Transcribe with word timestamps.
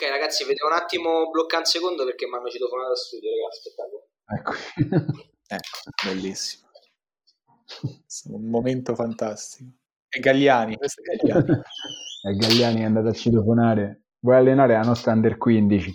Ok 0.00 0.08
ragazzi, 0.10 0.44
vedo 0.44 0.64
un 0.64 0.74
attimo 0.74 1.28
bloccare 1.28 1.62
un 1.62 1.68
secondo 1.68 2.04
perché 2.04 2.28
mi 2.28 2.36
hanno 2.36 2.48
citofonato 2.48 2.90
da 2.90 2.94
studio, 2.94 3.30
ragazzi, 3.34 3.58
aspettate. 3.66 4.06
Ecco. 4.30 5.22
ecco, 5.48 5.78
bellissimo. 6.06 6.68
Un 8.26 8.48
momento 8.48 8.94
fantastico. 8.94 9.72
E 10.08 10.20
Gagliani, 10.20 10.76
questo 10.76 11.02
è 11.02 11.16
Gagliani. 11.16 11.50
e 12.30 12.36
Gagliani 12.36 12.80
è 12.82 12.84
andato 12.84 13.08
a 13.08 13.12
citofonare. 13.12 14.04
Vuoi 14.20 14.36
allenare 14.36 14.74
la 14.74 14.82
nostra 14.82 15.10
Under 15.10 15.36
15? 15.36 15.94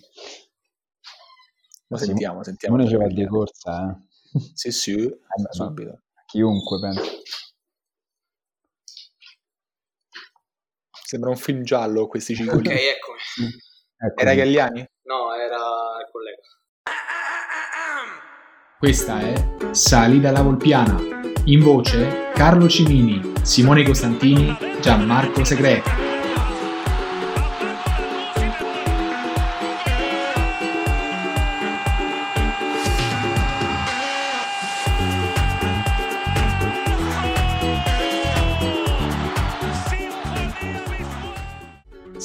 Lo 1.88 1.95
sentiamo, 1.97 2.43
sentiamo. 2.43 2.75
Uno 2.75 2.85
ci 2.85 2.97
va 2.97 3.07
di 3.07 3.25
corsa, 3.25 3.89
eh? 3.89 4.39
Sì, 4.54 4.71
sì, 4.71 4.95
eh, 5.07 5.15
subito. 5.49 6.01
Chiunque, 6.25 6.79
penso. 6.81 7.21
Sembra 11.05 11.29
un 11.29 11.38
film 11.38 11.63
giallo 11.63 12.07
questi 12.07 12.35
cinque. 12.35 12.57
Ok, 12.57 12.67
eccomi. 12.67 13.71
Eccomi. 14.07 14.29
Era 14.29 14.33
Gagliani? 14.33 14.85
No, 15.04 15.33
era 15.33 15.57
il 15.99 16.09
collega. 16.11 16.41
Questa 18.77 19.20
è 19.20 19.73
Sali 19.73 20.20
dalla 20.20 20.41
Volpiana. 20.41 20.98
In 21.45 21.61
voce 21.61 22.31
Carlo 22.34 22.67
Cimini, 22.67 23.34
Simone 23.41 23.84
Costantini, 23.84 24.58
Gianmarco 24.81 25.44
Segre. 25.44 26.12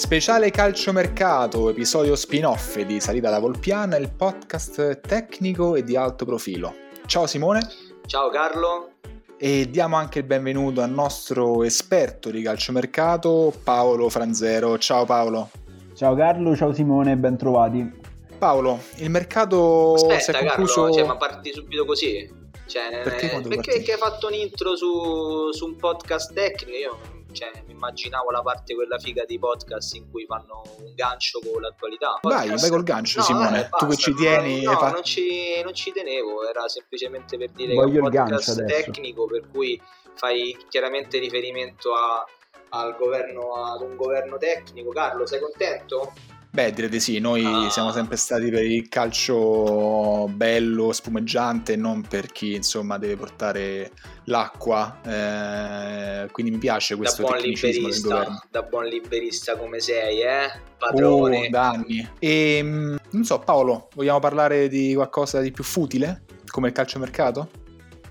Speciale 0.09 0.51
calciomercato, 0.51 1.69
episodio 1.69 2.17
spin-off 2.17 2.79
di 2.79 2.99
Salita 2.99 3.29
da 3.29 3.39
Volpiana, 3.39 3.99
il 3.99 4.11
podcast 4.11 5.01
tecnico 5.01 5.77
e 5.77 5.85
di 5.85 5.97
alto 5.97 6.25
profilo. 6.25 6.75
Ciao 7.05 7.27
Simone. 7.27 7.61
Ciao 8.07 8.31
Carlo. 8.31 8.93
E 9.37 9.69
diamo 9.69 9.97
anche 9.97 10.21
il 10.21 10.25
benvenuto 10.25 10.81
al 10.81 10.89
nostro 10.89 11.63
esperto 11.63 12.31
di 12.31 12.41
calciomercato, 12.41 13.53
Paolo 13.63 14.09
Franzero. 14.09 14.79
Ciao 14.79 15.05
Paolo. 15.05 15.51
Ciao 15.95 16.15
Carlo, 16.15 16.57
ciao 16.57 16.73
Simone, 16.73 17.15
ben 17.19 17.37
trovati. 17.37 17.93
Paolo, 18.39 18.81
il 18.97 19.11
mercato 19.11 19.93
Aspetta, 19.93 20.21
si 20.21 20.31
è 20.31 20.39
concluso... 20.39 20.85
Carlo, 20.85 20.97
cioè, 20.97 21.07
ma 21.07 21.17
parti 21.19 21.53
subito 21.53 21.85
così? 21.85 22.47
Cioè, 22.65 23.03
perché, 23.05 23.29
perché, 23.29 23.73
perché 23.73 23.93
hai 23.93 23.99
fatto 23.99 24.29
un 24.29 24.33
intro 24.33 24.75
su, 24.75 25.53
su 25.53 25.67
un 25.67 25.77
podcast 25.77 26.33
tecnico? 26.33 26.79
Io 26.79 27.17
cioè, 27.39 27.63
mi 27.67 27.73
immaginavo 27.73 28.33
la 28.33 28.43
parte 28.43 28.75
quella 28.75 28.99
figa 28.99 29.25
dei 29.25 29.39
podcast 29.39 29.95
in 29.95 30.11
cui 30.11 30.27
fanno 30.27 30.63
un 30.79 30.93
gancio 30.95 31.39
con 31.39 31.61
l'attualità. 31.61 32.19
Podcast... 32.21 32.49
Vai, 32.49 32.59
vai 32.59 32.71
col 32.71 32.83
gancio, 32.83 33.19
no, 33.19 33.25
Simone. 33.25 33.69
Vabbè, 33.71 33.77
tu 33.77 33.87
che 33.87 33.97
ci 33.97 34.15
tieni. 34.15 34.63
No, 34.63 34.73
fa... 34.73 34.91
non, 34.91 35.05
ci, 35.05 35.63
non, 35.63 35.73
ci, 35.73 35.93
tenevo, 35.93 36.49
era 36.49 36.67
semplicemente 36.67 37.39
per 37.39 37.51
dire 37.51 37.75
Voglio 37.75 38.09
che 38.09 38.17
è 38.17 38.21
un 38.21 38.27
podcast 38.27 38.65
tecnico 38.65 39.27
per 39.27 39.49
cui 39.49 39.81
fai 40.15 40.57
chiaramente 40.69 41.19
riferimento 41.19 41.95
a, 41.95 42.25
al 42.71 42.97
governo, 42.97 43.53
ad 43.55 43.83
un 43.83 43.95
governo 43.95 44.37
tecnico. 44.37 44.91
Carlo, 44.91 45.25
sei 45.25 45.39
contento? 45.39 46.13
Beh, 46.59 46.73
direi 46.73 46.91
di 46.91 46.99
sì, 46.99 47.21
noi 47.21 47.45
ah. 47.45 47.71
siamo 47.71 47.93
sempre 47.93 48.17
stati 48.17 48.51
per 48.51 48.65
il 48.65 48.89
calcio 48.89 50.27
bello, 50.29 50.91
spumeggiante, 50.91 51.77
non 51.77 52.03
per 52.03 52.33
chi 52.33 52.55
insomma 52.55 52.99
deve 52.99 53.15
portare 53.15 53.93
l'acqua, 54.25 54.99
eh, 55.05 56.29
quindi 56.33 56.51
mi 56.51 56.59
piace 56.59 56.97
questo 56.97 57.23
da 57.23 57.29
buon 57.29 57.41
liberista, 57.43 58.43
Da 58.51 58.63
buon 58.63 58.87
liberista 58.87 59.57
come 59.57 59.79
sei, 59.79 60.23
eh? 60.23 60.51
Padrone. 60.77 61.47
Oh, 61.47 61.49
da 61.49 61.69
anni. 61.69 62.11
E 62.19 62.57
ehm, 62.57 62.99
non 63.11 63.23
so, 63.23 63.39
Paolo, 63.39 63.89
vogliamo 63.95 64.19
parlare 64.19 64.67
di 64.67 64.95
qualcosa 64.97 65.39
di 65.39 65.53
più 65.53 65.63
futile, 65.63 66.25
come 66.51 66.67
il 66.67 66.75
calciomercato? 66.75 67.68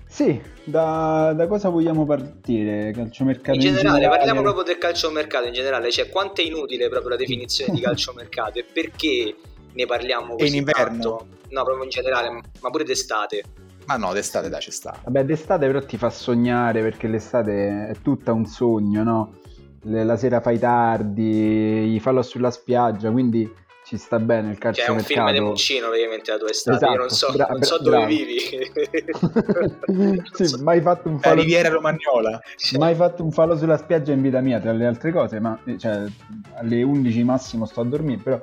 Sì, 0.08 0.40
da, 0.64 1.34
da, 1.36 1.46
cosa 1.46 1.68
vogliamo 1.68 2.06
partire? 2.06 2.92
Calciomercato 2.92 3.52
in 3.52 3.60
generale, 3.60 3.88
in 3.88 3.94
generale, 3.94 4.16
parliamo 4.16 4.40
proprio 4.40 4.64
del 4.64 4.78
calciomercato 4.78 5.46
in 5.46 5.52
generale, 5.52 5.90
cioè 5.90 6.08
quanto 6.08 6.40
è 6.40 6.44
inutile 6.44 6.88
proprio 6.88 7.10
la 7.10 7.16
definizione 7.16 7.74
di 7.74 7.80
calciomercato 7.84 8.58
e 8.58 8.64
perché 8.64 9.36
ne 9.70 9.86
parliamo 9.86 10.34
così 10.34 10.48
in 10.48 10.54
inverno? 10.54 10.84
Tanto? 10.84 11.26
No, 11.50 11.62
proprio 11.62 11.84
in 11.84 11.90
generale, 11.90 12.30
ma 12.60 12.70
pure 12.70 12.84
d'estate. 12.84 13.42
Ma 13.84 13.96
no, 13.96 14.12
d'estate 14.14 14.48
dai, 14.48 14.60
ci 14.62 14.70
sta. 14.70 14.98
Vabbè, 15.04 15.24
d'estate 15.24 15.66
però 15.66 15.84
ti 15.84 15.98
fa 15.98 16.10
sognare 16.10 16.80
perché 16.80 17.06
l'estate 17.06 17.88
è 17.88 17.94
tutta 18.02 18.32
un 18.32 18.46
sogno, 18.46 19.02
no? 19.02 19.34
La 19.82 20.16
sera 20.16 20.40
fai 20.40 20.58
tardi, 20.58 21.98
fallo 22.00 22.22
sulla 22.22 22.50
spiaggia, 22.50 23.10
quindi 23.10 23.48
ci 23.88 23.96
sta 23.96 24.18
bene 24.18 24.50
il 24.50 24.58
calcio 24.58 24.82
cioè, 24.82 24.90
è 24.90 24.92
un 24.92 25.02
film 25.02 25.32
di 25.32 25.40
Muccino 25.40 25.86
praticamente 25.86 26.30
la 26.30 26.36
tua 26.36 26.50
estate 26.50 26.76
esatto, 26.76 26.92
io 26.92 26.98
non 26.98 27.08
so, 27.08 27.32
bra- 27.32 27.46
non 27.46 27.62
so 27.62 27.78
dove 27.78 28.04
vivi. 28.04 28.36
Sì, 30.32 30.46
so. 30.46 30.62
mai 30.62 30.82
fatto 30.82 31.08
un 31.08 31.18
fallo 31.18 31.36
la 31.36 31.40
riviera 31.40 31.70
romagnola. 31.70 32.38
Cioè. 32.56 32.78
mai 32.78 32.94
fatto 32.94 33.24
un 33.24 33.30
fallo 33.30 33.56
sulla 33.56 33.78
spiaggia 33.78 34.12
in 34.12 34.20
vita 34.20 34.40
mia 34.40 34.60
tra 34.60 34.72
le 34.72 34.84
altre 34.84 35.10
cose 35.10 35.40
ma 35.40 35.58
cioè, 35.78 36.04
alle 36.56 36.82
11 36.82 37.24
massimo 37.24 37.64
sto 37.64 37.80
a 37.80 37.84
dormire 37.84 38.20
però 38.22 38.38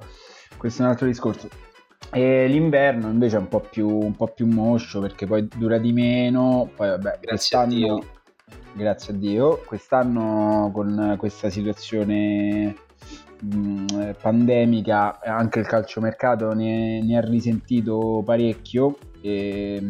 questo 0.57 0.81
è 0.81 0.85
un 0.85 0.91
altro 0.91 1.05
discorso. 1.05 1.47
E 2.11 2.47
l'inverno 2.47 3.09
invece 3.09 3.35
è 3.35 3.39
un 3.39 3.47
po' 3.47 3.59
più, 3.59 3.87
un 3.87 4.15
po 4.15 4.29
più 4.29 4.47
moscio 4.47 4.99
perché 4.99 5.27
poi 5.27 5.47
dura 5.47 5.77
di 5.77 5.93
meno 5.93 6.71
poi 6.75 6.89
vabbè 6.89 7.19
grazie 7.21 7.57
a 7.57 7.65
Dio. 7.67 8.03
grazie 8.73 9.13
a 9.13 9.15
Dio. 9.15 9.61
Quest'anno 9.63 10.71
con 10.73 11.15
questa 11.19 11.51
situazione 11.51 12.84
mh, 13.39 14.15
pandemica 14.21 15.19
anche 15.21 15.59
il 15.59 15.67
calciomercato 15.67 16.53
ne, 16.53 17.01
ne 17.01 17.17
ha 17.17 17.21
risentito 17.21 18.21
parecchio. 18.25 18.97
E, 19.21 19.81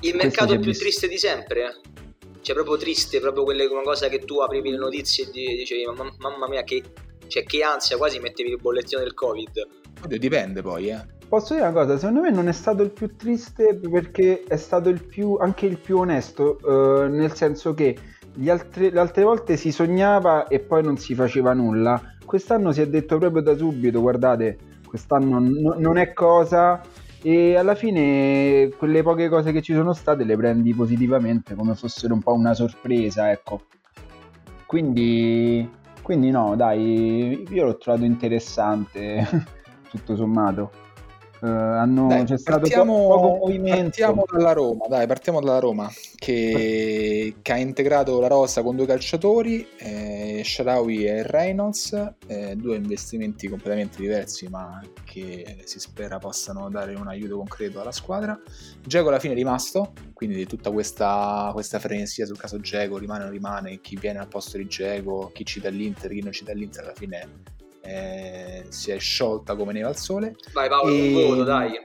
il 0.00 0.14
mercato 0.14 0.54
più 0.54 0.66
visto... 0.66 0.84
triste 0.84 1.08
di 1.08 1.18
sempre? 1.18 1.60
Eh? 1.60 1.98
Cioè 2.40 2.54
proprio 2.54 2.76
triste, 2.76 3.20
proprio 3.20 3.44
quelle, 3.44 3.66
una 3.66 3.82
cosa 3.82 4.08
che 4.08 4.20
tu 4.20 4.38
aprivi 4.38 4.70
le 4.70 4.78
notizie 4.78 5.24
e 5.24 5.30
dicevi 5.30 5.84
mamma, 5.84 6.10
mamma 6.18 6.48
mia 6.48 6.62
che, 6.62 6.82
cioè, 7.26 7.44
che 7.44 7.62
ansia, 7.62 7.96
quasi 7.96 8.18
mettevi 8.18 8.50
il 8.50 8.58
bollettino 8.58 9.02
del 9.02 9.14
covid. 9.14 9.68
Oddio, 10.02 10.18
dipende 10.18 10.62
poi, 10.62 10.88
eh. 10.88 11.18
Posso 11.28 11.54
dire 11.54 11.66
una 11.66 11.74
cosa, 11.74 11.96
secondo 11.96 12.22
me 12.22 12.30
non 12.30 12.48
è 12.48 12.52
stato 12.52 12.82
il 12.82 12.90
più 12.90 13.14
triste 13.14 13.78
perché 13.78 14.42
è 14.48 14.56
stato 14.56 14.88
il 14.88 15.04
più, 15.04 15.36
anche 15.38 15.66
il 15.66 15.78
più 15.78 15.98
onesto, 15.98 16.58
eh, 16.58 17.08
nel 17.08 17.34
senso 17.34 17.72
che 17.72 17.96
altri, 18.48 18.90
le 18.90 18.98
altre 18.98 19.22
volte 19.22 19.56
si 19.56 19.70
sognava 19.70 20.48
e 20.48 20.58
poi 20.58 20.82
non 20.82 20.96
si 20.96 21.14
faceva 21.14 21.52
nulla 21.52 22.16
quest'anno 22.30 22.70
si 22.70 22.80
è 22.80 22.86
detto 22.86 23.18
proprio 23.18 23.42
da 23.42 23.56
subito, 23.56 24.00
guardate, 24.00 24.56
quest'anno 24.86 25.40
no, 25.40 25.74
non 25.76 25.96
è 25.96 26.12
cosa 26.12 26.80
e 27.20 27.56
alla 27.56 27.74
fine 27.74 28.68
quelle 28.78 29.02
poche 29.02 29.28
cose 29.28 29.50
che 29.50 29.60
ci 29.60 29.74
sono 29.74 29.92
state 29.94 30.22
le 30.22 30.36
prendi 30.36 30.72
positivamente 30.72 31.56
come 31.56 31.74
fossero 31.74 32.14
un 32.14 32.22
po' 32.22 32.32
una 32.32 32.54
sorpresa, 32.54 33.32
ecco. 33.32 33.62
Quindi, 34.64 35.68
quindi 36.02 36.30
no, 36.30 36.54
dai, 36.54 37.48
io 37.50 37.64
l'ho 37.64 37.76
trovato 37.78 38.04
interessante, 38.04 39.26
tutto 39.90 40.14
sommato. 40.14 40.70
Uh, 41.40 41.46
hanno, 41.46 42.08
dai, 42.08 42.24
c'è 42.24 42.38
partiamo, 42.42 42.96
stato 42.96 43.20
poco 43.20 43.46
movimento. 43.46 43.80
Partiamo 43.80 44.24
dalla 44.30 44.52
Roma, 44.52 44.86
dai, 44.88 45.06
partiamo 45.06 45.40
dalla 45.40 45.58
Roma 45.58 45.90
che, 46.16 47.36
che 47.40 47.52
ha 47.52 47.56
integrato 47.56 48.20
la 48.20 48.26
rosa 48.26 48.62
con 48.62 48.76
due 48.76 48.84
calciatori, 48.84 49.66
eh, 49.78 50.42
Sharawi 50.44 51.06
e 51.06 51.22
Reynolds, 51.22 52.12
eh, 52.26 52.56
due 52.56 52.76
investimenti 52.76 53.48
completamente 53.48 54.00
diversi 54.00 54.48
ma 54.48 54.82
che 55.04 55.62
si 55.64 55.80
spera 55.80 56.18
possano 56.18 56.68
dare 56.68 56.94
un 56.94 57.08
aiuto 57.08 57.38
concreto 57.38 57.80
alla 57.80 57.92
squadra. 57.92 58.38
Geco 58.84 59.08
alla 59.08 59.18
fine 59.18 59.32
è 59.32 59.36
rimasto, 59.36 59.92
quindi 60.12 60.46
tutta 60.46 60.70
questa, 60.70 61.50
questa 61.54 61.78
frenesia 61.78 62.26
sul 62.26 62.38
caso 62.38 62.60
Geco 62.60 62.98
rimane 62.98 63.20
o 63.20 63.24
non 63.24 63.32
rimane, 63.32 63.80
chi 63.80 63.96
viene 63.96 64.18
al 64.18 64.28
posto 64.28 64.58
di 64.58 64.66
Geco, 64.66 65.30
chi 65.32 65.46
ci 65.46 65.60
dà 65.60 65.70
l'Inter, 65.70 66.10
chi 66.10 66.22
non 66.22 66.32
ci 66.32 66.44
dà 66.44 66.52
l'Inter 66.52 66.84
alla 66.84 66.94
fine 66.94 67.28
eh, 67.82 68.64
si 68.68 68.90
è 68.90 68.98
sciolta 68.98 69.54
come 69.56 69.72
neve 69.72 69.86
al 69.86 69.96
sole. 69.96 70.36
Vai 70.52 70.68
Paolo, 70.68 70.92
e... 70.92 71.06
un 71.06 71.12
voto, 71.12 71.44
dai. 71.44 71.80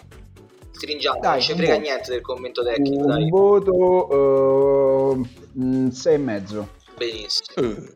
Stringiamo, 0.71 1.19
dai, 1.19 1.31
non 1.31 1.41
ci 1.41 1.53
frega 1.53 1.77
niente 1.77 2.11
del 2.11 2.21
commento 2.21 2.63
tecnico. 2.63 3.03
Un 3.03 3.07
dai. 3.07 3.29
voto 3.29 5.13
uh, 5.13 5.27
mm, 5.57 5.87
6,5. 5.87 6.65
Benissimo. 6.97 7.67
Uh. 7.67 7.95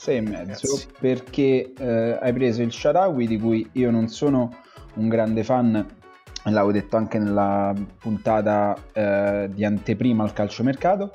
6,5 0.00 0.86
perché 0.98 1.72
uh, 1.78 2.24
hai 2.24 2.32
preso 2.32 2.62
il 2.62 2.72
Sharawi 2.72 3.26
di 3.26 3.38
cui 3.38 3.68
io 3.72 3.90
non 3.90 4.08
sono 4.08 4.56
un 4.94 5.08
grande 5.08 5.44
fan 5.44 5.98
l'avevo 6.44 6.72
detto 6.72 6.96
anche 6.96 7.18
nella 7.18 7.74
puntata 7.98 8.74
uh, 8.74 9.52
di 9.52 9.62
anteprima 9.62 10.24
al 10.24 10.32
calciomercato 10.32 11.14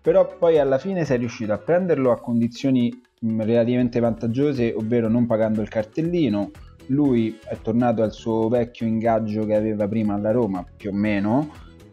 però 0.00 0.36
poi 0.36 0.58
alla 0.58 0.76
fine 0.76 1.06
sei 1.06 1.18
riuscito 1.18 1.54
a 1.54 1.58
prenderlo 1.58 2.12
a 2.12 2.20
condizioni 2.20 3.02
relativamente 3.20 4.00
vantaggiose, 4.00 4.72
ovvero 4.74 5.08
non 5.08 5.26
pagando 5.26 5.60
il 5.60 5.68
cartellino. 5.68 6.50
Lui 6.86 7.38
è 7.44 7.58
tornato 7.60 8.02
al 8.02 8.12
suo 8.12 8.48
vecchio 8.48 8.86
ingaggio 8.86 9.44
che 9.44 9.54
aveva 9.54 9.86
prima 9.86 10.14
alla 10.14 10.30
Roma, 10.30 10.64
più 10.76 10.90
o 10.90 10.94
meno, 10.94 11.50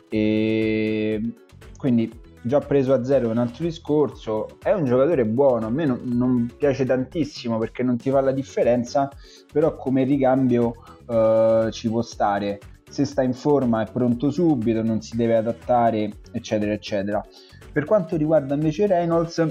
e 0.09 1.21
quindi 1.77 2.09
già 2.41 2.59
preso 2.59 2.93
a 2.93 3.03
zero 3.03 3.29
un 3.29 3.37
altro 3.37 3.65
discorso. 3.65 4.57
È 4.61 4.71
un 4.71 4.85
giocatore 4.85 5.25
buono, 5.25 5.65
a 5.65 5.69
me 5.69 5.85
non, 5.85 5.99
non 6.03 6.49
piace 6.57 6.85
tantissimo 6.85 7.57
perché 7.57 7.83
non 7.83 7.97
ti 7.97 8.09
fa 8.09 8.21
la 8.21 8.31
differenza, 8.31 9.09
però 9.51 9.75
come 9.75 10.03
ricambio 10.03 10.75
uh, 11.07 11.69
ci 11.71 11.89
può 11.89 12.01
stare. 12.01 12.59
Se 12.87 13.03
sta 13.03 13.23
in 13.23 13.33
forma 13.33 13.81
è 13.81 13.91
pronto 13.91 14.29
subito, 14.29 14.81
non 14.81 15.01
si 15.01 15.17
deve 15.17 15.35
adattare, 15.35 16.09
eccetera, 16.31 16.71
eccetera. 16.71 17.25
Per 17.71 17.83
quanto 17.83 18.15
riguarda 18.15 18.53
invece 18.53 18.87
Reynolds, 18.87 19.45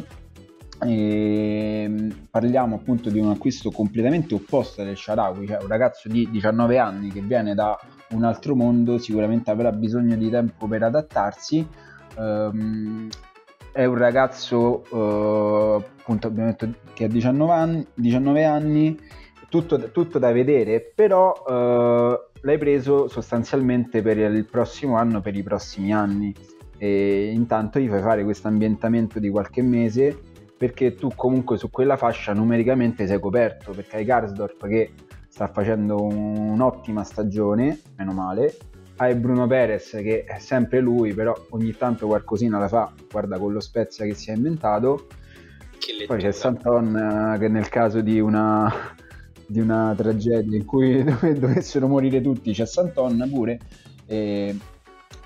eh, 0.83 2.09
parliamo 2.31 2.77
appunto 2.77 3.11
di 3.11 3.19
un 3.19 3.31
acquisto 3.31 3.71
completamente 3.71 4.35
opposto 4.35 4.83
del 4.83 4.97
Sharawi, 4.97 5.47
cioè 5.47 5.63
un 5.63 5.69
ragazzo 5.69 6.09
di 6.09 6.29
19 6.31 6.79
anni 6.79 7.11
che 7.11 7.21
viene 7.21 7.55
da 7.55 7.79
un 8.11 8.25
altro 8.25 8.55
mondo, 8.55 8.99
sicuramente 8.99 9.51
avrà 9.51 9.71
bisogno 9.73 10.17
di 10.17 10.31
tempo 10.31 10.67
per 10.67 10.83
adattarsi. 10.83 11.67
Um, 12.17 13.09
è 13.73 13.85
un 13.85 13.97
ragazzo, 13.97 14.85
uh, 14.91 15.83
appunto 15.99 16.29
abbiamo 16.29 16.51
detto 16.51 16.73
che 16.93 17.05
ha 17.05 17.09
19 17.09 17.53
anni, 17.53 17.87
19 17.95 18.45
anni 18.45 18.99
tutto, 19.49 19.91
tutto, 19.91 20.19
da 20.19 20.33
vedere, 20.33 20.81
però 20.81 21.33
uh, 21.33 22.17
l'hai 22.41 22.59
preso 22.59 23.09
sostanzialmente 23.09 24.03
per 24.03 24.19
il 24.19 24.45
prossimo 24.45 24.97
anno, 24.97 25.21
per 25.21 25.37
i 25.37 25.43
prossimi 25.43 25.93
anni. 25.93 26.35
E 26.77 27.31
intanto 27.33 27.79
gli 27.79 27.89
fai 27.89 28.01
fare 28.01 28.25
questo 28.25 28.49
ambientamento 28.49 29.19
di 29.19 29.31
qualche 29.31 29.63
mese 29.63 30.33
perché 30.65 30.95
tu 30.95 31.11
comunque 31.15 31.59
su 31.59 31.69
quella 31.69 31.99
fascia 31.99 32.33
numericamente 32.33 33.07
sei 33.07 33.21
coperto 33.21 33.73
perché 33.73 33.97
hai 33.97 34.07
Karsdorp 34.07 34.67
che 34.67 34.93
sta 35.29 35.47
facendo 35.49 36.03
un'ottima 36.03 37.05
stagione, 37.05 37.81
meno 37.97 38.13
male, 38.13 38.57
hai 38.97 39.15
Bruno 39.15 39.47
Perez 39.47 39.91
che 39.91 40.25
è 40.25 40.39
sempre 40.39 40.81
lui, 40.81 41.13
però 41.13 41.35
ogni 41.51 41.77
tanto 41.77 42.07
qualcosina 42.07 42.59
la 42.59 42.69
fa, 42.69 42.91
guarda 43.11 43.39
con 43.39 43.53
lo 43.53 43.61
Spezia 43.61 44.07
che 44.07 44.15
si 44.15 44.31
è 44.31 44.35
inventato. 44.35 45.09
Poi 46.07 46.19
c'è 46.19 46.33
Santon 46.33 47.35
eh, 47.35 47.39
che 47.39 47.49
nel 47.49 47.69
caso 47.69 48.01
di 48.01 48.19
una, 48.21 48.73
di 49.47 49.61
una 49.61 49.93
tragedia 49.95 50.57
in 50.57 50.65
cui 50.65 51.05
dovessero 51.39 51.89
morire 51.89 52.23
tutti 52.23 52.53
c'è 52.53 52.65
Santon 52.65 53.29
pure. 53.31 53.59
E 54.07 54.57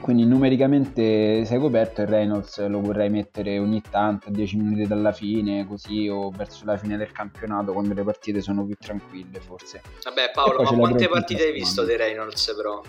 quindi 0.01 0.25
numericamente 0.25 1.45
sei 1.45 1.59
coperto 1.59 2.03
e 2.03 2.07
Reynolds 2.07 2.65
lo 2.69 2.81
vorrei 2.81 3.11
mettere 3.11 3.59
ogni 3.59 3.83
tanto 3.83 4.29
a 4.29 4.31
10 4.31 4.57
minuti 4.57 4.87
dalla 4.87 5.13
fine 5.13 5.67
così 5.67 6.09
o 6.09 6.31
verso 6.31 6.65
la 6.65 6.77
fine 6.77 6.97
del 6.97 7.11
campionato 7.11 7.73
quando 7.73 7.95
le 7.95 8.05
partite 8.05 8.41
sono 8.41 8.65
più 8.65 8.77
tranquille 8.79 9.41
forse 9.41 9.83
vabbè 10.05 10.31
Paolo 10.33 10.63
ma 10.63 10.77
quante 10.77 11.09
partite 11.09 11.45
hai 11.45 11.53
visto 11.53 11.85
di 11.85 11.97
Reynolds 11.97 12.55
però? 12.55 12.81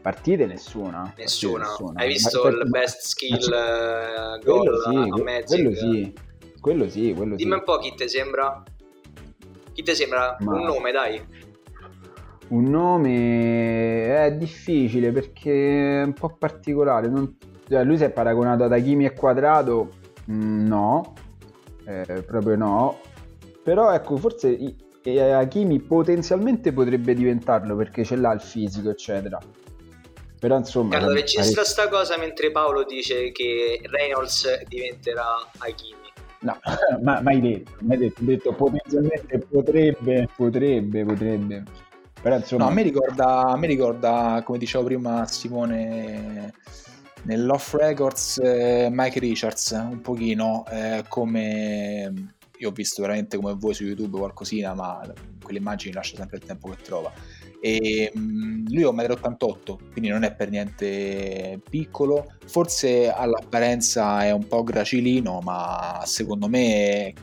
partite 0.00 0.46
nessuna 0.46 1.12
nessuna, 1.16 1.64
nessuna. 1.64 2.00
hai 2.00 2.08
visto 2.08 2.42
ma, 2.42 2.48
il 2.48 2.68
best 2.68 3.00
skill 3.02 3.50
ma, 3.50 4.34
uh, 4.34 4.38
goal 4.44 4.82
sì, 4.82 5.20
a 5.20 5.22
Magic? 5.22 5.46
quello 5.46 5.74
sì 5.74 6.14
quello 6.60 6.88
sì 6.88 7.12
quello 7.14 7.34
dimmi 7.34 7.50
sì. 7.50 7.56
un 7.58 7.64
po' 7.64 7.78
chi 7.78 7.94
ti 7.94 8.08
sembra 8.08 8.62
chi 9.72 9.82
ti 9.82 9.94
sembra 9.94 10.36
ma... 10.40 10.52
un 10.52 10.62
nome 10.62 10.92
dai 10.92 11.48
un 12.50 12.64
nome 12.64 14.24
è 14.24 14.32
difficile 14.32 15.12
perché 15.12 16.00
è 16.00 16.04
un 16.04 16.12
po' 16.12 16.34
particolare. 16.36 17.08
Non... 17.08 17.36
Cioè, 17.68 17.84
lui 17.84 17.96
si 17.96 18.04
è 18.04 18.10
paragonato 18.10 18.64
ad 18.64 18.72
Hakimi 18.72 19.04
e 19.04 19.12
Quadrado? 19.12 19.90
Mm, 20.30 20.66
no, 20.66 21.14
eh, 21.84 22.22
proprio 22.26 22.56
no. 22.56 23.00
Però 23.62 23.92
ecco, 23.92 24.16
forse 24.16 24.58
Hakimi 25.04 25.80
potenzialmente 25.80 26.72
potrebbe 26.72 27.14
diventarlo 27.14 27.76
perché 27.76 28.04
ce 28.04 28.16
l'ha 28.16 28.32
il 28.32 28.40
fisico, 28.40 28.90
eccetera. 28.90 29.38
Però 30.38 30.56
insomma... 30.56 30.96
Allora, 30.96 31.14
registra 31.14 31.64
sta 31.64 31.88
cosa 31.88 32.16
mentre 32.16 32.50
Paolo 32.50 32.84
dice 32.84 33.30
che 33.30 33.80
Reynolds 33.84 34.64
diventerà 34.66 35.24
Hakimi. 35.58 35.98
No, 36.40 36.58
ma 37.02 37.20
mai 37.20 37.40
detto, 37.40 37.72
mai 37.80 37.98
detto, 37.98 38.22
detto 38.24 38.52
potenzialmente 38.54 39.38
potrebbe, 39.38 40.28
potrebbe, 40.34 41.04
potrebbe. 41.04 41.64
Però, 42.22 42.36
insomma... 42.36 42.64
No, 42.64 42.70
a 42.70 42.72
me, 42.72 42.82
ricorda, 42.82 43.42
a 43.46 43.56
me 43.56 43.66
ricorda, 43.66 44.42
come 44.44 44.58
dicevo 44.58 44.84
prima 44.84 45.26
Simone, 45.26 46.52
nell'off 47.22 47.74
records 47.74 48.38
eh, 48.42 48.88
Mike 48.90 49.18
Richards, 49.18 49.70
un 49.70 50.00
pochino 50.00 50.64
eh, 50.70 51.04
come... 51.08 52.34
Io 52.58 52.68
ho 52.68 52.72
visto 52.72 53.00
veramente 53.00 53.38
come 53.38 53.54
voi 53.54 53.72
su 53.72 53.84
YouTube 53.84 54.18
qualcosina, 54.18 54.74
ma 54.74 55.00
quelle 55.42 55.58
immagini 55.58 55.94
lascia 55.94 56.16
sempre 56.16 56.36
il 56.36 56.44
tempo 56.44 56.68
che 56.68 56.76
trova. 56.82 57.10
E 57.58 58.12
mm, 58.16 58.66
lui 58.68 58.82
è 58.82 58.86
1,88 58.86 59.72
m, 59.72 59.92
quindi 59.92 60.10
non 60.10 60.24
è 60.24 60.34
per 60.34 60.50
niente 60.50 61.58
piccolo. 61.68 62.34
Forse 62.46 63.10
all'apparenza 63.10 64.24
è 64.24 64.30
un 64.30 64.46
po' 64.46 64.62
gracilino, 64.62 65.40
ma 65.40 66.02
secondo 66.04 66.48
me, 66.48 67.14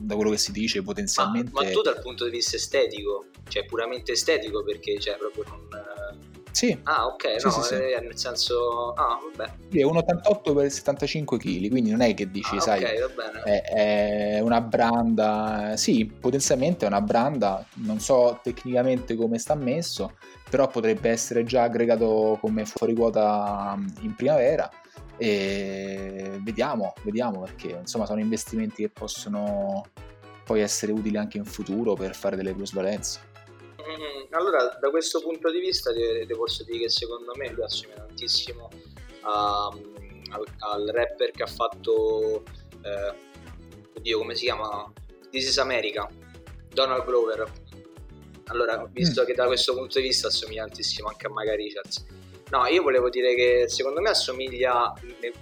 da 0.00 0.14
quello 0.14 0.30
che 0.30 0.38
si 0.38 0.52
dice, 0.52 0.82
potenzialmente. 0.82 1.50
Ma, 1.52 1.62
ma 1.62 1.70
tu 1.70 1.82
dal 1.82 2.00
punto 2.00 2.24
di 2.24 2.30
vista 2.30 2.56
estetico, 2.56 3.26
cioè 3.48 3.64
puramente 3.64 4.12
estetico 4.12 4.62
perché 4.62 4.98
cioè 4.98 5.16
proprio 5.16 5.44
non... 5.48 5.68
Sì. 6.52 6.76
Ah, 6.82 7.06
ok, 7.06 7.40
sì, 7.40 7.46
no, 7.46 7.52
sì, 7.52 7.62
sì. 7.62 7.74
Eh, 7.74 8.00
nel 8.00 8.18
senso... 8.18 8.92
Ah, 8.94 9.18
vabbè. 9.36 9.52
È 9.70 9.82
1,88 9.84 10.54
per 10.54 10.70
75 10.70 11.38
kg, 11.38 11.68
quindi 11.68 11.90
non 11.90 12.00
è 12.00 12.12
che 12.14 12.28
dici, 12.28 12.56
ah, 12.56 12.60
sai, 12.60 12.82
okay, 12.82 12.96
è, 13.44 13.62
è, 13.62 14.40
una 14.40 14.60
branda... 14.60 15.74
Sì, 15.76 16.06
potenzialmente 16.06 16.84
è 16.84 16.88
una 16.88 17.00
branda, 17.00 17.64
non 17.74 18.00
so 18.00 18.40
tecnicamente 18.42 19.14
come 19.14 19.38
sta 19.38 19.54
messo, 19.54 20.16
però 20.50 20.66
potrebbe 20.66 21.08
essere 21.08 21.44
già 21.44 21.62
aggregato 21.62 22.36
come 22.40 22.64
fuori 22.64 22.94
quota 22.94 23.78
in 24.00 24.14
primavera 24.16 24.68
e 25.22 26.40
vediamo, 26.40 26.94
vediamo 27.02 27.42
perché 27.42 27.72
insomma 27.80 28.06
sono 28.06 28.20
investimenti 28.20 28.84
che 28.84 28.88
possono 28.88 29.84
poi 30.46 30.62
essere 30.62 30.92
utili 30.92 31.18
anche 31.18 31.36
in 31.36 31.44
futuro 31.44 31.92
per 31.92 32.14
fare 32.14 32.36
delle 32.36 32.54
plusvalenze. 32.54 33.20
Mm, 33.82 34.32
allora, 34.32 34.78
da 34.80 34.88
questo 34.88 35.20
punto 35.20 35.50
di 35.50 35.60
vista, 35.60 35.92
ti, 35.92 36.26
posso 36.34 36.64
dire 36.64 36.84
che 36.84 36.88
secondo 36.88 37.32
me 37.36 37.50
lui 37.50 37.62
assomiglia 37.62 38.04
tantissimo 38.06 38.70
a, 39.20 39.66
al, 40.30 40.44
al, 40.58 40.86
rapper 40.86 41.32
che 41.32 41.42
ha 41.42 41.46
fatto, 41.46 42.42
eh, 42.82 43.14
oddio, 43.96 44.18
come 44.18 44.34
si 44.34 44.46
chiama? 44.46 44.90
This 45.30 45.48
is 45.48 45.58
America, 45.58 46.08
Donald 46.72 47.04
Glover. 47.04 47.44
Allora, 48.46 48.88
visto 48.90 49.22
mm. 49.22 49.26
che 49.26 49.34
da 49.34 49.44
questo 49.44 49.74
punto 49.74 49.98
di 50.00 50.06
vista 50.06 50.28
assomiglia 50.28 50.64
tantissimo 50.64 51.08
anche 51.08 51.26
a 51.26 51.30
Mike 51.30 51.56
Richards. 51.56 52.06
No, 52.50 52.66
io 52.66 52.82
volevo 52.82 53.08
dire 53.08 53.34
che 53.34 53.68
secondo 53.68 54.00
me 54.00 54.10
assomiglia, 54.10 54.92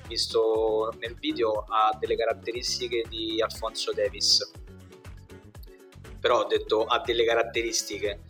visto 0.06 0.94
nel 0.98 1.14
video, 1.14 1.64
a 1.66 1.96
delle 1.98 2.16
caratteristiche 2.16 3.04
di 3.08 3.40
Alfonso 3.40 3.92
Davis 3.92 4.66
però 6.18 6.40
ho 6.40 6.44
detto 6.44 6.84
ha 6.84 7.00
delle 7.04 7.24
caratteristiche. 7.24 8.20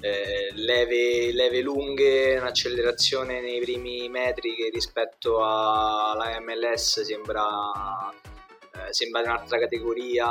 Eh, 0.00 0.52
leve, 0.54 1.32
leve, 1.32 1.60
lunghe, 1.60 2.36
un'accelerazione 2.38 3.40
nei 3.40 3.60
primi 3.60 4.08
metri 4.08 4.54
che 4.54 4.70
rispetto 4.72 5.44
alla 5.44 6.38
MLS 6.40 7.02
sembra, 7.02 8.12
eh, 8.74 8.92
sembra 8.92 9.22
un'altra 9.22 9.58
categoria, 9.58 10.28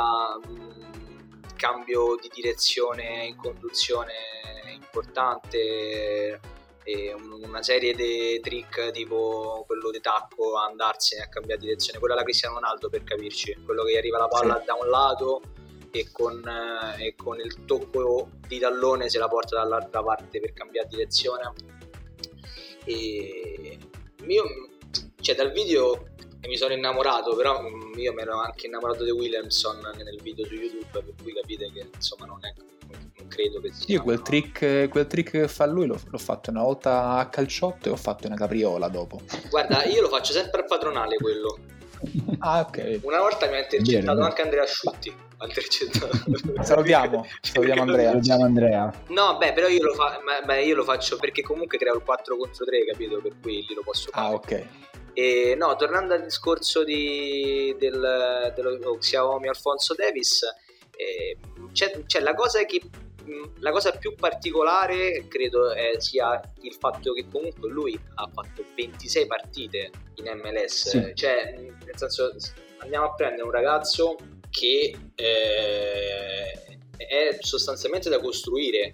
cambio 1.55 2.15
di 2.21 2.29
direzione 2.33 3.25
in 3.25 3.35
conduzione 3.35 4.13
importante, 4.71 6.39
e 6.87 7.13
una 7.13 7.61
serie 7.61 7.93
di 7.93 8.39
trick 8.39 8.91
tipo 8.91 9.65
quello 9.67 9.91
di 9.91 9.99
tacco 9.99 10.55
a 10.55 10.67
andarsene 10.67 11.23
a 11.23 11.27
cambiare 11.27 11.59
direzione, 11.59 11.99
quella 11.99 12.15
la 12.15 12.23
Cristiano 12.23 12.55
Ronaldo 12.55 12.87
per 12.87 13.03
capirci, 13.03 13.57
quello 13.65 13.83
che 13.83 13.97
arriva 13.97 14.19
la 14.19 14.29
palla 14.29 14.57
sì. 14.59 14.65
da 14.67 14.73
un 14.75 14.87
lato 14.87 15.41
e 15.91 16.09
con, 16.13 16.41
eh, 16.47 17.07
e 17.07 17.15
con 17.15 17.41
il 17.41 17.65
tocco 17.65 18.29
di 18.47 18.57
tallone 18.59 19.09
se 19.09 19.19
la 19.19 19.27
porta 19.27 19.57
dall'altra 19.57 20.01
parte 20.01 20.39
per 20.39 20.53
cambiare 20.53 20.87
direzione. 20.87 21.51
E 22.85 23.77
io, 24.25 24.43
cioè, 25.19 25.35
dal 25.35 25.51
video 25.51 26.07
mi 26.47 26.55
sono 26.55 26.73
innamorato, 26.73 27.35
però 27.35 27.67
io 27.97 28.13
mi 28.13 28.21
ero 28.21 28.39
anche 28.39 28.67
innamorato 28.67 29.03
di 29.03 29.11
Williamson 29.11 29.81
nel 29.93 30.21
video 30.21 30.45
su 30.45 30.53
YouTube, 30.53 31.01
per 31.01 31.15
cui 31.21 31.33
capite 31.33 31.69
che 31.73 31.89
insomma 31.93 32.25
non 32.27 32.39
è 32.45 32.53
non 33.27 33.29
credo 33.29 33.59
che 33.59 33.71
sia. 33.73 33.95
Io 33.95 34.01
quel, 34.01 34.21
trick, 34.21 34.87
quel 34.89 35.07
trick 35.07 35.31
che 35.31 35.47
fa 35.47 35.65
lui 35.65 35.85
l'ho, 35.85 35.99
l'ho, 36.09 36.17
fatto 36.17 36.49
una 36.49 36.63
volta 36.63 37.11
a 37.11 37.27
calciotto 37.27 37.89
e 37.89 37.91
ho 37.91 37.97
fatto 37.97 38.27
una 38.27 38.35
capriola 38.35 38.87
dopo. 38.87 39.21
Guarda, 39.49 39.83
io 39.83 40.01
lo 40.01 40.09
faccio 40.09 40.31
sempre 40.31 40.61
al 40.61 40.67
padronale 40.67 41.17
quello. 41.17 41.57
ah, 42.39 42.61
ok. 42.61 42.99
Una 43.03 43.19
volta 43.19 43.47
mi 43.47 43.55
ha 43.55 43.59
intercettato 43.59 44.21
anche 44.21 44.41
Andrea 44.41 44.63
Asciutti. 44.63 45.25
salutiamo, 46.63 47.27
salutiamo 47.41 47.81
Andrea. 47.81 48.09
Salutiamo 48.09 48.43
Andrea. 48.43 49.03
No, 49.09 49.37
beh, 49.37 49.53
però 49.53 49.67
io 49.67 49.83
lo, 49.83 49.93
fa- 49.93 50.19
beh, 50.43 50.63
io 50.63 50.75
lo, 50.75 50.83
faccio 50.83 51.17
perché 51.17 51.43
comunque 51.43 51.77
creo 51.77 51.93
il 51.93 52.01
4 52.03 52.37
contro 52.37 52.65
3, 52.65 52.85
capito? 52.85 53.19
Per 53.21 53.33
cui 53.39 53.63
lì 53.67 53.75
lo 53.75 53.81
posso 53.83 54.09
fare. 54.09 54.27
Ah, 54.27 54.31
ok. 54.31 54.65
E 55.13 55.55
no, 55.55 55.75
tornando 55.75 56.13
al 56.13 56.23
discorso 56.23 56.83
di, 56.83 57.75
del, 57.79 58.51
dello 58.55 58.97
Xiaomi 58.97 59.47
Alfonso 59.47 59.93
Davis, 59.95 60.43
eh, 60.95 61.37
c'è, 61.71 62.03
c'è, 62.05 62.19
la 62.19 62.33
cosa 62.33 62.63
che 62.65 62.81
la 63.59 63.71
cosa 63.71 63.91
più 63.91 64.15
particolare 64.15 65.25
credo 65.27 65.71
eh, 65.73 65.95
sia 65.99 66.39
il 66.61 66.73
fatto 66.73 67.13
che 67.13 67.25
comunque 67.31 67.69
lui 67.69 67.99
ha 68.15 68.29
fatto 68.33 68.63
26 68.75 69.27
partite 69.27 69.91
in 70.15 70.25
MLS, 70.41 70.89
sì. 70.89 71.11
cioè 71.15 71.55
nel 71.57 71.95
senso 71.95 72.33
andiamo 72.79 73.07
a 73.07 73.13
prendere 73.13 73.43
un 73.43 73.51
ragazzo 73.51 74.15
che 74.49 74.95
eh, 75.15 76.51
è 76.95 77.37
sostanzialmente 77.39 78.09
da 78.09 78.19
costruire 78.19 78.91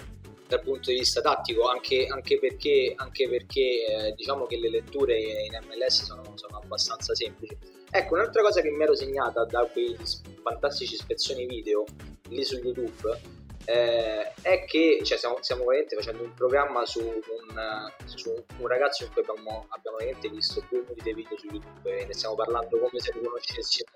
dal 0.48 0.62
punto 0.62 0.92
di 0.92 0.98
vista 0.98 1.22
tattico, 1.22 1.68
anche, 1.68 2.06
anche 2.08 2.38
perché, 2.38 2.94
anche 2.96 3.28
perché 3.28 3.86
eh, 3.86 4.14
diciamo 4.16 4.46
che 4.46 4.58
le 4.58 4.70
letture 4.70 5.20
in 5.20 5.58
MLS 5.68 6.04
sono, 6.04 6.22
sono, 6.36 6.60
abbastanza 6.62 7.16
semplici. 7.16 7.58
Ecco, 7.90 8.16
un'altra 8.16 8.42
cosa 8.42 8.62
che 8.62 8.70
mi 8.70 8.84
ero 8.84 8.96
segnata 8.96 9.46
da 9.46 9.66
quei 9.66 9.96
fantastici 10.44 10.96
spezzoni 10.96 11.46
video 11.46 11.86
lì 12.30 12.44
su 12.44 12.58
YouTube 12.58 13.20
eh, 13.66 14.34
è 14.42 14.66
che 14.66 15.00
cioè, 15.04 15.18
stiamo, 15.18 15.38
stiamo 15.42 15.64
veramente 15.66 15.96
facendo 15.96 16.24
un 16.24 16.34
programma 16.34 16.86
su 16.86 17.00
un, 17.00 17.92
su 18.06 18.44
un 18.58 18.68
ragazzo 18.68 19.04
in 19.04 19.12
cui 19.12 19.22
abbiamo, 19.22 19.66
abbiamo 19.70 19.98
veramente 19.98 20.30
visto 20.30 20.64
due 20.70 20.82
minuti 20.82 21.02
di 21.02 21.14
video 21.14 21.38
su 21.38 21.48
YouTube 21.48 22.00
e 22.00 22.06
ne 22.06 22.14
stiamo 22.14 22.36
parlando 22.36 22.78
come 22.78 23.00
se 23.00 23.14
lo 23.14 23.22
conoscessimo 23.22 23.90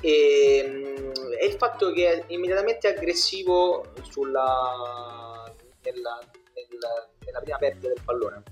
e, 0.00 0.64
mm, 0.66 1.32
e, 1.38 1.46
il 1.46 1.54
fatto 1.56 1.92
che 1.92 2.12
è 2.12 2.24
immediatamente 2.28 2.88
aggressivo 2.88 3.92
sulla, 4.02 5.52
nella, 5.82 6.18
nella, 6.54 7.08
nella 7.24 7.40
prima 7.40 7.58
perdita 7.58 7.88
del 7.88 8.02
pallone 8.04 8.42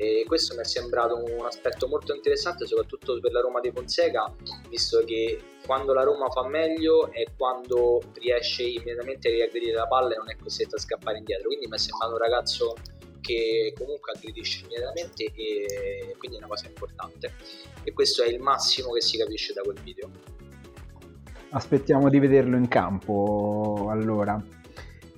e 0.00 0.24
questo 0.26 0.54
mi 0.54 0.62
è 0.62 0.64
sembrato 0.64 1.22
un 1.22 1.44
aspetto 1.44 1.86
molto 1.86 2.14
interessante 2.14 2.66
soprattutto 2.66 3.20
per 3.20 3.32
la 3.32 3.40
Roma 3.40 3.60
di 3.60 3.70
Fonseca 3.70 4.34
visto 4.70 5.04
che 5.04 5.38
quando 5.66 5.92
la 5.92 6.04
Roma 6.04 6.30
fa 6.30 6.48
meglio 6.48 7.12
è 7.12 7.26
quando 7.36 8.00
riesce 8.14 8.62
immediatamente 8.62 9.28
a 9.28 9.32
riaggredire 9.32 9.74
la 9.74 9.86
palla 9.86 10.14
e 10.14 10.16
non 10.16 10.30
è 10.30 10.36
costretto 10.36 10.76
a 10.76 10.78
scappare 10.78 11.18
indietro. 11.18 11.48
Quindi 11.48 11.66
mi 11.66 11.74
è 11.74 11.78
sembrato 11.78 12.12
un 12.14 12.18
ragazzo 12.18 12.74
che 13.20 13.74
comunque 13.76 14.12
aggredisce 14.12 14.64
immediatamente 14.64 15.24
e 15.24 16.14
quindi 16.16 16.36
è 16.36 16.40
una 16.40 16.48
cosa 16.48 16.66
importante. 16.66 17.34
E 17.84 17.92
questo 17.92 18.22
è 18.22 18.28
il 18.28 18.40
massimo 18.40 18.92
che 18.92 19.02
si 19.02 19.18
capisce 19.18 19.52
da 19.52 19.60
quel 19.60 19.78
video. 19.80 20.10
Aspettiamo 21.50 22.08
di 22.08 22.18
vederlo 22.18 22.56
in 22.56 22.68
campo 22.68 23.88
allora. 23.90 24.42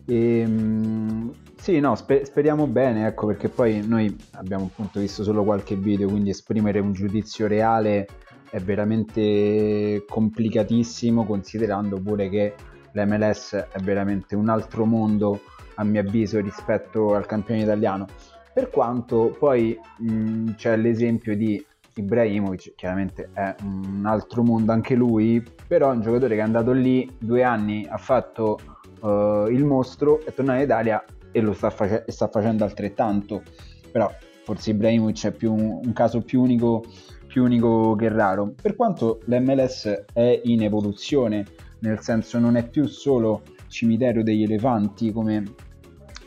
E, 0.06 0.38
ehm, 0.40 1.41
sì, 1.62 1.78
no, 1.78 1.95
sper- 1.95 2.25
speriamo 2.25 2.66
bene, 2.66 3.07
ecco, 3.07 3.28
perché 3.28 3.49
poi 3.49 3.87
noi 3.87 4.12
abbiamo 4.33 4.64
appunto 4.64 4.99
visto 4.99 5.23
solo 5.23 5.45
qualche 5.45 5.76
video, 5.76 6.09
quindi 6.09 6.31
esprimere 6.31 6.81
un 6.81 6.92
giudizio 6.92 7.47
reale 7.47 8.09
è 8.50 8.59
veramente 8.59 10.04
complicatissimo, 10.09 11.25
considerando 11.25 12.00
pure 12.00 12.28
che 12.28 12.54
l'MLS 12.90 13.69
è 13.71 13.78
veramente 13.78 14.35
un 14.35 14.49
altro 14.49 14.87
mondo, 14.87 15.42
a 15.76 15.85
mio 15.85 16.00
avviso, 16.00 16.40
rispetto 16.40 17.14
al 17.14 17.26
campione 17.26 17.62
italiano. 17.62 18.07
Per 18.52 18.69
quanto 18.69 19.37
poi 19.38 19.78
mh, 19.99 20.54
c'è 20.57 20.76
l'esempio 20.76 21.37
di 21.37 21.64
Ibrahimovic, 21.95 22.75
chiaramente 22.75 23.31
è 23.33 23.54
un 23.62 24.02
altro 24.04 24.42
mondo 24.42 24.73
anche 24.73 24.97
lui, 24.97 25.40
però 25.69 25.92
è 25.92 25.95
un 25.95 26.00
giocatore 26.00 26.35
che 26.35 26.40
è 26.40 26.45
andato 26.45 26.73
lì 26.73 27.09
due 27.21 27.45
anni, 27.45 27.87
ha 27.88 27.99
fatto 27.99 28.59
uh, 28.99 29.47
il 29.47 29.64
mostro, 29.64 30.25
è 30.25 30.35
tornato 30.35 30.59
in 30.59 30.64
Italia 30.64 31.04
e 31.32 31.40
lo 31.40 31.52
sta, 31.52 31.70
face- 31.70 32.04
sta 32.08 32.28
facendo 32.28 32.64
altrettanto, 32.64 33.42
però 33.90 34.10
forse 34.44 34.70
Ibrahimovic 34.70 35.26
è 35.26 35.32
più 35.32 35.52
un, 35.52 35.80
un 35.84 35.92
caso 35.92 36.20
più 36.20 36.40
unico, 36.42 36.84
più 37.26 37.44
unico 37.44 37.94
che 37.96 38.08
raro. 38.08 38.52
Per 38.60 38.76
quanto 38.76 39.20
l'MLS 39.24 40.04
è 40.12 40.40
in 40.44 40.62
evoluzione, 40.62 41.44
nel 41.80 42.00
senso 42.00 42.38
non 42.38 42.56
è 42.56 42.68
più 42.68 42.86
solo 42.86 43.42
cimitero 43.68 44.22
degli 44.22 44.42
elefanti 44.42 45.12
come, 45.12 45.42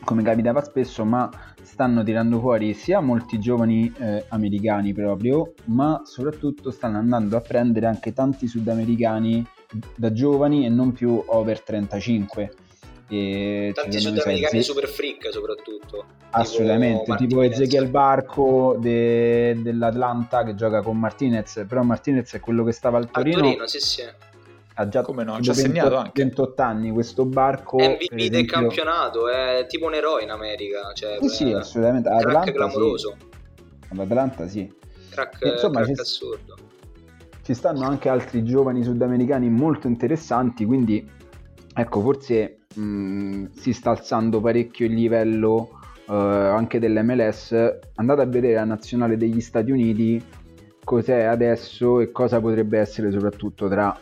come 0.04 0.22
capitava 0.22 0.62
spesso, 0.62 1.04
ma 1.04 1.30
stanno 1.62 2.02
tirando 2.02 2.40
fuori 2.40 2.74
sia 2.74 3.00
molti 3.00 3.38
giovani 3.38 3.92
eh, 3.98 4.24
americani 4.28 4.92
proprio, 4.92 5.52
ma 5.66 6.02
soprattutto 6.04 6.70
stanno 6.70 6.98
andando 6.98 7.36
a 7.36 7.40
prendere 7.40 7.86
anche 7.86 8.12
tanti 8.12 8.46
sudamericani 8.46 9.46
da 9.96 10.12
giovani 10.12 10.64
e 10.64 10.68
non 10.68 10.92
più 10.92 11.22
over 11.26 11.60
35 11.60 12.50
e 13.08 13.70
Tanti 13.74 14.00
sudamericani 14.00 14.62
super 14.62 14.88
freak 14.88 15.28
soprattutto. 15.30 16.04
Assolutamente, 16.30 17.04
tipo, 17.04 17.16
tipo 17.16 17.42
Ezequiel 17.42 17.88
Barco 17.88 18.76
de, 18.78 19.56
dell'Atlanta 19.62 20.42
che 20.42 20.54
gioca 20.54 20.82
con 20.82 20.98
Martinez, 20.98 21.64
però 21.68 21.82
Martinez 21.82 22.34
è 22.34 22.40
quello 22.40 22.64
che 22.64 22.72
stava 22.72 22.98
al 22.98 23.10
Torino. 23.10 23.36
Al 23.36 23.42
Torino, 23.42 23.66
sì 23.66 23.80
sì. 23.80 24.02
Ha 24.78 24.88
già 24.88 25.00
Come 25.00 25.24
no, 25.24 25.42
segnato 25.42 25.96
anche 25.96 26.22
28 26.22 26.60
anni 26.62 26.90
questo 26.90 27.24
barco 27.24 27.78
MVP 27.78 28.12
esempio... 28.12 28.28
del 28.28 28.46
campionato, 28.46 29.28
è 29.30 29.64
tipo 29.66 29.86
un 29.86 29.94
eroe 29.94 30.22
in 30.22 30.30
America, 30.30 30.92
cioè, 30.92 31.16
sì, 31.22 31.28
sì, 31.28 31.52
assolutamente. 31.52 32.10
Atlanta, 32.10 32.52
clamoroso. 32.52 33.16
Sì. 33.18 34.00
Atlanta 34.00 34.46
sì. 34.48 34.70
Crack, 35.08 35.44
Insomma, 35.46 35.80
crack 35.80 35.94
ci... 35.94 36.00
assurdo. 36.00 36.56
Ci 37.42 37.54
stanno 37.54 37.86
anche 37.86 38.10
altri 38.10 38.44
giovani 38.44 38.82
sudamericani 38.82 39.48
molto 39.48 39.86
interessanti, 39.86 40.66
quindi 40.66 41.08
ecco, 41.76 42.00
forse 42.00 42.60
mh, 42.74 42.82
mm, 42.82 43.44
si 43.52 43.72
sta 43.72 43.90
alzando 43.90 44.40
parecchio 44.40 44.86
il 44.86 44.94
livello 44.94 45.78
uh, 46.06 46.12
anche 46.12 46.78
dell'MLS. 46.78 47.78
Andate 47.96 48.22
a 48.22 48.26
vedere 48.26 48.54
la 48.54 48.64
nazionale 48.64 49.16
degli 49.16 49.40
Stati 49.40 49.70
Uniti, 49.70 50.24
cos'è 50.82 51.24
adesso 51.24 52.00
e 52.00 52.10
cosa 52.10 52.40
potrebbe 52.40 52.78
essere 52.78 53.10
soprattutto 53.10 53.68
tra 53.68 53.98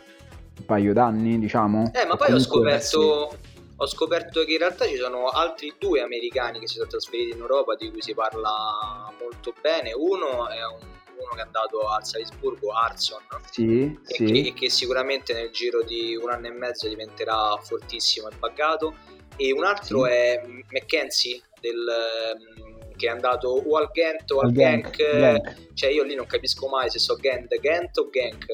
un 0.57 0.65
paio 0.65 0.93
d'anni, 0.93 1.37
diciamo. 1.37 1.91
Eh, 1.93 2.05
ma 2.05 2.15
poi 2.15 2.31
ho 2.31 2.39
scoperto, 2.39 3.37
ho 3.75 3.87
scoperto 3.87 4.43
che 4.45 4.53
in 4.53 4.59
realtà 4.59 4.85
ci 4.85 4.95
sono 4.95 5.27
altri 5.27 5.73
due 5.77 6.01
americani 6.01 6.59
che 6.59 6.67
si 6.67 6.75
sono 6.75 6.87
trasferiti 6.87 7.35
in 7.35 7.41
Europa 7.41 7.75
di 7.75 7.91
cui 7.91 8.01
si 8.01 8.13
parla 8.13 9.11
molto 9.19 9.53
bene. 9.61 9.91
Uno 9.93 10.47
è 10.47 10.63
un 10.63 10.87
uno 11.17 11.29
che 11.33 11.41
è 11.41 11.43
andato 11.43 11.87
al 11.87 12.05
Salisburgo, 12.05 12.71
Arson, 12.71 13.21
sì, 13.49 13.83
e, 13.83 13.99
sì. 14.03 14.25
Che, 14.25 14.47
e, 14.47 14.53
Che, 14.53 14.69
sicuramente 14.69 15.33
nel 15.33 15.51
giro 15.51 15.83
di 15.83 16.15
un 16.15 16.29
anno 16.29 16.47
e 16.47 16.51
mezzo 16.51 16.87
diventerà 16.87 17.57
fortissimo 17.61 18.29
e 18.29 18.35
buggato, 18.37 18.95
e 19.37 19.51
un 19.51 19.63
altro 19.63 20.05
sì. 20.05 20.11
è 20.11 20.41
McKenzie 20.45 21.41
del, 21.59 21.85
ehm, 21.87 22.95
che 22.95 23.07
è 23.07 23.09
andato 23.09 23.49
o 23.49 23.77
al 23.77 23.89
Ghent 23.91 24.31
o 24.31 24.39
al, 24.39 24.47
al 24.47 24.53
Genk, 24.53 24.97
Genk, 24.97 25.73
cioè 25.73 25.89
io 25.89 26.03
lì 26.03 26.15
non 26.15 26.25
capisco 26.25 26.67
mai 26.67 26.89
se 26.89 26.99
so 26.99 27.15
Ghent, 27.15 27.59
Ghent 27.59 27.97
o 27.97 28.09
Genk. 28.09 28.45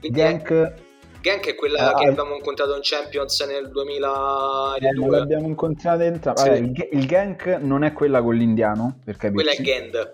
Genk... 0.00 0.86
Genk 1.20 1.48
è 1.48 1.54
quella 1.56 1.92
uh, 1.92 1.98
che 1.98 2.06
abbiamo 2.06 2.36
incontrato 2.36 2.76
in 2.76 2.80
Champions 2.82 3.40
nel 3.40 3.70
2002. 3.70 4.78
Eh, 4.78 5.10
l'abbiamo 5.10 5.46
incontrata 5.48 6.04
entrambi. 6.04 6.40
Sì. 6.40 6.48
Allora, 6.48 6.64
il, 6.64 6.88
il 6.92 7.06
Genk 7.06 7.46
non 7.60 7.82
è 7.82 7.92
quella 7.92 8.22
con 8.22 8.36
l'indiano, 8.36 8.98
per 9.04 9.16
capirci. 9.16 9.44
Quella 9.44 9.50
è 9.50 9.62
Gend. 9.62 10.10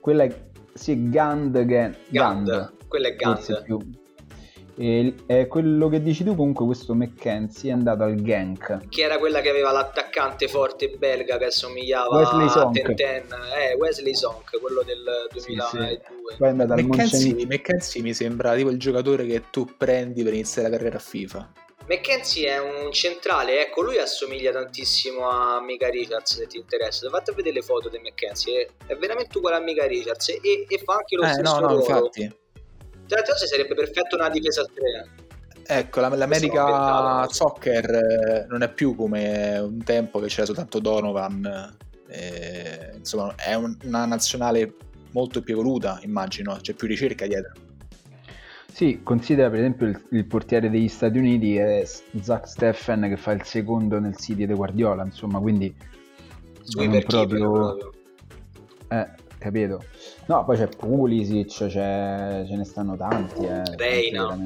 Quella 0.00 0.24
è 0.24 0.34
sì, 0.74 1.08
Gand, 1.08 1.64
Gand, 1.64 1.96
Gand. 2.08 2.72
quello 2.88 3.06
è 3.06 3.14
Gand. 3.14 3.62
Più. 3.62 3.78
E, 4.76 5.14
e, 5.26 5.46
quello 5.46 5.88
che 5.88 6.02
dici 6.02 6.24
tu 6.24 6.34
comunque 6.34 6.64
questo 6.64 6.94
McKenzie 6.94 7.70
è 7.70 7.72
andato 7.72 8.02
al 8.02 8.16
Genk 8.16 8.88
che 8.88 9.02
era 9.02 9.18
quella 9.18 9.40
che 9.40 9.48
aveva 9.48 9.70
l'attaccante 9.70 10.48
forte 10.48 10.88
belga 10.98 11.36
che 11.36 11.44
assomigliava 11.44 12.08
Wesley 12.08 12.48
a 12.48 12.70
Tenten 12.70 13.26
eh, 13.56 13.74
Wesley 13.76 14.16
Sonk 14.16 14.58
quello 14.60 14.82
del 14.82 15.28
2002 15.30 15.68
sì, 15.68 16.00
sì. 16.26 16.36
Poi 16.36 16.48
è 16.48 16.50
andato 16.50 16.74
McKenzie, 16.74 17.46
McKenzie 17.46 18.02
mi 18.02 18.12
sembra 18.14 18.56
tipo 18.56 18.70
il 18.70 18.80
giocatore 18.80 19.26
che 19.26 19.44
tu 19.48 19.64
prendi 19.76 20.24
per 20.24 20.32
iniziare 20.32 20.68
la 20.68 20.74
carriera 20.74 20.96
a 20.96 21.00
FIFA 21.00 21.52
McKenzie 21.86 22.48
è 22.48 22.58
un 22.58 22.90
centrale, 22.92 23.60
ecco, 23.60 23.82
lui 23.82 23.98
assomiglia 23.98 24.50
tantissimo 24.52 25.28
a 25.28 25.60
Mika 25.60 25.88
Richards 25.88 26.36
se 26.36 26.46
ti 26.46 26.56
interessa. 26.56 27.10
Fate 27.10 27.32
vedere 27.32 27.56
le 27.56 27.62
foto 27.62 27.90
di 27.90 27.98
McKenzie, 27.98 28.70
è 28.86 28.96
veramente 28.96 29.36
uguale 29.36 29.56
a 29.56 29.60
Mika 29.60 29.86
Richards 29.86 30.28
e, 30.30 30.66
e 30.66 30.78
fa 30.82 30.94
anche 30.94 31.16
lo 31.16 31.24
eh, 31.24 31.28
stesso 31.28 31.60
no, 31.60 31.66
no, 31.66 31.76
ruolo. 31.76 32.04
Infatti. 32.06 32.36
Certe 33.06 33.30
cose 33.32 33.46
sarebbe 33.46 33.74
perfetto 33.74 34.16
una 34.16 34.30
difesa 34.30 34.62
a 34.62 34.66
tre. 34.72 35.10
Ecco, 35.66 36.00
l'America 36.00 37.26
Soccer 37.28 37.90
eh, 37.90 38.46
non 38.48 38.62
è 38.62 38.70
più 38.70 38.94
come 38.94 39.58
un 39.58 39.82
tempo 39.84 40.20
che 40.20 40.28
c'era 40.28 40.46
soltanto 40.46 40.78
Donovan. 40.78 41.76
Eh, 42.08 42.92
insomma, 42.96 43.34
è 43.36 43.54
un, 43.54 43.76
una 43.84 44.06
nazionale 44.06 44.74
molto 45.10 45.42
più 45.42 45.54
evoluta, 45.54 45.98
immagino, 46.02 46.58
c'è 46.60 46.72
più 46.72 46.86
ricerca 46.86 47.26
dietro. 47.26 47.52
Sì, 48.74 49.02
considera 49.04 49.48
per 49.50 49.60
esempio 49.60 49.86
il, 49.86 50.04
il, 50.10 50.24
portiere 50.24 50.68
degli 50.68 50.88
Stati 50.88 51.16
Uniti 51.16 51.56
è 51.56 51.84
Zach 52.20 52.48
Steffen 52.48 53.02
che 53.02 53.16
fa 53.16 53.30
il 53.30 53.44
secondo 53.44 54.00
nel 54.00 54.16
City 54.16 54.46
di 54.46 54.52
Guardiola, 54.52 55.04
insomma, 55.04 55.38
quindi 55.38 55.72
non 56.74 57.00
proprio... 57.06 57.52
proprio. 57.52 57.92
Eh, 58.88 59.10
capito. 59.38 59.84
No, 60.26 60.44
poi 60.44 60.56
c'è 60.56 60.66
Pulisic, 60.66 61.68
c'è... 61.68 62.44
ce 62.48 62.56
ne 62.56 62.64
stanno 62.64 62.96
tanti, 62.96 63.44
eh. 63.44 63.62
Reina. 63.76 64.36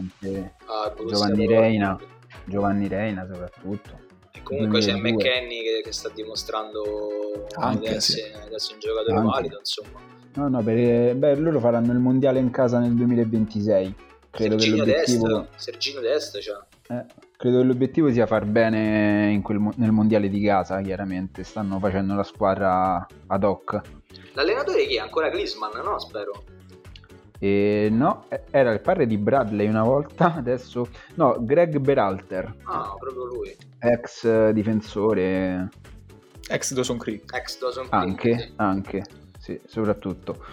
Ah, 0.66 0.94
Giovanni 1.08 1.46
Reina, 1.46 1.98
Giovanni 2.44 2.86
Reina 2.86 3.26
soprattutto. 3.26 3.98
E 4.32 4.42
comunque 4.42 4.80
2002. 4.80 4.80
c'è 4.80 5.00
McKenny 5.00 5.62
che, 5.62 5.80
che, 5.84 5.92
sta 5.92 6.10
dimostrando 6.14 7.46
Anche, 7.54 7.94
di 7.94 8.00
sì. 8.02 8.20
essere 8.20 8.74
un 8.74 8.78
giocatore 8.78 9.16
Anche. 9.16 9.30
valido, 9.30 9.56
insomma. 9.56 10.00
No, 10.34 10.48
no, 10.48 10.62
per, 10.62 11.16
beh, 11.16 11.36
loro 11.36 11.60
faranno 11.60 11.92
il 11.92 11.98
mondiale 11.98 12.40
in 12.40 12.50
casa 12.50 12.78
nel 12.78 12.92
2026 12.92 14.06
credo 14.30 14.58
Sergino 14.58 14.84
che 14.84 14.90
l'obiettivo... 14.90 15.38
Dest, 15.38 15.48
Sergino 15.56 16.00
Dest 16.00 16.38
cioè. 16.40 16.56
eh, 16.88 17.04
Credo 17.36 17.58
che 17.58 17.64
l'obiettivo 17.64 18.10
sia 18.10 18.26
far 18.26 18.44
bene 18.46 19.40
quel, 19.42 19.60
nel 19.76 19.92
mondiale 19.92 20.28
di 20.28 20.40
casa, 20.40 20.80
chiaramente. 20.80 21.44
Stanno 21.44 21.78
facendo 21.78 22.14
la 22.14 22.24
squadra 22.24 23.06
ad 23.28 23.44
hoc. 23.44 23.80
L'allenatore 24.32 24.86
chi 24.86 24.96
è? 24.96 24.98
Ancora 25.00 25.30
Glisman, 25.30 25.70
no? 25.84 25.98
Spero. 26.00 26.44
E 27.38 27.88
no, 27.92 28.24
era 28.50 28.72
il 28.72 28.80
padre 28.80 29.06
di 29.06 29.16
Bradley 29.16 29.68
una 29.68 29.84
volta, 29.84 30.34
adesso... 30.38 30.88
No, 31.14 31.36
Greg 31.38 31.78
Beralter. 31.78 32.52
Ah, 32.64 32.94
proprio 32.98 33.26
lui. 33.26 33.56
Ex 33.78 34.50
difensore. 34.50 35.68
Ex 36.48 36.72
Dawson 36.74 36.98
Creek. 36.98 37.32
Ex 37.32 37.58
Dawson 37.60 37.88
Creek. 37.88 38.02
Anche, 38.02 38.38
sì. 38.38 38.52
anche, 38.56 39.04
sì, 39.38 39.60
soprattutto. 39.66 40.44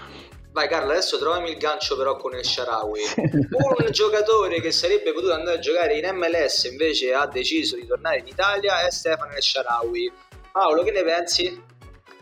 Vai 0.55 0.69
Carlo, 0.69 0.91
adesso 0.91 1.19
trovami 1.19 1.50
il 1.50 1.57
gancio 1.57 1.97
però 1.97 2.15
con 2.15 2.33
il 2.33 2.45
Sharawi. 2.45 3.01
Un 3.19 3.91
giocatore 3.91 4.62
che 4.62 4.71
sarebbe 4.71 5.12
potuto 5.12 5.33
andare 5.33 5.57
a 5.57 5.59
giocare 5.59 5.97
in 5.97 6.09
MLS 6.15 6.63
invece 6.71 7.13
ha 7.13 7.27
deciso 7.27 7.75
di 7.75 7.85
tornare 7.85 8.19
in 8.19 8.27
Italia 8.27 8.85
è 8.85 8.89
Stefano 8.89 9.33
El 9.33 9.41
Sharawi. 9.41 10.09
Paolo, 10.53 10.83
che 10.83 10.91
ne 10.91 11.03
pensi? 11.03 11.62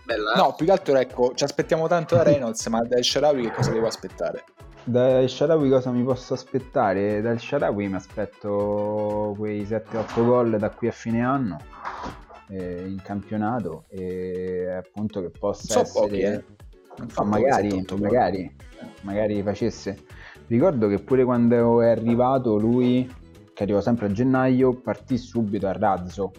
Bella, 0.03 0.33
eh? 0.33 0.37
No, 0.37 0.55
più 0.55 0.65
che 0.65 0.71
altro 0.71 0.97
ecco, 0.97 1.35
ci 1.35 1.43
aspettiamo 1.43 1.87
tanto 1.87 2.15
da 2.15 2.23
Reynolds, 2.23 2.65
ma 2.65 2.81
da 2.81 2.97
El 2.97 3.03
Sharawi 3.03 3.43
che 3.43 3.51
cosa 3.51 3.69
devo 3.69 3.85
aspettare? 3.85 4.45
Da 4.83 5.19
El 5.19 5.29
Sharawi 5.29 5.69
cosa 5.69 5.91
mi 5.91 6.03
posso 6.03 6.33
aspettare? 6.33 7.21
Dal 7.21 7.39
Sharawi 7.39 7.87
mi 7.87 7.95
aspetto 7.97 9.35
quei 9.37 9.61
7-8 9.61 10.25
gol 10.25 10.57
da 10.57 10.71
qui 10.71 10.87
a 10.87 10.91
fine 10.91 11.23
anno 11.23 11.61
eh, 12.49 12.83
in 12.83 12.99
campionato 13.03 13.83
e 13.89 14.71
appunto 14.71 15.21
che 15.21 15.29
possa 15.29 15.71
so 15.71 15.81
essere... 15.81 16.07
Pochi, 16.07 16.19
eh 16.21 16.43
No, 16.97 17.23
magari, 17.23 17.85
magari, 17.99 18.55
magari 19.01 19.41
facesse. 19.41 19.97
Ricordo 20.47 20.87
che 20.87 20.99
pure 20.99 21.23
quando 21.23 21.81
è 21.81 21.89
arrivato 21.89 22.57
lui, 22.57 23.11
che 23.53 23.63
arrivò 23.63 23.81
sempre 23.81 24.07
a 24.07 24.11
gennaio, 24.11 24.73
partì 24.73 25.17
subito 25.17 25.67
a 25.67 25.71
razzo. 25.71 26.31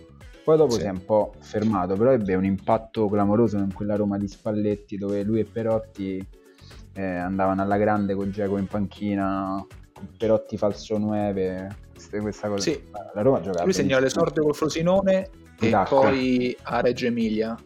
Poi 0.45 0.57
dopo 0.57 0.73
sì. 0.73 0.81
si 0.81 0.87
è 0.87 0.91
un 0.91 1.05
po' 1.05 1.33
fermato, 1.41 1.97
però 1.97 2.11
ebbe 2.11 2.35
un 2.35 2.45
impatto 2.45 3.09
clamoroso 3.09 3.57
in 3.57 3.73
quella 3.73 3.97
Roma 3.97 4.19
di 4.19 4.29
Spalletti 4.29 4.99
dove 4.99 5.23
lui 5.23 5.41
e 5.41 5.45
Perotti 5.45 6.25
eh, 6.93 7.03
andavano 7.03 7.63
alla 7.63 7.79
grande 7.79 8.15
con 8.15 8.31
Geco 8.31 8.59
in 8.59 8.67
panchina, 8.67 9.65
Perotti 10.19 10.59
falso 10.59 10.99
9, 10.99 11.77
questa 12.21 12.49
cosa. 12.49 12.63
Sì. 12.63 12.83
La 13.15 13.23
Roma 13.23 13.41
giocava. 13.41 13.65
Lui 13.65 13.73
segnò 13.73 13.99
l'esordio 13.99 14.43
col 14.43 14.55
Frosinone 14.55 15.31
e 15.59 15.71
D'acqua. 15.71 16.01
poi 16.01 16.55
a 16.65 16.81
Reggio 16.81 17.07
Emilia 17.07 17.57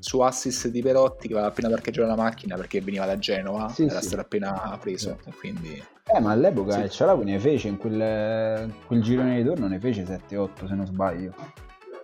su 0.00 0.20
assist 0.20 0.68
di 0.68 0.82
Perotti 0.82 1.28
che 1.28 1.34
aveva 1.34 1.48
appena 1.48 1.68
parcheggiato 1.68 2.08
la 2.08 2.16
macchina 2.16 2.56
perché 2.56 2.80
veniva 2.80 3.06
da 3.06 3.18
Genova, 3.18 3.68
sì, 3.68 3.84
era 3.84 4.00
sì. 4.00 4.06
stato 4.06 4.22
appena 4.22 4.76
preso. 4.80 5.18
Quindi... 5.38 5.82
Eh, 6.12 6.20
ma 6.20 6.32
all'epoca 6.32 6.72
sì. 6.72 6.80
il 6.80 6.90
Cialawi 6.90 7.24
ne 7.24 7.38
fece 7.38 7.68
in 7.68 7.76
quel, 7.76 8.72
quel 8.86 9.02
girone 9.02 9.36
di 9.36 9.44
torno, 9.44 9.68
ne 9.68 9.78
fece 9.78 10.02
7-8 10.02 10.66
se 10.66 10.74
non 10.74 10.86
sbaglio. 10.86 11.34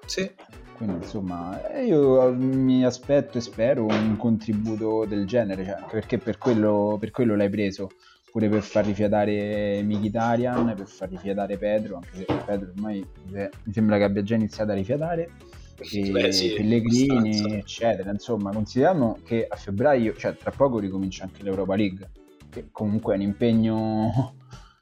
Sì. 0.04 0.30
Quindi 0.76 0.96
insomma 0.96 1.70
eh, 1.70 1.86
io 1.86 2.30
mi 2.34 2.84
aspetto 2.84 3.38
e 3.38 3.40
spero 3.40 3.86
un 3.86 4.16
contributo 4.18 5.06
del 5.06 5.26
genere, 5.26 5.64
cioè, 5.64 5.84
perché 5.90 6.18
per 6.18 6.36
quello, 6.36 6.98
per 7.00 7.10
quello 7.10 7.34
l'hai 7.34 7.48
preso 7.48 7.90
pure 8.30 8.50
per 8.50 8.60
far 8.60 8.84
rifiatare 8.84 9.80
Mkhitaryan, 9.82 10.74
per 10.76 10.86
far 10.86 11.08
rifiatare 11.08 11.56
Pedro, 11.56 11.94
anche 11.94 12.10
se 12.12 12.26
Pedro 12.44 12.70
ormai 12.76 13.02
mi 13.30 13.72
sembra 13.72 13.96
che 13.96 14.04
abbia 14.04 14.22
già 14.22 14.34
iniziato 14.34 14.72
a 14.72 14.74
rifiatare 14.74 15.30
Beh, 15.76 16.32
sì, 16.32 16.54
Pellegrini, 16.54 17.28
abbastanza. 17.28 17.56
eccetera. 17.56 18.10
Insomma, 18.10 18.50
consideriamo 18.52 19.18
che 19.24 19.46
a 19.48 19.56
febbraio, 19.56 20.14
cioè 20.16 20.36
tra 20.36 20.50
poco 20.50 20.78
ricomincia 20.78 21.24
anche 21.24 21.42
l'Europa 21.42 21.76
League, 21.76 22.10
che 22.50 22.68
comunque 22.72 23.12
è 23.12 23.16
un 23.16 23.22
impegno 23.22 24.34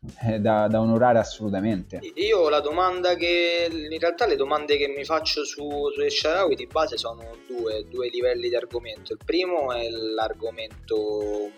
eh, 0.23 0.39
da, 0.39 0.69
da, 0.69 0.81
onorare 0.81 1.19
assolutamente. 1.19 2.01
Io 2.15 2.49
la 2.49 2.61
domanda 2.61 3.17
che 3.17 3.69
in 3.71 3.99
realtà 3.99 4.27
le 4.27 4.37
domande 4.37 4.77
che 4.77 4.87
mi 4.89 5.05
faccio 5.05 5.45
su, 5.45 5.69
su 5.93 6.09
Sharawi 6.09 6.55
di 6.55 6.67
base 6.67 6.97
sono 6.97 7.37
due, 7.49 7.85
due 7.91 8.09
livelli 8.09 8.49
di 8.49 8.55
argomento. 8.55 9.13
Il 9.13 9.19
primo 9.25 9.73
è 9.73 9.89
l'argomento 9.91 11.51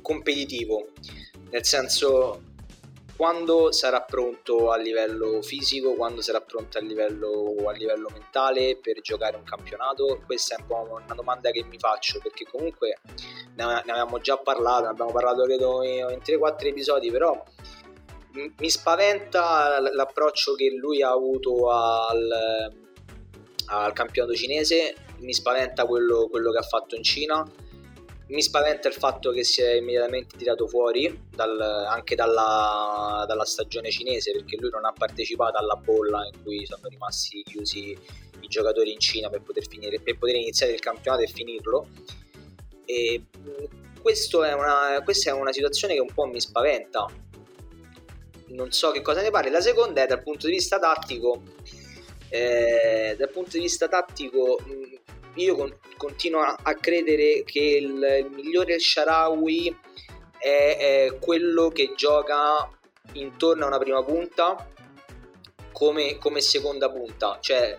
competitivo, 0.00 0.88
nel 1.50 1.64
senso 1.64 2.50
quando 3.22 3.70
sarà 3.70 4.00
pronto 4.00 4.72
a 4.72 4.76
livello 4.76 5.42
fisico, 5.42 5.94
quando 5.94 6.20
sarà 6.22 6.40
pronto 6.40 6.78
a 6.78 6.80
livello, 6.80 7.54
a 7.68 7.70
livello, 7.70 8.08
mentale 8.10 8.76
per 8.82 9.00
giocare 9.00 9.36
un 9.36 9.44
campionato? 9.44 10.20
Questa 10.26 10.56
è 10.56 10.60
un 10.60 10.66
po' 10.66 10.88
una 10.90 11.14
domanda 11.14 11.52
che 11.52 11.62
mi 11.62 11.78
faccio 11.78 12.18
perché 12.20 12.44
comunque 12.50 12.98
ne, 13.54 13.62
avevamo 13.62 14.18
già 14.18 14.38
parlato, 14.38 14.82
ne 14.82 14.88
abbiamo 14.88 15.12
parlato 15.12 15.44
credo 15.44 15.84
in 15.84 16.18
3-4 16.20 16.66
episodi, 16.66 17.12
però 17.12 17.40
mi 18.32 18.68
spaventa 18.68 19.78
l'approccio 19.78 20.54
che 20.54 20.70
lui 20.70 21.00
ha 21.00 21.12
avuto 21.12 21.70
al, 21.70 22.72
al 23.66 23.92
campionato 23.92 24.34
cinese, 24.34 24.96
mi 25.18 25.32
spaventa 25.32 25.86
quello, 25.86 26.26
quello 26.28 26.50
che 26.50 26.58
ha 26.58 26.62
fatto 26.62 26.96
in 26.96 27.04
Cina 27.04 27.48
mi 28.28 28.42
spaventa 28.42 28.88
il 28.88 28.94
fatto 28.94 29.30
che 29.30 29.44
si 29.44 29.62
è 29.62 29.74
immediatamente 29.74 30.36
tirato 30.36 30.66
fuori 30.66 31.28
dal, 31.30 31.60
anche 31.60 32.14
dalla, 32.14 33.24
dalla, 33.26 33.44
stagione 33.44 33.90
cinese 33.90 34.32
perché 34.32 34.56
lui 34.58 34.70
non 34.70 34.84
ha 34.84 34.92
partecipato 34.92 35.58
alla 35.58 35.76
bolla 35.76 36.26
in 36.32 36.42
cui 36.42 36.64
sono 36.64 36.88
rimasti 36.88 37.42
chiusi 37.42 37.96
i 38.40 38.48
giocatori 38.48 38.92
in 38.92 38.98
Cina 38.98 39.28
per 39.28 39.42
poter, 39.42 39.66
finire, 39.66 40.00
per 40.00 40.18
poter 40.18 40.36
iniziare 40.36 40.72
il 40.72 40.80
campionato 40.80 41.22
e 41.22 41.26
finirlo. 41.26 41.88
E 42.84 43.24
è 44.02 44.52
una, 44.52 45.00
questa 45.04 45.30
è 45.30 45.32
una 45.32 45.52
situazione 45.52 45.94
che 45.94 46.00
un 46.00 46.12
po' 46.12 46.26
mi 46.26 46.40
spaventa. 46.40 47.06
Non 48.48 48.72
so 48.72 48.90
che 48.90 49.00
cosa 49.00 49.22
ne 49.22 49.30
pare. 49.30 49.50
La 49.50 49.60
seconda 49.60 50.02
è 50.02 50.06
dal 50.06 50.22
punto 50.22 50.46
di 50.46 50.52
vista 50.52 50.78
tattico. 50.78 51.42
Eh, 52.28 53.14
dal 53.18 53.30
punto 53.30 53.50
di 53.52 53.60
vista 53.60 53.88
tattico 53.88 54.58
io 55.34 55.56
con, 55.56 55.76
continuo 55.96 56.40
a, 56.40 56.74
credere 56.74 57.42
che 57.44 57.60
il, 57.60 58.24
il 58.24 58.30
migliore 58.30 58.78
Sharawi 58.78 59.76
è, 60.38 60.76
è, 61.08 61.18
quello 61.18 61.68
che 61.68 61.92
gioca 61.96 62.68
intorno 63.12 63.64
a 63.64 63.68
una 63.68 63.78
prima 63.78 64.02
punta 64.02 64.68
come, 65.72 66.18
come 66.18 66.40
seconda 66.40 66.90
punta, 66.90 67.38
cioè 67.40 67.78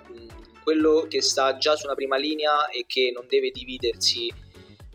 quello 0.63 1.05
che 1.07 1.21
sta 1.21 1.57
già 1.57 1.75
su 1.75 1.85
una 1.85 1.95
prima 1.95 2.15
linea 2.17 2.69
e 2.69 2.85
che 2.87 3.11
non 3.13 3.25
deve 3.27 3.51
dividersi 3.51 4.33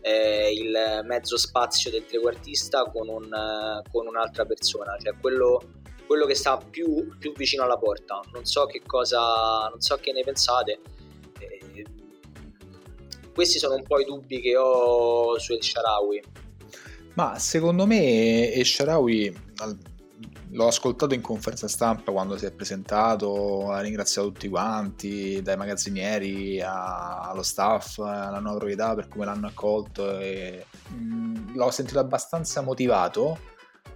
eh, 0.01 0.51
il 0.53 1.01
mezzo 1.03 1.37
spazio 1.37 1.91
del 1.91 2.05
trequartista 2.05 2.83
con, 2.83 3.07
un, 3.07 3.81
con 3.91 4.07
un'altra 4.07 4.45
persona, 4.45 4.97
cioè 5.01 5.13
quello, 5.19 5.61
quello 6.07 6.25
che 6.25 6.35
sta 6.35 6.57
più, 6.57 7.15
più, 7.17 7.33
vicino 7.33 7.63
alla 7.63 7.77
porta. 7.77 8.19
Non 8.33 8.45
so 8.45 8.65
che 8.65 8.81
cosa, 8.85 9.67
non 9.69 9.79
so 9.79 9.95
che 9.97 10.11
ne 10.11 10.23
pensate. 10.23 10.79
Questi 13.33 13.59
sono 13.59 13.75
un 13.75 13.83
po' 13.83 13.99
i 13.99 14.05
dubbi 14.05 14.41
che 14.41 14.55
ho 14.57 15.37
su 15.39 15.53
El 15.53 15.63
Sharawi. 15.63 16.23
Ma 17.13 17.37
secondo 17.37 17.85
me 17.85 18.51
El 18.51 18.65
Sharawi 18.65 19.35
l'ho 20.51 20.67
ascoltato 20.67 21.13
in 21.13 21.21
conferenza 21.21 21.67
stampa 21.67 22.11
quando 22.11 22.37
si 22.37 22.45
è 22.45 22.51
presentato, 22.51 23.71
ha 23.71 23.81
ringraziato 23.81 24.31
tutti 24.31 24.49
quanti, 24.49 25.41
dai 25.41 25.57
magazzinieri 25.57 26.61
a, 26.61 27.29
allo 27.29 27.43
staff, 27.43 27.99
alla 27.99 28.39
nuova 28.39 28.57
proprietà 28.57 28.95
per 28.95 29.07
come 29.07 29.25
l'hanno 29.25 29.47
accolto. 29.47 30.19
E, 30.19 30.65
mh, 30.89 30.95
mm, 30.95 31.55
l'ho 31.55 31.71
sentito 31.71 31.99
abbastanza 31.99 32.61
motivato. 32.61 33.37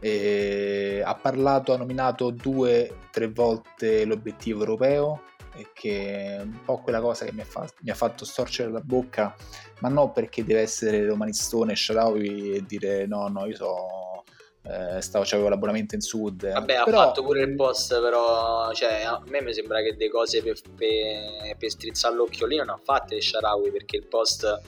ha 0.02 1.16
parlato, 1.16 1.74
ha 1.74 1.78
nominato 1.78 2.30
due 2.30 2.90
o 2.90 3.08
tre 3.12 3.30
volte 3.30 4.06
l'obiettivo 4.06 4.60
europeo 4.60 5.22
e 5.56 5.68
che 5.74 6.38
è 6.38 6.42
un 6.42 6.64
po' 6.66 6.82
quella 6.82 7.00
cosa 7.00 7.26
che 7.26 7.34
mi 7.34 7.42
ha, 7.42 7.46
fatto, 7.46 7.74
mi 7.82 7.92
ha 7.92 7.96
fatto 7.96 8.26
storcere 8.26 8.72
la 8.72 8.82
bocca, 8.82 9.36
ma 9.80 9.90
non 9.90 10.12
perché 10.12 10.44
deve 10.44 10.62
essere 10.62 11.06
romanistone, 11.06 11.76
Sharawi 11.76 12.56
e 12.56 12.66
dire 12.66 13.06
no, 13.06 13.28
no, 13.28 13.46
io 13.46 13.56
so 13.56 14.24
eh, 14.66 15.02
stavo, 15.02 15.26
avevo 15.26 15.50
l'abbonamento 15.50 15.96
in 15.96 16.02
sud. 16.02 16.50
Vabbè, 16.50 16.84
però... 16.86 17.02
ha 17.02 17.06
fatto 17.06 17.24
pure 17.24 17.42
il 17.42 17.56
post, 17.56 18.00
però 18.00 18.72
cioè, 18.74 19.04
a 19.04 19.22
me 19.28 19.42
mi 19.42 19.54
sembra 19.54 19.82
che 19.82 19.96
delle 19.96 20.10
cose 20.10 20.42
per, 20.42 20.60
per, 20.76 21.56
per 21.58 21.70
strizzare 21.70 22.16
l'occhio 22.16 22.46
lì 22.46 22.58
non 22.58 22.70
ha 22.70 22.80
fatte 22.82 23.20
Sharawi 23.22 23.72
perché 23.72 23.98
il 23.98 24.08
post 24.08 24.62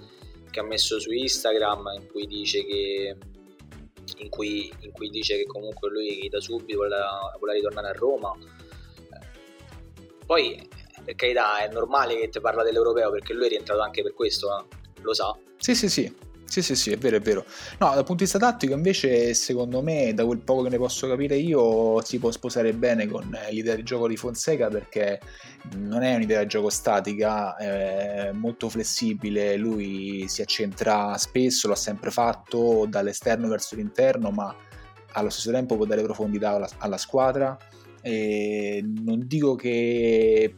che 0.51 0.59
ha 0.59 0.63
messo 0.63 0.99
su 0.99 1.11
Instagram 1.11 1.97
in 1.99 2.07
cui 2.07 2.27
dice 2.27 2.65
che 2.65 3.17
in 4.17 4.29
cui, 4.29 4.71
in 4.81 4.91
cui 4.91 5.09
dice 5.09 5.35
che 5.35 5.45
comunque 5.45 5.89
lui 5.89 6.29
da 6.29 6.39
subito 6.39 6.77
vuole, 6.77 6.95
vuole 7.37 7.53
ritornare 7.53 7.87
a 7.89 7.93
Roma 7.93 8.31
poi, 10.25 10.67
per 11.03 11.15
carità, 11.15 11.59
è 11.59 11.71
normale 11.71 12.17
che 12.17 12.29
ti 12.29 12.39
parla 12.39 12.63
dell'europeo 12.63 13.11
perché 13.11 13.33
lui 13.33 13.45
è 13.45 13.49
rientrato 13.49 13.81
anche 13.81 14.01
per 14.01 14.13
questo, 14.13 14.47
eh? 14.57 14.63
lo 15.01 15.13
sa. 15.13 15.35
Sì, 15.57 15.75
sì, 15.75 15.89
sì. 15.89 16.23
Sì, 16.47 16.61
sì, 16.61 16.75
sì, 16.75 16.91
è 16.91 16.97
vero, 16.97 17.17
è 17.17 17.19
vero. 17.21 17.43
No, 17.79 17.87
dal 17.87 18.05
punto 18.05 18.23
di 18.23 18.23
vista 18.23 18.37
tattico, 18.37 18.73
invece, 18.73 19.33
secondo 19.33 19.81
me, 19.81 20.13
da 20.13 20.25
quel 20.25 20.37
poco 20.37 20.61
che 20.61 20.69
ne 20.69 20.77
posso 20.77 21.07
capire 21.07 21.35
io, 21.35 22.01
si 22.03 22.19
può 22.19 22.31
sposare 22.31 22.71
bene 22.71 23.07
con 23.07 23.35
l'idea 23.49 23.75
di 23.75 23.83
gioco 23.83 24.07
di 24.07 24.15
Fonseca 24.15 24.69
perché 24.69 25.19
non 25.77 26.03
è 26.03 26.13
un'idea 26.15 26.41
di 26.41 26.47
gioco 26.47 26.69
statica, 26.69 27.57
è 27.57 28.31
molto 28.31 28.69
flessibile. 28.69 29.57
Lui 29.57 30.27
si 30.27 30.43
accentra 30.43 31.17
spesso, 31.17 31.67
l'ha 31.67 31.75
sempre 31.75 32.11
fatto 32.11 32.85
dall'esterno 32.87 33.47
verso 33.47 33.75
l'interno, 33.75 34.29
ma 34.29 34.55
allo 35.13 35.29
stesso 35.31 35.51
tempo 35.51 35.75
può 35.75 35.85
dare 35.85 36.03
profondità 36.03 36.51
alla, 36.51 36.69
alla 36.77 36.97
squadra 36.97 37.57
e 38.05 38.83
non 38.85 39.23
dico 39.25 39.55
che 39.55 40.53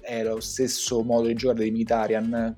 è 0.00 0.22
lo 0.22 0.38
stesso 0.38 1.02
modo 1.02 1.26
di 1.26 1.34
giocare 1.34 1.64
di 1.64 1.72
Militarian, 1.72 2.56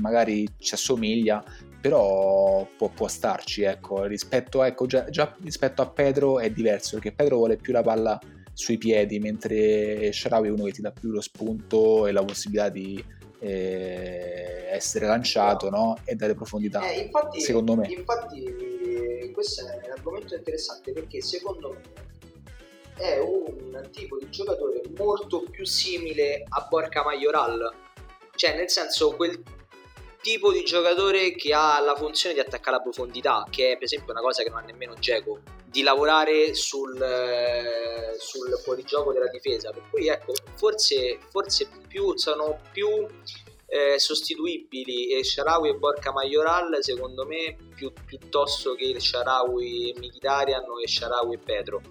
magari 0.00 0.48
ci 0.58 0.74
assomiglia, 0.74 1.40
però 1.80 2.66
può, 2.76 2.88
può 2.88 3.06
starci, 3.06 3.62
ecco. 3.62 4.02
Rispetto, 4.06 4.64
ecco 4.64 4.86
già, 4.86 5.08
già, 5.10 5.32
rispetto 5.44 5.80
a 5.80 5.88
Pedro 5.88 6.40
è 6.40 6.50
diverso, 6.50 6.94
perché 6.94 7.12
Pedro 7.12 7.36
vuole 7.36 7.56
più 7.56 7.72
la 7.72 7.82
palla 7.82 8.18
sui 8.52 8.78
piedi, 8.78 9.20
mentre 9.20 10.10
Sharawi 10.12 10.48
è 10.48 10.50
uno 10.50 10.64
che 10.64 10.72
ti 10.72 10.80
dà 10.80 10.90
più 10.90 11.10
lo 11.10 11.20
spunto 11.20 12.08
e 12.08 12.12
la 12.12 12.24
possibilità 12.24 12.68
di 12.68 13.02
eh, 13.38 14.66
essere 14.72 15.06
lanciato 15.06 15.70
no? 15.70 15.96
e 16.02 16.16
dare 16.16 16.34
profondità. 16.34 16.84
Eh, 16.90 17.02
infatti, 17.02 17.40
secondo 17.40 17.76
me. 17.76 17.86
Infatti, 17.88 19.30
questo 19.32 19.68
è 19.68 19.86
un 19.86 19.92
argomento 19.92 20.34
interessante 20.34 20.90
perché 20.92 21.22
secondo 21.22 21.68
me 21.68 22.08
è 23.00 23.18
un 23.18 23.88
tipo 23.90 24.18
di 24.18 24.28
giocatore 24.28 24.82
molto 24.96 25.42
più 25.50 25.64
simile 25.64 26.44
a 26.46 26.66
Borca 26.68 27.02
Majoral. 27.02 27.72
Cioè, 28.34 28.54
nel 28.54 28.70
senso, 28.70 29.16
quel 29.16 29.42
tipo 30.20 30.52
di 30.52 30.62
giocatore 30.64 31.34
che 31.34 31.54
ha 31.54 31.80
la 31.80 31.96
funzione 31.96 32.34
di 32.34 32.40
attaccare 32.40 32.76
la 32.76 32.82
profondità, 32.82 33.46
che 33.50 33.72
è 33.72 33.74
per 33.74 33.84
esempio 33.84 34.12
una 34.12 34.20
cosa 34.20 34.42
che 34.42 34.50
non 34.50 34.58
ha 34.58 34.62
nemmeno 34.62 34.94
Geco, 34.94 35.40
di 35.64 35.82
lavorare 35.82 36.54
sul, 36.54 37.00
eh, 37.00 38.16
sul 38.18 38.50
fuorigioco 38.62 39.12
della 39.12 39.28
difesa. 39.28 39.70
Per 39.70 39.82
cui 39.90 40.08
ecco, 40.08 40.34
forse, 40.56 41.18
forse 41.30 41.68
più, 41.88 42.16
sono 42.18 42.60
più 42.70 43.06
eh, 43.66 43.98
sostituibili 43.98 45.22
Sharawi 45.24 45.70
e 45.70 45.74
Borca 45.74 46.12
Majoral 46.12 46.78
secondo 46.80 47.24
me 47.24 47.56
più, 47.74 47.92
piuttosto 48.04 48.74
che 48.74 48.84
il 48.84 49.00
Sharawi 49.00 49.90
e 49.90 49.98
Mkhitaryan 49.98 50.64
e 50.82 50.88
Sharawi 50.88 51.34
e 51.34 51.38
Pedro. 51.38 51.82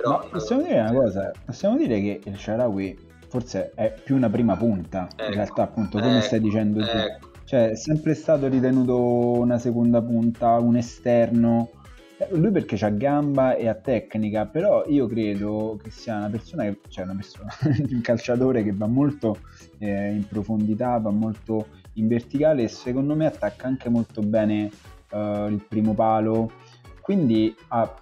Però, 0.00 0.20
Ma 0.22 0.28
possiamo 0.30 0.62
dire 0.62 0.78
una 0.78 0.92
cosa, 0.92 1.32
possiamo 1.44 1.76
dire 1.76 2.00
che 2.00 2.20
il 2.22 2.38
Sharawi 2.38 2.96
forse 3.26 3.72
è 3.74 3.92
più 3.92 4.14
una 4.14 4.30
prima 4.30 4.56
punta, 4.56 5.08
ecco, 5.10 5.24
in 5.24 5.34
realtà 5.34 5.62
appunto 5.62 5.98
come 5.98 6.18
ecco, 6.18 6.26
stai 6.26 6.40
dicendo 6.40 6.80
tu. 6.80 6.96
Ecco. 6.96 7.30
Cioè, 7.44 7.70
è 7.70 7.74
sempre 7.74 8.14
stato 8.14 8.46
ritenuto 8.46 8.96
una 9.40 9.58
seconda 9.58 10.00
punta, 10.00 10.52
un 10.58 10.76
esterno. 10.76 11.70
Eh, 12.16 12.28
lui 12.36 12.52
perché 12.52 12.76
ha 12.84 12.90
gamba 12.90 13.56
e 13.56 13.66
ha 13.66 13.74
tecnica, 13.74 14.46
però 14.46 14.84
io 14.86 15.08
credo 15.08 15.80
che 15.82 15.90
sia 15.90 16.16
una 16.16 16.30
persona 16.30 16.62
che, 16.62 16.78
cioè 16.88 17.02
una 17.02 17.16
persona, 17.16 17.48
un 17.90 18.00
calciatore 18.00 18.62
che 18.62 18.72
va 18.72 18.86
molto 18.86 19.38
eh, 19.78 20.12
in 20.12 20.28
profondità, 20.28 20.96
va 20.98 21.10
molto 21.10 21.66
in 21.94 22.06
verticale 22.06 22.62
e 22.62 22.68
secondo 22.68 23.16
me 23.16 23.26
attacca 23.26 23.66
anche 23.66 23.88
molto 23.88 24.20
bene 24.22 24.70
eh, 25.10 25.46
il 25.48 25.64
primo 25.66 25.92
palo. 25.94 26.52
Quindi 27.00 27.52
ha 27.68 27.92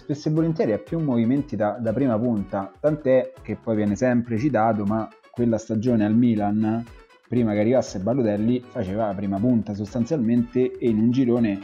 spesso 0.00 0.28
e 0.28 0.32
volentieri 0.32 0.72
ha 0.72 0.78
più 0.78 0.98
movimenti 0.98 1.56
da, 1.56 1.76
da 1.78 1.92
prima 1.92 2.18
punta, 2.18 2.72
tant'è 2.80 3.32
che 3.42 3.56
poi 3.56 3.76
viene 3.76 3.96
sempre 3.96 4.38
citato, 4.38 4.84
ma 4.84 5.08
quella 5.30 5.58
stagione 5.58 6.04
al 6.04 6.14
Milan 6.14 6.84
prima 7.28 7.52
che 7.52 7.60
arrivasse 7.60 8.00
Balotelli 8.00 8.60
faceva 8.60 9.06
la 9.06 9.14
prima 9.14 9.38
punta 9.38 9.74
sostanzialmente 9.74 10.76
e 10.78 10.88
in 10.88 10.98
un 10.98 11.10
girone 11.12 11.60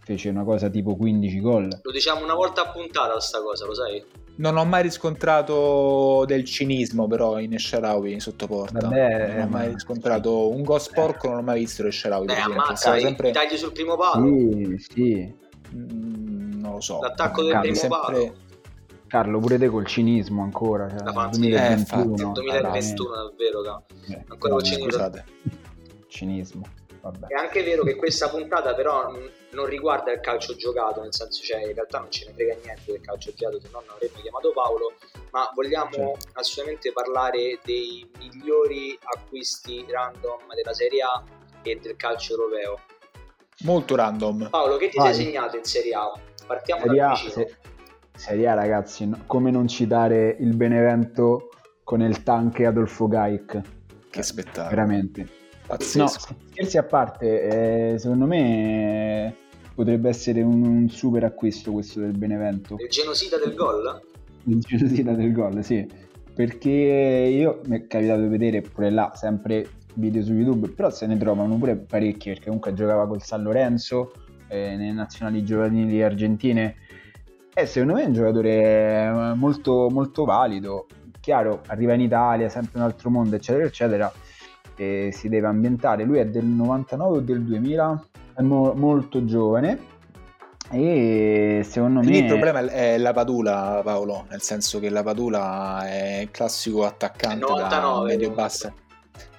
fece 0.00 0.28
una 0.28 0.44
cosa 0.44 0.68
tipo 0.68 0.96
15 0.96 1.40
gol. 1.40 1.68
Lo 1.82 1.90
diciamo 1.90 2.24
una 2.24 2.34
volta 2.34 2.62
a 2.62 2.68
puntata 2.68 3.18
sta 3.20 3.40
cosa, 3.40 3.64
lo 3.64 3.74
sai? 3.74 4.04
Non 4.36 4.56
ho 4.56 4.64
mai 4.64 4.82
riscontrato 4.82 6.24
del 6.26 6.44
cinismo 6.44 7.06
però 7.06 7.38
in 7.38 7.54
Esharawi 7.54 8.20
sotto 8.20 8.46
porta. 8.46 8.80
Vabbè, 8.80 9.36
non 9.36 9.46
ho 9.46 9.48
mai 9.48 9.68
riscontrato 9.68 10.50
un 10.50 10.62
gol 10.62 10.80
sporco, 10.80 11.26
eh. 11.26 11.30
non 11.30 11.38
ho 11.38 11.42
mai 11.42 11.60
visto 11.60 11.86
Esharawi. 11.86 12.26
Eh, 12.26 12.40
ammazza, 12.40 12.98
sempre... 12.98 13.30
tagli 13.30 13.56
sul 13.56 13.72
primo 13.72 13.96
palo. 13.96 14.26
Sì, 14.26 14.76
sì. 14.90 15.34
Mm, 15.74 16.07
lo 16.78 16.82
so. 16.82 17.00
L'attacco 17.00 17.42
del 17.42 17.58
primo 17.60 17.74
sempre... 17.74 17.98
palo 17.98 18.46
Carlo, 19.08 19.40
pure 19.40 19.58
te 19.58 19.68
col 19.68 19.86
cinismo 19.86 20.42
ancora. 20.42 20.88
Cioè, 20.88 21.02
la 21.02 21.12
fanno 21.12 21.30
2021. 21.30 22.14
Eh, 22.14 22.32
2021 22.32 23.14
davvero, 23.14 23.86
eh, 24.08 24.24
ancora 24.28 24.52
col 24.52 24.62
cinismo. 24.62 25.10
cinismo. 26.08 26.62
Vabbè. 27.00 27.26
È 27.28 27.34
anche 27.34 27.62
vero 27.62 27.84
che 27.84 27.96
questa 27.96 28.28
puntata 28.28 28.74
però 28.74 29.10
non 29.52 29.66
riguarda 29.66 30.12
il 30.12 30.20
calcio 30.20 30.54
giocato, 30.56 31.00
nel 31.00 31.14
senso 31.14 31.42
cioè 31.42 31.60
in 31.64 31.72
realtà 31.72 32.00
non 32.00 32.10
ce 32.10 32.26
ne 32.26 32.32
frega 32.34 32.56
niente 32.62 32.92
del 32.92 33.00
calcio 33.00 33.32
giocato, 33.34 33.60
se 33.60 33.68
no 33.72 33.82
non 33.86 33.94
avremmo 33.94 34.20
chiamato 34.20 34.52
Paolo, 34.52 34.92
ma 35.30 35.50
vogliamo 35.54 35.90
certo. 35.90 36.28
assolutamente 36.34 36.92
parlare 36.92 37.60
dei 37.64 38.10
migliori 38.18 38.98
acquisti 39.00 39.86
random 39.88 40.54
della 40.54 40.74
Serie 40.74 41.02
A 41.02 41.22
e 41.62 41.78
del 41.80 41.96
calcio 41.96 42.32
europeo. 42.32 42.80
Molto 43.60 43.94
random. 43.94 44.48
Paolo, 44.50 44.76
che 44.76 44.88
ti 44.88 44.98
Vai. 44.98 45.14
sei 45.14 45.24
segnato 45.24 45.56
in 45.56 45.64
Serie 45.64 45.94
A? 45.94 46.12
Partiamo 46.48 46.82
Serie 46.82 46.98
da 46.98 47.08
vicino. 47.10 47.30
Se 47.30 47.54
Serie 48.16 48.48
A, 48.48 48.54
ragazzi, 48.54 49.06
no? 49.06 49.18
come 49.26 49.50
non 49.50 49.68
citare 49.68 50.36
il 50.40 50.56
Benevento 50.56 51.50
con 51.84 52.00
il 52.00 52.22
tank 52.22 52.60
Adolfo 52.60 53.06
Gaik? 53.06 53.60
Che 54.10 54.22
spettacolo. 54.22 54.68
Veramente. 54.70 55.28
Pazzesco. 55.66 55.98
No, 56.00 56.08
scherzi 56.50 56.78
a 56.78 56.82
parte, 56.84 57.92
eh, 57.92 57.98
secondo 57.98 58.24
me 58.24 59.36
potrebbe 59.74 60.08
essere 60.08 60.40
un, 60.40 60.64
un, 60.64 60.88
super 60.88 61.24
acquisto 61.24 61.70
questo 61.70 62.00
del 62.00 62.16
Benevento. 62.16 62.76
Il 62.78 62.88
genocida 62.88 63.36
del 63.36 63.54
gol? 63.54 64.02
Il 64.44 64.60
genocida 64.60 65.12
del 65.12 65.32
gol, 65.32 65.62
sì. 65.62 65.86
Perché 66.34 66.70
io 66.70 67.60
mi 67.66 67.76
è 67.76 67.86
capitato 67.86 68.22
di 68.22 68.28
vedere 68.28 68.62
pure 68.62 68.90
là, 68.90 69.12
sempre 69.14 69.68
video 69.94 70.22
su 70.22 70.32
YouTube, 70.32 70.70
però 70.70 70.88
se 70.88 71.06
ne 71.06 71.18
trovano 71.18 71.56
pure 71.58 71.76
parecchi, 71.76 72.30
perché 72.30 72.46
comunque 72.46 72.72
giocava 72.72 73.06
col 73.06 73.22
San 73.22 73.42
Lorenzo, 73.42 74.12
eh, 74.48 74.76
nelle 74.76 74.92
nazionali 74.92 75.44
giovanili 75.44 76.02
argentine 76.02 76.74
è 77.58 77.64
secondo 77.64 77.94
me 77.94 78.04
è 78.04 78.06
un 78.06 78.12
giocatore 78.12 78.50
eh, 78.50 79.34
molto, 79.34 79.88
molto 79.90 80.24
valido. 80.24 80.86
Chiaro, 81.20 81.62
arriva 81.66 81.92
in 81.94 82.00
Italia, 82.00 82.48
sempre 82.48 82.78
un 82.78 82.84
altro 82.84 83.10
mondo, 83.10 83.34
eccetera, 83.34 83.64
eccetera, 83.64 84.12
e 84.76 85.10
si 85.12 85.28
deve 85.28 85.48
ambientare. 85.48 86.04
Lui 86.04 86.18
è 86.18 86.26
del 86.26 86.44
99 86.44 87.16
o 87.16 87.20
del 87.20 87.42
2000, 87.42 88.04
è 88.36 88.42
mo- 88.42 88.74
molto 88.74 89.24
giovane. 89.24 89.96
E 90.70 91.62
secondo 91.64 92.00
me 92.00 92.16
il 92.16 92.26
problema 92.26 92.60
è 92.60 92.96
la 92.96 93.12
Padula, 93.12 93.80
Paolo. 93.82 94.26
Nel 94.30 94.40
senso 94.40 94.78
che 94.78 94.88
la 94.88 95.02
Padula 95.02 95.80
è 95.84 96.20
il 96.22 96.30
classico 96.30 96.84
attaccante 96.84 97.40
99, 97.40 97.68
da 97.70 98.02
medio 98.04 98.30
bassa 98.30 98.72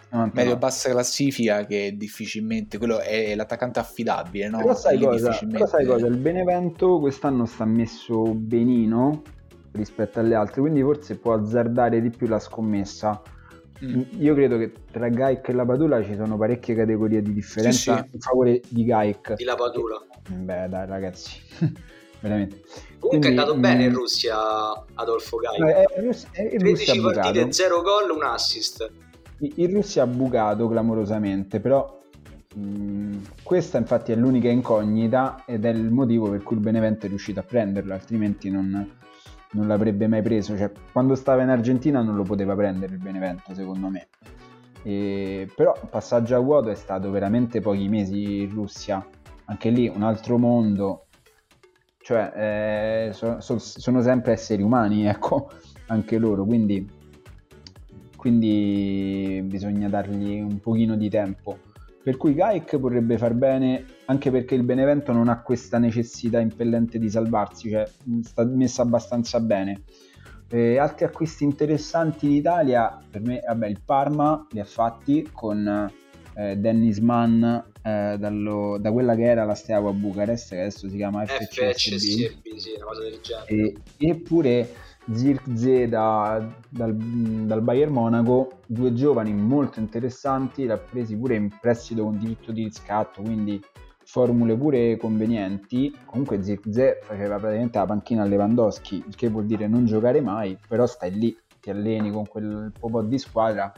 medio 0.09 0.57
bassa 0.57 0.89
classifica 0.89 1.65
che 1.65 1.93
difficilmente 1.95 2.77
quello 2.77 2.99
è 2.99 3.35
l'attaccante 3.35 3.79
affidabile 3.79 4.49
no? 4.49 4.57
però, 4.57 4.75
sai 4.75 4.99
cosa, 4.99 5.37
però 5.49 5.67
sai 5.67 5.85
cosa 5.85 6.07
il 6.07 6.17
Benevento 6.17 6.99
quest'anno 6.99 7.45
sta 7.45 7.65
messo 7.65 8.33
benino 8.33 9.21
rispetto 9.73 10.19
alle 10.19 10.33
altre 10.33 10.61
quindi 10.61 10.81
forse 10.81 11.17
può 11.17 11.33
azzardare 11.33 12.01
di 12.01 12.09
più 12.09 12.27
la 12.27 12.39
scommessa 12.39 13.21
mm. 13.83 14.01
io 14.17 14.33
credo 14.33 14.57
che 14.57 14.73
tra 14.91 15.09
Gaik 15.09 15.47
e 15.47 15.53
la 15.53 15.65
Padula 15.65 16.03
ci 16.03 16.15
sono 16.15 16.37
parecchie 16.37 16.73
categorie 16.73 17.21
di 17.21 17.31
differenza 17.31 17.97
sì, 17.97 18.09
sì. 18.09 18.15
in 18.15 18.19
favore 18.19 18.61
di 18.67 18.85
Gaik 18.85 19.35
di 19.35 19.43
la 19.43 19.55
Padula 19.55 20.03
beh 20.27 20.67
dai 20.69 20.87
ragazzi 20.87 21.39
veramente. 22.21 22.63
Comunque 22.99 23.09
Quindi, 23.09 23.27
è 23.27 23.29
andato 23.29 23.55
mh... 23.55 23.61
bene 23.61 23.83
in 23.85 23.93
Russia 23.93 24.37
Adolfo 24.95 25.37
Gai. 25.37 25.57
È, 25.57 25.85
è, 25.85 26.49
è, 26.49 26.57
13 26.57 26.99
partite, 26.99 27.51
0 27.53 27.81
gol, 27.81 28.09
un 28.09 28.23
assist 28.23 28.91
in 29.39 29.73
Russia 29.73 30.03
ha 30.03 30.07
bucato 30.07 30.67
clamorosamente, 30.67 31.59
però 31.59 31.99
mh, 32.55 33.17
questa 33.43 33.77
infatti 33.77 34.11
è 34.11 34.15
l'unica 34.15 34.49
incognita 34.49 35.43
ed 35.45 35.65
è 35.65 35.69
il 35.69 35.91
motivo 35.91 36.29
per 36.29 36.43
cui 36.43 36.57
il 36.57 36.61
Benevento 36.61 37.05
è 37.05 37.09
riuscito 37.09 37.39
a 37.39 37.43
prenderlo, 37.43 37.93
altrimenti 37.93 38.49
non, 38.49 38.97
non 39.51 39.67
l'avrebbe 39.67 40.07
mai 40.07 40.21
preso. 40.21 40.57
Cioè, 40.57 40.71
quando 40.91 41.15
stava 41.15 41.43
in 41.43 41.49
Argentina 41.49 42.01
non 42.01 42.15
lo 42.15 42.23
poteva 42.23 42.55
prendere 42.55 42.93
il 42.93 42.99
Benevento, 42.99 43.53
secondo 43.53 43.87
me. 43.89 44.07
E, 44.83 45.49
però 45.55 45.73
il 45.81 45.89
passaggio 45.89 46.35
a 46.35 46.39
vuoto 46.39 46.69
è 46.69 46.75
stato 46.75 47.11
veramente 47.11 47.59
pochi 47.61 47.87
mesi 47.87 48.41
in 48.43 48.49
Russia, 48.51 49.05
anche 49.45 49.69
lì 49.69 49.87
un 49.87 50.03
altro 50.03 50.37
mondo, 50.37 51.07
cioè 52.01 53.07
eh, 53.07 53.13
so, 53.13 53.39
so, 53.39 53.59
sono 53.59 54.01
sempre 54.01 54.33
esseri 54.33 54.63
umani, 54.63 55.05
ecco, 55.07 55.51
anche 55.87 56.17
loro, 56.17 56.45
quindi 56.45 56.97
quindi 58.19 59.41
bisogna 59.45 59.87
dargli 59.87 60.41
un 60.41 60.59
pochino 60.59 60.97
di 60.97 61.09
tempo. 61.09 61.57
Per 62.03 62.17
cui 62.17 62.33
Gaik 62.33 62.77
vorrebbe 62.77 63.17
far 63.17 63.33
bene 63.33 63.85
anche 64.07 64.29
perché 64.29 64.55
il 64.55 64.63
Benevento 64.63 65.13
non 65.13 65.29
ha 65.29 65.41
questa 65.41 65.77
necessità 65.77 66.39
impellente 66.39 66.99
di 66.99 67.09
salvarsi, 67.09 67.69
cioè 67.69 67.89
sta 68.23 68.43
messa 68.43 68.81
abbastanza 68.81 69.39
bene. 69.39 69.83
E 70.49 70.77
altri 70.77 71.05
acquisti 71.05 71.45
interessanti 71.45 72.25
in 72.25 72.33
Italia, 72.33 72.99
per 73.09 73.21
me, 73.21 73.41
vabbè, 73.45 73.67
il 73.67 73.79
Parma 73.85 74.45
li 74.51 74.59
ha 74.59 74.65
fatti 74.65 75.29
con 75.31 75.89
eh, 76.35 76.57
Dennis 76.57 76.97
Mann 76.97 77.43
eh, 77.43 78.17
dallo, 78.19 78.77
da 78.81 78.91
quella 78.91 79.15
che 79.15 79.23
era 79.23 79.45
la 79.45 79.55
Steaua 79.55 79.93
Bucarest, 79.93 80.49
che 80.49 80.59
adesso 80.59 80.89
si 80.89 80.97
chiama 80.97 81.25
FCSB, 81.25 81.71
FCSB 81.71 82.55
sì, 82.57 82.73
una 82.75 82.85
cosa 82.85 83.01
del 83.01 83.19
genere. 83.21 83.45
E, 83.47 83.75
eppure 83.97 84.69
Zirkzee 85.11 85.89
da, 85.89 86.45
dal, 86.69 86.95
dal, 86.95 87.61
Bayern 87.61 87.91
Monaco, 87.91 88.59
due 88.65 88.93
giovani 88.93 89.33
molto 89.33 89.79
interessanti, 89.79 90.65
l'ha 90.65 90.77
presi 90.77 91.17
pure 91.17 91.35
in 91.35 91.49
prestito 91.59 92.03
con 92.03 92.17
diritto 92.17 92.51
di 92.51 92.63
riscatto, 92.63 93.21
quindi 93.21 93.61
formule 94.03 94.55
pure 94.55 94.97
convenienti. 94.97 95.95
Comunque 96.05 96.43
Zirze 96.43 96.99
faceva 97.01 97.37
praticamente 97.37 97.77
la 97.77 97.85
panchina 97.85 98.23
a 98.23 98.25
Lewandowski, 98.25 99.03
il 99.07 99.15
che 99.15 99.29
vuol 99.29 99.45
dire 99.45 99.67
non 99.67 99.85
giocare 99.85 100.21
mai, 100.21 100.57
però 100.67 100.85
stai 100.85 101.11
lì, 101.11 101.37
ti 101.59 101.69
alleni 101.69 102.11
con 102.11 102.27
quel 102.27 102.71
po' 102.77 103.01
di 103.01 103.17
squadra 103.17 103.71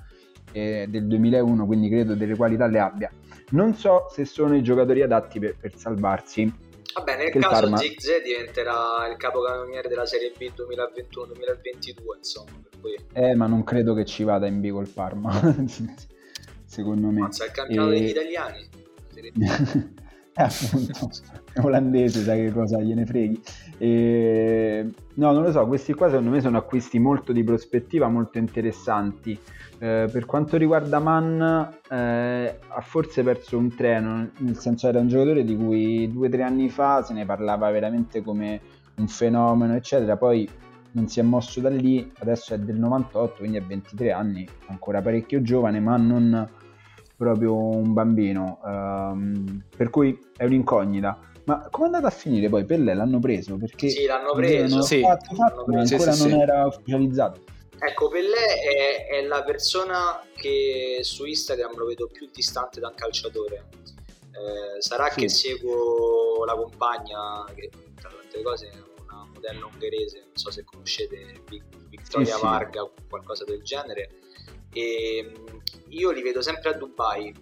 eh, 0.52 0.86
del 0.90 1.08
2001, 1.08 1.66
quindi 1.66 1.90
credo 1.90 2.16
delle 2.16 2.36
qualità 2.36 2.68
le 2.68 2.80
abbia. 2.80 3.12
Non 3.52 3.74
so 3.74 4.06
se 4.10 4.26
sono 4.26 4.56
i 4.56 4.64
giocatori 4.64 5.02
adatti 5.02 5.40
per, 5.40 5.58
per 5.58 5.76
salvarsi. 5.76 6.70
Vabbè, 6.94 7.18
nel 7.18 7.32
caso 7.32 7.50
Parma... 7.50 7.78
Zigze 7.78 8.22
diventerà 8.22 9.08
il 9.10 9.18
capocannoniere 9.18 9.88
della 9.88 10.06
Serie 10.06 10.34
B 10.38 10.52
2021-2022, 10.56 12.18
insomma. 12.18 12.60
Cui... 12.80 12.98
Eh, 13.14 13.36
ma 13.36 13.48
non 13.48 13.64
credo 13.64 13.94
che 13.94 14.06
ci 14.06 14.24
vada 14.24 14.48
in 14.48 14.60
B 14.60 14.70
col 14.72 14.88
Parma, 14.88 15.32
secondo 16.66 17.08
me. 17.08 17.22
Mazza, 17.22 17.46
il 17.46 17.52
campionato 17.52 17.92
e... 17.92 18.00
degli 18.00 18.10
italiani. 18.10 18.70
appunto, 20.42 21.10
olandese, 21.64 22.24
sai 22.24 22.46
che 22.46 22.52
cosa 22.52 22.82
gliene 22.82 23.06
freghi. 23.06 23.42
E... 23.78 24.90
No, 25.16 25.32
non 25.32 25.44
lo 25.44 25.52
so, 25.52 25.66
questi 25.68 25.94
qua 25.94 26.10
secondo 26.10 26.30
me 26.30 26.42
sono 26.42 26.58
acquisti 26.58 27.00
molto 27.00 27.32
di 27.32 27.44
prospettiva, 27.44 28.08
molto 28.08 28.38
interessanti. 28.38 29.38
Eh, 29.80 30.08
per 30.12 30.26
quanto 30.26 30.58
riguarda 30.58 31.00
Mann, 31.00 31.42
eh, 31.42 32.60
ha 32.68 32.82
forse 32.82 33.24
perso 33.24 33.58
un 33.58 33.74
treno, 33.76 34.30
nel 34.38 34.58
senso 34.58 34.88
era 34.88 35.00
un 35.00 35.08
giocatore 35.08 35.44
di 35.44 35.58
cui 35.58 36.10
due 36.12 36.28
o 36.28 36.30
tre 36.30 36.44
anni 36.44 36.70
fa 36.70 37.02
se 37.04 37.14
ne 37.14 37.26
parlava 37.26 37.70
veramente 37.72 38.22
come 38.22 38.62
un 38.96 39.08
fenomeno, 39.08 39.76
eccetera. 39.76 40.18
Poi 40.18 40.48
non 40.92 41.08
si 41.08 41.20
è 41.20 41.24
mosso 41.24 41.60
da 41.62 41.70
lì, 41.70 42.12
adesso 42.20 42.54
è 42.54 42.60
del 42.60 42.78
98, 42.78 43.38
quindi 43.38 43.58
ha 43.58 43.64
23 43.66 44.12
anni, 44.12 44.48
ancora 44.68 45.02
parecchio 45.02 45.42
giovane, 45.42 45.80
ma 45.80 45.98
non 45.98 46.48
proprio 47.22 47.56
un 47.56 47.94
bambino. 47.94 48.60
Um, 48.64 49.62
per 49.78 49.92
cui 49.92 50.20
è 50.36 50.46
un'incognita. 50.46 51.20
Ma 51.44 51.68
come 51.70 51.84
è 51.84 51.94
andata 51.94 52.08
a 52.08 52.16
finire 52.16 52.50
poi? 52.50 52.66
Per 52.66 52.80
lei 52.80 52.96
l'hanno 52.96 53.20
preso? 53.20 53.58
Perché 53.58 53.90
sì, 53.90 54.06
l'hanno 54.06 54.34
preso. 54.34 54.82
Sì. 54.82 55.02
Fatto, 55.02 55.36
fatto, 55.36 55.66
l'hanno 55.68 55.82
preso. 55.82 55.94
ancora 55.94 56.12
sì, 56.14 56.30
non 56.30 56.40
era 56.40 56.66
ufficializzato. 56.66 57.42
Ecco, 57.78 58.10
Pellè 58.10 58.62
è, 58.64 59.08
è, 59.08 59.22
la 59.22 59.44
persona 59.44 60.20
che 60.36 61.00
su 61.02 61.26
Instagram 61.26 61.78
lo 61.78 61.86
vedo 61.86 62.08
più 62.08 62.28
distante 62.34 62.80
da 62.80 62.88
un 62.88 62.96
calciatore. 62.96 63.70
Eh, 64.32 64.82
sarà 64.82 65.10
sì. 65.10 65.20
che 65.20 65.30
seguo 65.30 66.44
la 66.44 66.56
compagna, 66.56 67.46
che 67.54 67.70
tra 68.00 68.10
le 68.10 68.18
altre 68.24 68.42
cose 68.42 68.68
è 68.68 68.74
una 69.04 69.28
modella 69.32 69.68
ungherese, 69.68 70.24
non 70.26 70.36
so 70.36 70.50
se 70.50 70.64
conoscete 70.64 71.44
Victoria 71.88 72.36
sì, 72.36 72.42
Varga 72.42 72.82
o 72.82 72.94
qualcosa 73.08 73.44
del 73.44 73.62
genere. 73.62 74.10
E 74.74 75.32
io 75.90 76.12
li 76.12 76.22
vedo 76.22 76.42
sempre 76.42 76.70
a 76.70 76.74
Dubai. 76.74 77.34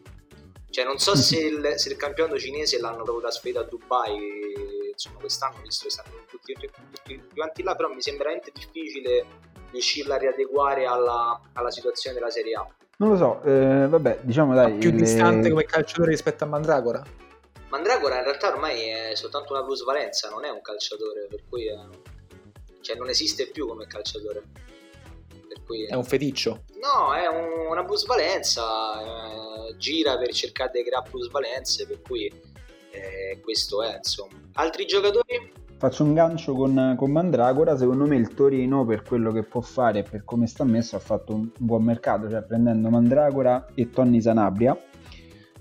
Cioè, 0.70 0.86
non 0.86 1.00
so 1.00 1.16
se 1.16 1.40
il, 1.40 1.74
se 1.78 1.90
il 1.90 1.98
campionato 1.98 2.38
cinese 2.38 2.80
l'hanno 2.80 3.04
proprio 3.04 3.22
trasferito 3.22 3.60
a 3.60 3.64
Dubai. 3.64 4.92
Insomma, 4.92 5.20
quest'anno, 5.20 5.62
visto 5.64 5.86
che 5.86 5.92
stanno 5.92 6.10
tutti, 6.28 6.54
tutti, 6.54 6.72
tutti 6.92 7.24
quanti 7.34 7.64
là, 7.64 7.76
però 7.76 7.90
mi 7.90 8.02
sembra 8.02 8.26
veramente 8.30 8.52
difficile 8.54 9.26
riuscirla 9.72 10.16
a 10.16 10.18
riadeguare 10.18 10.86
alla, 10.86 11.40
alla 11.54 11.72
situazione 11.72 12.18
della 12.18 12.30
Serie 12.30 12.56
A. 12.56 12.68
Non 12.98 13.10
lo 13.12 13.16
so, 13.16 13.42
eh, 13.44 13.88
vabbè, 13.88 14.20
diciamo 14.24 14.54
dai. 14.54 14.74
Ma 14.74 14.78
più 14.78 14.92
le... 14.92 14.98
distante 14.98 15.50
come 15.50 15.64
calciatore 15.64 16.10
rispetto 16.10 16.44
a 16.44 16.48
Mandragora? 16.48 17.02
Mandragora 17.70 18.18
in 18.18 18.24
realtà 18.24 18.50
ormai 18.50 18.82
è 18.90 19.16
soltanto 19.16 19.54
una 19.54 19.64
plusvalenza, 19.64 20.30
non 20.30 20.44
è 20.44 20.50
un 20.50 20.62
calciatore, 20.62 21.28
per 21.30 21.44
cui 21.48 21.68
è... 21.68 21.76
cioè, 22.82 22.98
non 22.98 23.08
esiste 23.08 23.48
più 23.48 23.68
come 23.68 23.88
calciatore. 23.88 24.44
Per 25.50 25.64
cui 25.66 25.86
è 25.86 25.96
un 25.96 26.04
feticcio? 26.04 26.66
No, 26.80 27.14
è 27.16 27.26
un, 27.26 27.72
una 27.72 27.84
plusvalenza, 27.84 28.62
eh, 29.02 29.78
gira 29.78 30.16
per 30.18 30.32
cercare 30.32 30.70
di 30.76 30.84
creare 30.84 31.10
plusvalenze, 31.10 31.88
per 31.88 32.02
cui 32.04 32.26
eh, 32.92 33.40
questo 33.42 33.82
è 33.82 33.96
insomma. 33.98 34.38
Altri 34.54 34.86
giocatori? 34.86 35.52
Faccio 35.78 36.04
un 36.04 36.14
gancio 36.14 36.54
con, 36.54 36.94
con, 36.98 37.10
Mandragora, 37.10 37.78
secondo 37.78 38.06
me 38.06 38.18
il 38.18 38.34
Torino 38.34 38.86
per 38.86 39.02
quello 39.02 39.32
che 39.32 39.44
può 39.44 39.62
fare 39.62 40.00
e 40.00 40.04
per 40.04 40.24
come 40.24 40.46
sta 40.46 40.66
messo 40.66 40.98
ha 40.98 41.00
fatto 41.00 41.34
un, 41.34 41.50
un 41.58 41.66
buon 41.66 41.84
mercato, 41.84 42.30
cioè 42.30 42.44
prendendo 42.44 42.90
Mandragora 42.90 43.66
e 43.74 43.90
Tony 43.90 44.22
Sanabria, 44.22 44.78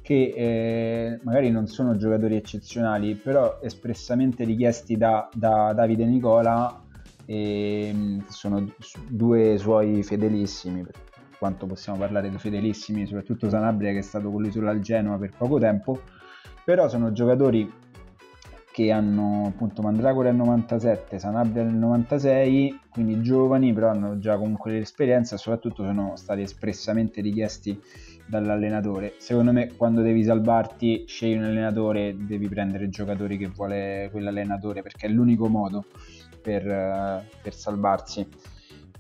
che 0.03 0.33
eh, 0.35 1.21
magari 1.23 1.51
non 1.51 1.67
sono 1.67 1.97
giocatori 1.97 2.37
eccezionali, 2.37 3.15
però 3.15 3.59
espressamente 3.63 4.45
richiesti 4.45 4.97
da, 4.97 5.29
da 5.33 5.73
Davide 5.73 6.05
Nicola, 6.05 6.85
e, 7.31 7.91
mm, 7.93 8.21
sono 8.29 8.73
due 9.07 9.59
suoi 9.59 10.03
fedelissimi, 10.03 10.83
per 10.83 10.95
quanto 11.39 11.67
possiamo 11.67 11.99
parlare 11.99 12.31
di 12.31 12.39
fedelissimi, 12.39 13.05
soprattutto 13.05 13.51
Sanabria 13.51 13.93
che 13.93 13.99
è 13.99 14.03
stato 14.03 14.31
con 14.31 14.41
lui 14.41 14.51
sulla 14.51 14.81
Genoa 14.81 15.19
per 15.19 15.33
poco 15.37 15.59
tempo, 15.59 16.01
però 16.65 16.89
sono 16.89 17.13
giocatori 17.13 17.71
che 18.73 18.91
hanno 18.93 19.45
appunto 19.47 19.83
Mandragora 19.83 20.29
nel 20.29 20.39
97, 20.39 21.19
Sanabria 21.19 21.65
nel 21.65 21.75
96, 21.75 22.81
quindi 22.91 23.21
giovani, 23.21 23.75
però 23.75 23.91
hanno 23.91 24.19
già 24.19 24.39
comunque 24.39 24.73
l'esperienza 24.73 25.37
soprattutto 25.37 25.85
sono 25.85 26.15
stati 26.17 26.41
espressamente 26.41 27.21
richiesti 27.21 27.79
dall'allenatore. 28.27 29.15
Secondo 29.19 29.53
me 29.53 29.75
quando 29.77 30.01
devi 30.01 30.23
salvarti, 30.23 31.05
scegli 31.07 31.37
un 31.37 31.45
allenatore, 31.45 32.17
devi 32.19 32.49
prendere 32.49 32.89
giocatori 32.89 33.37
che 33.37 33.49
vuole 33.49 34.09
quell'allenatore 34.11 34.81
perché 34.81 35.09
è 35.09 35.11
l'unico 35.11 35.49
modo 35.49 35.85
per, 36.49 37.25
per 37.43 37.55
salvarsi. 37.55 38.27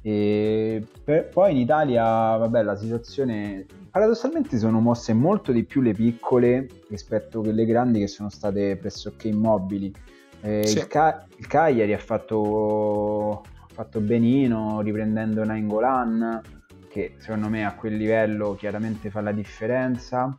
E 0.02 0.84
per, 1.02 1.28
poi 1.28 1.52
in 1.52 1.56
Italia, 1.56 2.36
vabbè, 2.36 2.62
la 2.62 2.76
situazione 2.76 3.64
paradossalmente 3.90 4.58
sono 4.58 4.80
mosse 4.80 5.14
molto 5.14 5.50
di 5.50 5.64
più 5.64 5.80
le 5.80 5.92
piccole 5.92 6.68
rispetto 6.88 7.40
a 7.40 7.42
quelle 7.42 7.64
grandi 7.64 8.00
che 8.00 8.06
sono 8.06 8.28
state 8.28 8.76
pressoché 8.76 9.28
immobili. 9.28 9.92
Eh, 10.40 10.66
sì. 10.66 10.78
il, 10.78 10.86
Ca- 10.86 11.26
il, 11.36 11.46
Cagliari 11.46 11.94
ha 11.94 11.98
fatto, 11.98 13.42
fatto 13.72 14.00
benino 14.00 14.80
riprendendo 14.82 15.42
Nainggolan, 15.42 16.42
che 16.88 17.14
secondo 17.16 17.48
me 17.48 17.64
a 17.64 17.74
quel 17.74 17.96
livello 17.96 18.54
chiaramente 18.54 19.10
fa 19.10 19.22
la 19.22 19.32
differenza. 19.32 20.38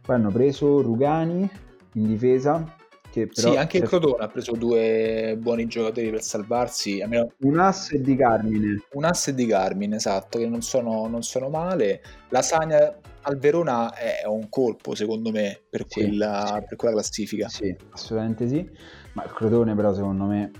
Poi 0.00 0.16
hanno 0.16 0.30
preso 0.30 0.82
Rugani 0.82 1.48
in 1.94 2.06
difesa, 2.06 2.76
che 3.10 3.26
però 3.26 3.52
sì, 3.52 3.56
anche 3.56 3.78
il 3.78 3.84
Crotone 3.84 4.24
ha 4.24 4.28
preso 4.28 4.52
due 4.52 5.36
buoni 5.38 5.66
giocatori 5.66 6.10
per 6.10 6.22
salvarsi. 6.22 7.00
Almeno... 7.00 7.32
Un 7.40 7.58
asse 7.58 8.00
di 8.00 8.16
Carmine. 8.16 8.82
Un 8.92 9.04
asse 9.04 9.34
di 9.34 9.46
Carmine, 9.46 9.96
esatto, 9.96 10.38
che 10.38 10.46
non 10.46 10.62
sono, 10.62 11.06
non 11.06 11.22
sono 11.22 11.48
male. 11.48 12.02
La 12.28 12.42
Sagna 12.42 12.96
al 13.22 13.38
Verona 13.38 13.94
è 13.94 14.26
un 14.26 14.48
colpo, 14.48 14.94
secondo 14.94 15.30
me, 15.30 15.60
per, 15.68 15.84
sì, 15.86 16.00
quella, 16.00 16.54
sì. 16.60 16.64
per 16.68 16.76
quella 16.76 16.94
classifica. 16.94 17.48
Sì, 17.48 17.74
assolutamente 17.90 18.48
sì. 18.48 18.68
Ma 19.12 19.24
il 19.24 19.32
Crotone, 19.32 19.74
però, 19.74 19.92
secondo 19.92 20.24
me, 20.24 20.50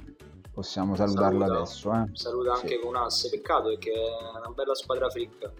possiamo 0.59 0.97
salutarlo 0.97 1.39
saluta, 1.39 1.59
adesso. 1.59 1.93
Eh? 1.93 2.05
Saluta 2.15 2.53
anche 2.55 2.69
sì. 2.69 2.81
con 2.83 2.97
Ass, 2.97 3.29
peccato 3.31 3.69
perché 3.69 3.93
è 3.93 4.39
una 4.39 4.53
bella 4.53 4.75
squadra 4.75 5.09
fricca. 5.09 5.53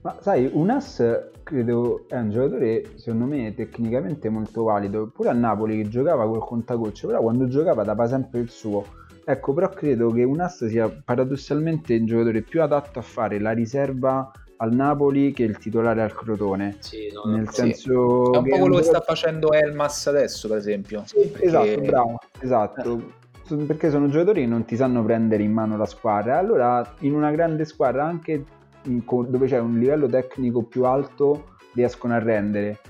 Ma 0.00 0.16
sai, 0.20 0.48
un 0.50 0.70
Ass 0.70 1.28
credo 1.42 2.04
è 2.08 2.16
un 2.16 2.30
giocatore 2.30 2.92
secondo 2.96 3.26
me 3.26 3.54
tecnicamente 3.54 4.30
molto 4.30 4.62
valido, 4.62 5.08
pure 5.08 5.28
a 5.28 5.34
Napoli 5.34 5.82
che 5.82 5.88
giocava 5.90 6.26
col 6.26 6.42
contagocce, 6.42 7.06
però 7.06 7.20
quando 7.20 7.46
giocava 7.46 7.84
dava 7.84 8.06
sempre 8.06 8.40
il 8.40 8.48
suo. 8.48 8.86
Ecco, 9.22 9.52
però 9.52 9.68
credo 9.68 10.10
che 10.10 10.24
un 10.24 10.40
Ass 10.40 10.66
sia 10.66 10.88
paradossalmente 10.88 11.92
il 11.92 12.06
giocatore 12.06 12.40
più 12.40 12.62
adatto 12.62 13.00
a 13.00 13.02
fare 13.02 13.38
la 13.38 13.50
riserva 13.50 14.32
al 14.60 14.72
Napoli 14.72 15.32
che 15.32 15.42
il 15.42 15.58
titolare 15.58 16.00
al 16.00 16.14
Crotone. 16.14 16.78
Sì, 16.78 17.10
no, 17.12 17.30
nel 17.30 17.50
sì. 17.50 17.54
senso 17.54 18.32
è 18.32 18.38
un 18.38 18.48
po' 18.48 18.58
quello 18.58 18.76
che 18.78 18.84
sta 18.84 19.02
facendo 19.02 19.52
Elmas 19.52 20.06
adesso, 20.06 20.48
per 20.48 20.56
esempio. 20.56 21.02
Sì, 21.04 21.28
perché... 21.28 21.46
Esatto, 21.46 21.80
bravo, 21.82 22.18
esatto. 22.40 22.96
Eh 22.96 23.26
perché 23.56 23.90
sono 23.90 24.08
giocatori 24.08 24.42
che 24.42 24.46
non 24.46 24.64
ti 24.64 24.76
sanno 24.76 25.02
prendere 25.04 25.42
in 25.42 25.52
mano 25.52 25.76
la 25.76 25.86
squadra. 25.86 26.38
Allora, 26.38 26.94
in 27.00 27.14
una 27.14 27.30
grande 27.30 27.64
squadra, 27.64 28.04
anche 28.04 28.44
in, 28.84 29.02
dove 29.04 29.46
c'è 29.46 29.58
un 29.58 29.78
livello 29.78 30.06
tecnico 30.06 30.62
più 30.62 30.84
alto, 30.84 31.56
riescono 31.74 32.14
a 32.14 32.18
rendere. 32.18 32.80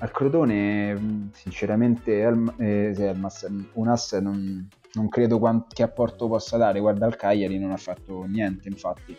Al 0.00 0.10
Crotone, 0.10 1.30
sinceramente, 1.32 2.20
Elm, 2.20 2.54
eh, 2.58 2.94
Elmas, 2.96 3.46
un 3.74 3.88
ass 3.88 4.18
non, 4.18 4.66
non 4.94 5.08
credo 5.08 5.38
quant- 5.38 5.72
che 5.72 5.82
apporto 5.82 6.26
possa 6.26 6.56
dare. 6.56 6.80
Guarda, 6.80 7.06
il 7.06 7.16
Cagliari 7.16 7.58
non 7.58 7.70
ha 7.70 7.76
fatto 7.76 8.24
niente, 8.24 8.68
infatti. 8.68 9.16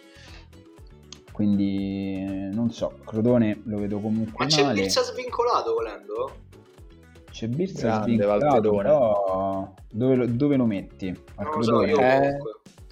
Quindi, 1.31 2.49
non 2.51 2.71
so, 2.71 2.99
Crotone 3.05 3.61
lo 3.65 3.77
vedo 3.77 3.99
comunque 3.99 4.45
Ma 4.45 4.49
c'è 4.49 4.63
male. 4.63 4.81
Birsa 4.81 5.01
svincolato 5.01 5.73
volendo? 5.73 6.49
C'è 7.41 7.47
Birsa 7.47 8.03
svincolato, 8.03 8.75
però 8.75 9.73
dove 9.89 10.13
lo, 10.13 10.25
dove 10.27 10.57
lo 10.57 10.65
metti? 10.65 11.07
Al 11.07 11.49
non 11.51 11.63
so, 11.63 11.83
io 11.83 11.99
eh... 11.99 12.37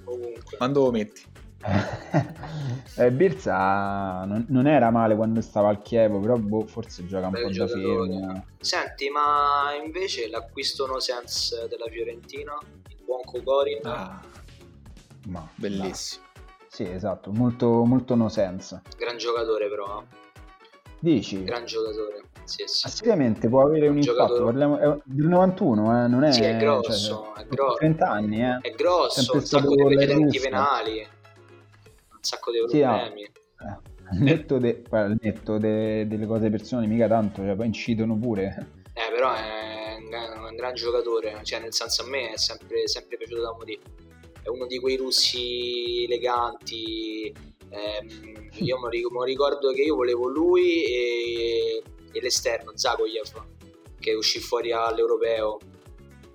ovunque. 0.05 0.57
Quando 0.57 0.85
lo 0.85 0.91
metti? 0.91 1.21
eh, 2.97 3.12
Birsa 3.12 4.25
non, 4.25 4.47
non, 4.49 4.65
era 4.65 4.89
male 4.89 5.15
quando 5.15 5.41
stava 5.41 5.69
al 5.69 5.83
Chievo, 5.83 6.19
però 6.19 6.38
boh, 6.38 6.65
forse 6.65 7.05
gioca 7.05 7.27
un 7.27 7.33
Beh, 7.33 7.41
po' 7.43 7.49
da 7.51 7.67
fermo. 7.67 8.45
Senti, 8.59 9.09
ma 9.12 9.71
invece 9.85 10.27
l'acquisto 10.29 10.88
no 10.88 10.99
sense 10.99 11.67
della 11.69 11.85
Fiorentina, 11.88 12.57
il 12.88 13.03
buon 13.05 13.21
Kokorin? 13.25 13.85
Ah, 13.85 14.19
ma 15.27 15.47
bellissimo. 15.53 16.23
Ma. 16.23 16.41
Sì, 16.69 16.89
esatto, 16.89 17.31
molto, 17.31 17.83
molto 17.83 18.15
no 18.15 18.29
sense. 18.29 18.81
Gran 18.97 19.17
giocatore 19.17 19.69
però. 19.69 20.01
Eh. 20.01 20.27
Dici? 20.97 21.43
Gran 21.43 21.65
giocatore. 21.65 22.28
Sì, 22.49 22.63
sì. 22.65 22.89
Seriamente 22.89 23.47
può 23.47 23.63
avere 23.63 23.88
un, 23.88 23.97
un 23.97 24.01
impatto. 24.01 24.43
Parliamo, 24.43 24.77
è 24.79 24.97
del 25.03 25.27
91, 25.27 26.05
eh? 26.05 26.07
non 26.07 26.23
è. 26.23 26.31
Sì, 26.31 26.41
è 26.41 26.57
grosso. 26.57 27.31
Cioè, 27.35 27.43
è 27.43 27.47
grosso. 27.47 27.75
30 27.77 28.09
anni, 28.09 28.41
eh? 28.41 28.57
È 28.62 28.71
grosso, 28.71 29.35
un 29.35 29.45
sacco 29.45 29.75
di 29.75 29.83
precedenti 29.83 30.39
penali, 30.39 30.99
un 30.99 32.17
sacco 32.21 32.51
di 32.51 32.57
problemi. 32.57 33.21
Sì, 33.21 33.63
ah. 33.63 33.81
Al 34.12 34.17
netto, 34.17 34.57
de, 34.57 34.81
al 34.89 35.15
netto 35.21 35.59
de, 35.59 36.07
delle 36.07 36.25
cose 36.25 36.49
personali, 36.49 36.88
mica 36.88 37.07
tanto, 37.07 37.43
cioè, 37.43 37.55
poi 37.55 37.67
incidono 37.67 38.17
pure. 38.17 38.71
Eh, 38.93 39.12
però 39.12 39.31
è 39.31 39.97
un, 39.99 40.47
un 40.49 40.55
gran 40.55 40.73
giocatore, 40.73 41.39
cioè, 41.43 41.59
nel 41.59 41.73
senso 41.73 42.01
a 42.01 42.07
me 42.07 42.31
è 42.31 42.38
sempre, 42.38 42.88
sempre 42.88 43.17
piaciuto 43.17 43.41
da 43.41 43.53
morire. 43.53 43.81
È 44.41 44.49
uno 44.49 44.65
di 44.65 44.79
quei 44.79 44.95
russi 44.95 46.05
eleganti. 46.05 47.31
Ehm, 47.69 48.49
io 48.57 48.79
mi 48.79 49.25
ricordo 49.25 49.71
che 49.71 49.81
io 49.83 49.93
volevo 49.93 50.27
lui 50.27 50.83
e, 50.85 51.83
e 52.12 52.22
l'esterno, 52.22 52.72
Zagoyev, 52.76 53.43
che 54.00 54.13
uscì 54.13 54.39
fuori 54.39 54.72
all'europeo. 54.72 55.58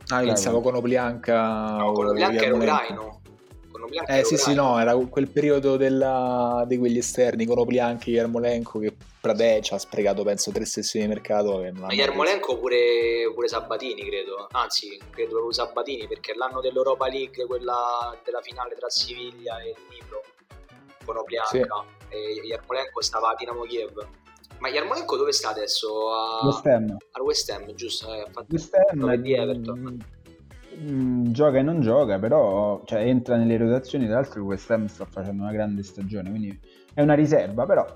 Ah, 0.09 0.21
io 0.21 0.27
pensavo 0.27 0.61
con 0.61 0.75
Oblianca. 0.75 1.77
No, 1.77 1.93
con 1.93 2.09
Oblianca 2.09 2.45
era 2.45 2.55
ucraino. 2.55 3.23
Eh 4.07 4.25
sì, 4.25 4.37
sì, 4.37 4.55
no, 4.55 4.79
era 4.79 4.97
quel 4.97 5.29
periodo 5.29 5.77
della, 5.77 6.65
di 6.67 6.79
quegli 6.79 6.99
esterni 6.99 7.45
con 7.45 7.59
Oblianchi 7.59 8.11
e 8.11 8.15
Yarmolenko 8.15 8.79
che 8.79 8.95
Pradec 9.21 9.73
ha 9.73 9.79
sprecato 9.79 10.23
penso 10.23 10.51
tre 10.53 10.65
sessioni 10.65 11.07
di 11.07 11.13
mercato. 11.13 11.61
Che 11.61 11.73
Ma 11.73 11.93
Yarmolenko 11.93 12.59
pure, 12.59 13.31
pure 13.35 13.49
Sabatini 13.49 14.05
credo, 14.05 14.47
anzi 14.53 14.99
credo 15.11 15.31
proprio 15.31 15.53
Sabatini 15.53 16.07
perché 16.07 16.35
l'anno 16.35 16.61
dell'Europa 16.61 17.09
League, 17.09 17.45
quella 17.47 18.17
della 18.25 18.41
finale 18.41 18.75
tra 18.75 18.89
Siviglia 18.89 19.61
e 19.61 19.75
Nipro 19.91 20.23
con 21.05 21.17
Oblianca 21.17 21.85
sì. 22.09 22.15
e 22.15 22.47
Yarmolenko 22.47 23.03
stava 23.03 23.31
a 23.31 23.35
Dinamo 23.35 23.63
Kiev. 23.63 24.07
Ma 24.59 24.69
Yarmolenko 24.69 25.17
dove 25.17 25.33
sta 25.33 25.51
adesso? 25.51 26.11
A... 26.11 26.47
West 26.47 26.67
Ham. 26.67 26.97
Al 27.11 27.23
West 27.23 27.51
Ham, 27.51 27.75
giusto? 27.75 28.13
Eh, 28.13 28.27
fatto 28.31 28.47
West 28.51 28.75
Ham 28.75 29.15
di 29.17 29.33
Everton. 29.35 30.05
Mm, 30.77 31.27
gioca 31.31 31.59
e 31.59 31.63
non 31.63 31.81
gioca, 31.81 32.19
però 32.19 32.83
cioè, 32.85 33.01
entra 33.01 33.37
nelle 33.37 33.57
rotazioni. 33.57 34.07
Tra 34.07 34.15
l'altro, 34.15 34.41
il 34.41 34.47
West 34.47 34.71
Ham 34.71 34.87
sta 34.87 35.05
facendo 35.05 35.43
una 35.43 35.53
grande 35.53 35.83
stagione, 35.83 36.31
quindi 36.31 36.59
è 36.93 37.03
una 37.03 37.15
riserva, 37.15 37.65
però 37.67 37.87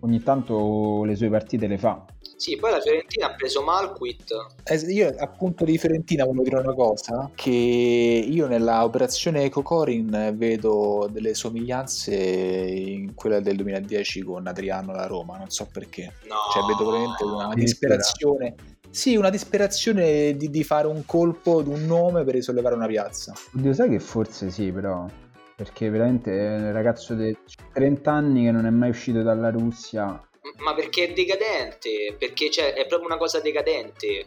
ogni 0.00 0.22
tanto 0.22 1.04
le 1.04 1.14
sue 1.14 1.28
partite 1.28 1.66
le 1.66 1.78
fa. 1.78 2.04
Sì, 2.42 2.56
poi 2.56 2.72
la 2.72 2.80
Fiorentina 2.80 3.26
ha 3.26 3.34
preso 3.36 3.62
Malquit. 3.62 4.32
Eh, 4.64 4.74
io 4.92 5.14
appunto 5.16 5.64
di 5.64 5.78
Fiorentina 5.78 6.24
volevo 6.24 6.42
dire 6.42 6.56
una 6.56 6.74
cosa, 6.74 7.30
che 7.36 7.50
io 7.50 8.48
nella 8.48 8.82
operazione 8.82 9.48
Cocorin 9.48 10.34
vedo 10.34 11.08
delle 11.08 11.34
somiglianze 11.34 12.16
in 12.16 13.14
quella 13.14 13.38
del 13.38 13.54
2010 13.54 14.22
con 14.22 14.44
Adriano 14.48 14.90
alla 14.90 15.06
Roma, 15.06 15.38
non 15.38 15.50
so 15.50 15.68
perché. 15.72 16.14
No, 16.28 16.34
cioè 16.52 16.64
vedo 16.64 16.90
veramente 16.90 17.22
una 17.22 17.54
disperazione 17.54 18.56
sì, 18.90 19.14
una 19.14 19.30
disperazione 19.30 20.36
di, 20.36 20.50
di 20.50 20.64
fare 20.64 20.88
un 20.88 21.06
colpo 21.06 21.62
di 21.62 21.68
un 21.70 21.86
nome 21.86 22.24
per 22.24 22.34
risollevare 22.34 22.74
una 22.74 22.88
piazza. 22.88 23.32
Oddio, 23.54 23.72
sai 23.72 23.88
che 23.88 24.00
forse 24.00 24.50
sì, 24.50 24.72
però. 24.72 25.06
Perché 25.54 25.88
veramente 25.90 26.36
è 26.36 26.56
un 26.56 26.72
ragazzo 26.72 27.14
di 27.14 27.34
30 27.72 28.10
anni 28.10 28.44
che 28.46 28.50
non 28.50 28.66
è 28.66 28.70
mai 28.70 28.88
uscito 28.88 29.22
dalla 29.22 29.50
Russia. 29.50 30.20
Ma 30.58 30.74
perché 30.74 31.08
è 31.08 31.12
decadente? 31.12 32.14
Perché 32.18 32.50
cioè, 32.50 32.74
è 32.74 32.86
proprio 32.86 33.08
una 33.08 33.18
cosa 33.18 33.40
decadente. 33.40 34.26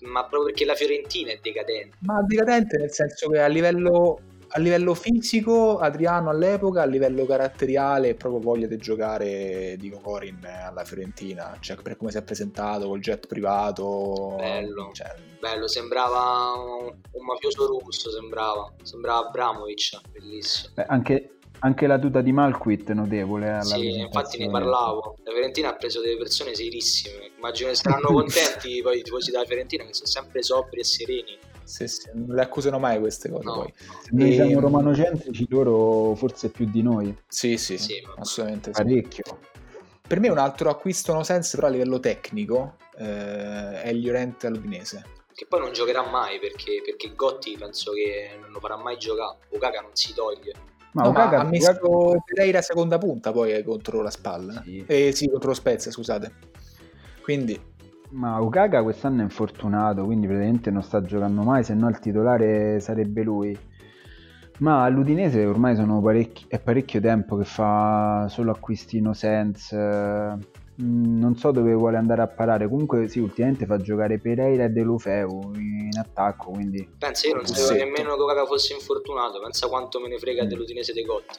Ma 0.00 0.20
proprio 0.20 0.44
perché 0.44 0.64
la 0.64 0.74
Fiorentina 0.74 1.32
è 1.32 1.38
decadente. 1.40 1.96
Ma 2.00 2.22
decadente 2.22 2.76
nel 2.76 2.92
senso 2.92 3.28
che 3.28 3.40
a 3.40 3.48
livello 3.48 4.20
a 4.50 4.60
livello 4.60 4.94
fisico, 4.94 5.78
Adriano 5.78 6.30
all'epoca, 6.30 6.82
a 6.82 6.86
livello 6.86 7.26
caratteriale, 7.26 8.14
proprio 8.14 8.40
voglia 8.40 8.66
di 8.66 8.76
giocare 8.78 9.76
di 9.76 9.90
Cocorin 9.90 10.38
alla 10.44 10.84
Fiorentina, 10.84 11.56
cioè 11.60 11.76
per 11.76 11.96
come 11.96 12.10
si 12.10 12.18
è 12.18 12.22
presentato 12.22 12.88
col 12.88 13.00
jet 13.00 13.26
privato. 13.26 14.36
Bello, 14.38 14.90
cioè... 14.92 15.14
bello 15.38 15.68
sembrava 15.68 16.52
un, 16.56 16.86
un, 16.86 17.24
mafioso 17.24 17.66
russo, 17.66 18.10
sembrava, 18.10 18.72
sembrava 18.82 19.26
Abramovic, 19.28 20.00
bellissimo. 20.10 20.72
Beh, 20.74 20.86
anche, 20.86 21.37
anche, 21.60 21.86
la 21.86 21.98
tuta 21.98 22.20
di 22.20 22.32
Malquit 22.32 22.90
è 22.90 22.94
notevole. 22.94 23.50
Alla 23.50 23.62
sì, 23.62 23.98
infatti 23.98 24.38
ne 24.38 24.50
parlavo. 24.50 25.16
La 25.24 25.32
Fiorentina 25.32 25.70
ha 25.70 25.74
preso 25.74 26.00
delle 26.00 26.16
persone 26.16 26.54
serissime, 26.54 27.30
immagino 27.36 27.70
che 27.70 27.74
saranno 27.76 28.08
contenti 28.12 28.80
poi 28.82 28.98
i 28.98 29.02
tifosi 29.02 29.30
della 29.30 29.44
Fiorentina 29.44 29.84
che 29.84 29.94
sono 29.94 30.06
sempre 30.06 30.42
sobri 30.42 30.80
e 30.80 30.84
sereni 30.84 31.38
sì, 31.68 31.86
sì, 31.86 32.08
non 32.14 32.34
le 32.34 32.40
accusano 32.40 32.78
mai 32.78 32.98
queste 32.98 33.28
cose. 33.28 33.44
No. 33.44 33.54
Poi. 33.56 33.74
Se 33.76 34.08
noi 34.12 34.30
e... 34.30 34.34
siamo 34.34 34.50
ehm, 34.52 34.60
romanocentrici, 34.60 35.46
loro 35.50 36.14
forse 36.14 36.48
più 36.48 36.64
di 36.64 36.80
noi. 36.80 37.14
Sì, 37.28 37.58
sì, 37.58 37.76
sì 37.76 38.02
assolutamente. 38.16 38.70
Parecchio. 38.70 39.24
Sì. 39.26 39.58
Per 40.08 40.18
me 40.18 40.28
un 40.30 40.38
altro 40.38 40.70
acquisto 40.70 41.12
no 41.12 41.22
sense, 41.22 41.56
però 41.56 41.68
a 41.68 41.70
livello 41.70 42.00
tecnico, 42.00 42.76
eh, 42.96 43.82
è 43.82 43.88
il 43.90 44.00
Llorente 44.00 44.46
all'Udinese. 44.46 45.04
Che 45.34 45.44
poi 45.46 45.60
non 45.60 45.72
giocherà 45.74 46.08
mai 46.08 46.38
perché, 46.38 46.80
perché 46.82 47.14
Gotti 47.14 47.54
penso 47.58 47.92
che 47.92 48.30
non 48.40 48.50
lo 48.50 48.60
farà 48.60 48.78
mai 48.78 48.96
giocare. 48.96 49.40
Okaka 49.50 49.82
non 49.82 49.90
si 49.92 50.14
toglie. 50.14 50.54
Ma, 50.98 51.04
no, 51.04 51.12
ma 51.12 51.28
ha 51.28 51.44
messo 51.44 52.16
Pereira 52.24 52.60
seconda 52.60 52.98
punta 52.98 53.30
poi 53.32 53.52
eh, 53.52 53.62
contro 53.62 54.02
la 54.02 54.10
spalla. 54.10 54.62
Sì. 54.64 54.84
Eh, 54.86 55.12
sì, 55.12 55.28
contro 55.28 55.48
lo 55.48 55.54
Spezia, 55.54 55.90
scusate. 55.90 56.32
Quindi 57.22 57.60
ma 58.10 58.38
Ugaga 58.40 58.82
quest'anno 58.82 59.20
è 59.20 59.24
infortunato, 59.24 60.04
quindi 60.04 60.26
praticamente 60.26 60.70
non 60.70 60.82
sta 60.82 61.02
giocando 61.02 61.42
mai, 61.42 61.62
se 61.62 61.74
no 61.74 61.88
il 61.88 61.98
titolare 61.98 62.80
sarebbe 62.80 63.22
lui. 63.22 63.58
Ma 64.58 64.88
l'Udinese 64.88 65.44
ormai 65.44 65.76
è 66.48 66.58
parecchio 66.58 67.00
tempo 67.00 67.36
che 67.36 67.44
fa 67.44 68.26
solo 68.28 68.50
acquisti 68.50 69.00
no 69.00 69.12
sense. 69.12 70.36
Mm, 70.80 71.18
non 71.18 71.36
so 71.36 71.50
dove 71.50 71.74
vuole 71.74 71.96
andare 71.96 72.22
a 72.22 72.28
parare. 72.28 72.68
Comunque, 72.68 73.08
sì, 73.08 73.18
ultimamente 73.18 73.66
fa 73.66 73.78
giocare 73.78 74.18
Pereira 74.18 74.64
e 74.64 74.68
De 74.68 74.82
Lufeu 74.82 75.52
in 75.54 75.98
attacco. 75.98 76.52
Quindi... 76.52 76.88
Pensa, 76.98 77.26
io 77.26 77.34
non 77.34 77.46
sapevo 77.46 77.84
nemmeno 77.84 78.14
che 78.14 78.22
Ugaga 78.22 78.46
fosse 78.46 78.74
infortunato. 78.74 79.40
Pensa 79.40 79.66
quanto 79.68 80.00
me 80.00 80.08
ne 80.08 80.18
frega 80.18 80.44
mm. 80.44 80.46
dell'Udinese 80.46 80.92
dei 80.92 81.04
Gotti. 81.04 81.38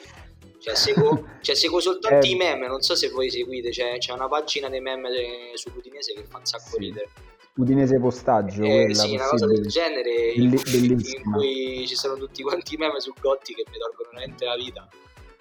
Cioè 0.58 0.74
seguo, 0.74 1.26
cioè, 1.40 1.54
seguo 1.54 1.80
soltanto 1.80 2.26
eh. 2.26 2.30
i 2.30 2.34
meme, 2.34 2.66
non 2.66 2.82
so 2.82 2.94
se 2.94 3.08
voi 3.08 3.30
seguite, 3.30 3.72
cioè, 3.72 3.96
c'è 3.96 4.12
una 4.12 4.28
pagina 4.28 4.68
dei 4.68 4.80
meme 4.80 5.08
sull'Udinese 5.54 6.12
che 6.12 6.24
fa 6.28 6.36
un 6.36 6.44
sacco 6.44 6.72
sì. 6.72 6.78
ridere. 6.78 7.08
Udinese 7.54 7.98
postaggio, 7.98 8.62
eh, 8.62 8.84
quella, 8.84 8.94
sì, 8.94 9.14
una 9.14 9.26
cosa 9.26 9.46
del 9.46 9.66
genere 9.66 10.30
in, 10.34 10.56
in, 10.72 11.32
cui 11.32 11.84
ci 11.86 11.96
sono 11.96 12.16
tutti 12.16 12.42
quanti 12.42 12.74
i 12.74 12.76
meme 12.76 13.00
su 13.00 13.12
Gotti 13.20 13.54
che 13.54 13.64
mi 13.70 13.78
tolgono 13.78 14.10
veramente 14.12 14.44
la 14.44 14.56
vita. 14.56 14.88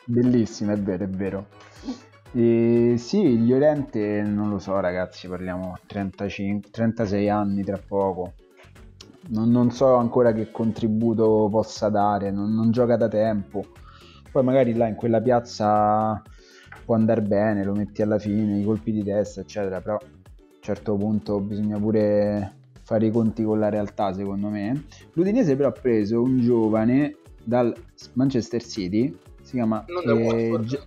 Bellissimo, 0.05 0.71
è 0.71 0.77
vero, 0.77 1.03
è 1.03 1.07
vero. 1.07 1.47
E 2.31 2.95
sì, 2.97 3.21
il 3.21 3.45
Llorente, 3.45 4.21
non 4.21 4.49
lo 4.49 4.59
so 4.59 4.79
ragazzi, 4.79 5.27
parliamo 5.27 5.77
35, 5.85 6.69
36 6.71 7.29
anni 7.29 7.63
tra 7.63 7.77
poco. 7.77 8.33
Non, 9.29 9.51
non 9.51 9.71
so 9.71 9.95
ancora 9.95 10.31
che 10.31 10.51
contributo 10.51 11.47
possa 11.51 11.89
dare, 11.89 12.31
non, 12.31 12.53
non 12.53 12.71
gioca 12.71 12.95
da 12.95 13.07
tempo 13.07 13.65
poi 14.31 14.43
magari 14.43 14.73
là 14.73 14.87
in 14.87 14.95
quella 14.95 15.21
piazza 15.21 16.21
può 16.85 16.95
andare 16.95 17.21
bene, 17.21 17.63
lo 17.63 17.73
metti 17.73 18.01
alla 18.01 18.19
fine, 18.19 18.59
i 18.59 18.63
colpi 18.63 18.91
di 18.91 19.03
testa, 19.03 19.41
eccetera, 19.41 19.81
però 19.81 19.95
a 19.95 20.03
un 20.03 20.57
certo 20.59 20.95
punto 20.95 21.39
bisogna 21.39 21.77
pure 21.77 22.55
fare 22.81 23.05
i 23.05 23.11
conti 23.11 23.43
con 23.43 23.59
la 23.59 23.69
realtà, 23.69 24.13
secondo 24.13 24.49
me. 24.49 24.85
L'Udinese 25.13 25.55
però 25.55 25.69
ha 25.69 25.73
preso 25.73 26.21
un 26.21 26.39
giovane 26.39 27.17
dal 27.43 27.75
Manchester 28.13 28.63
City, 28.63 29.15
si 29.41 29.53
chiama... 29.53 29.83
Eh, 29.85 30.59
G- 30.61 30.79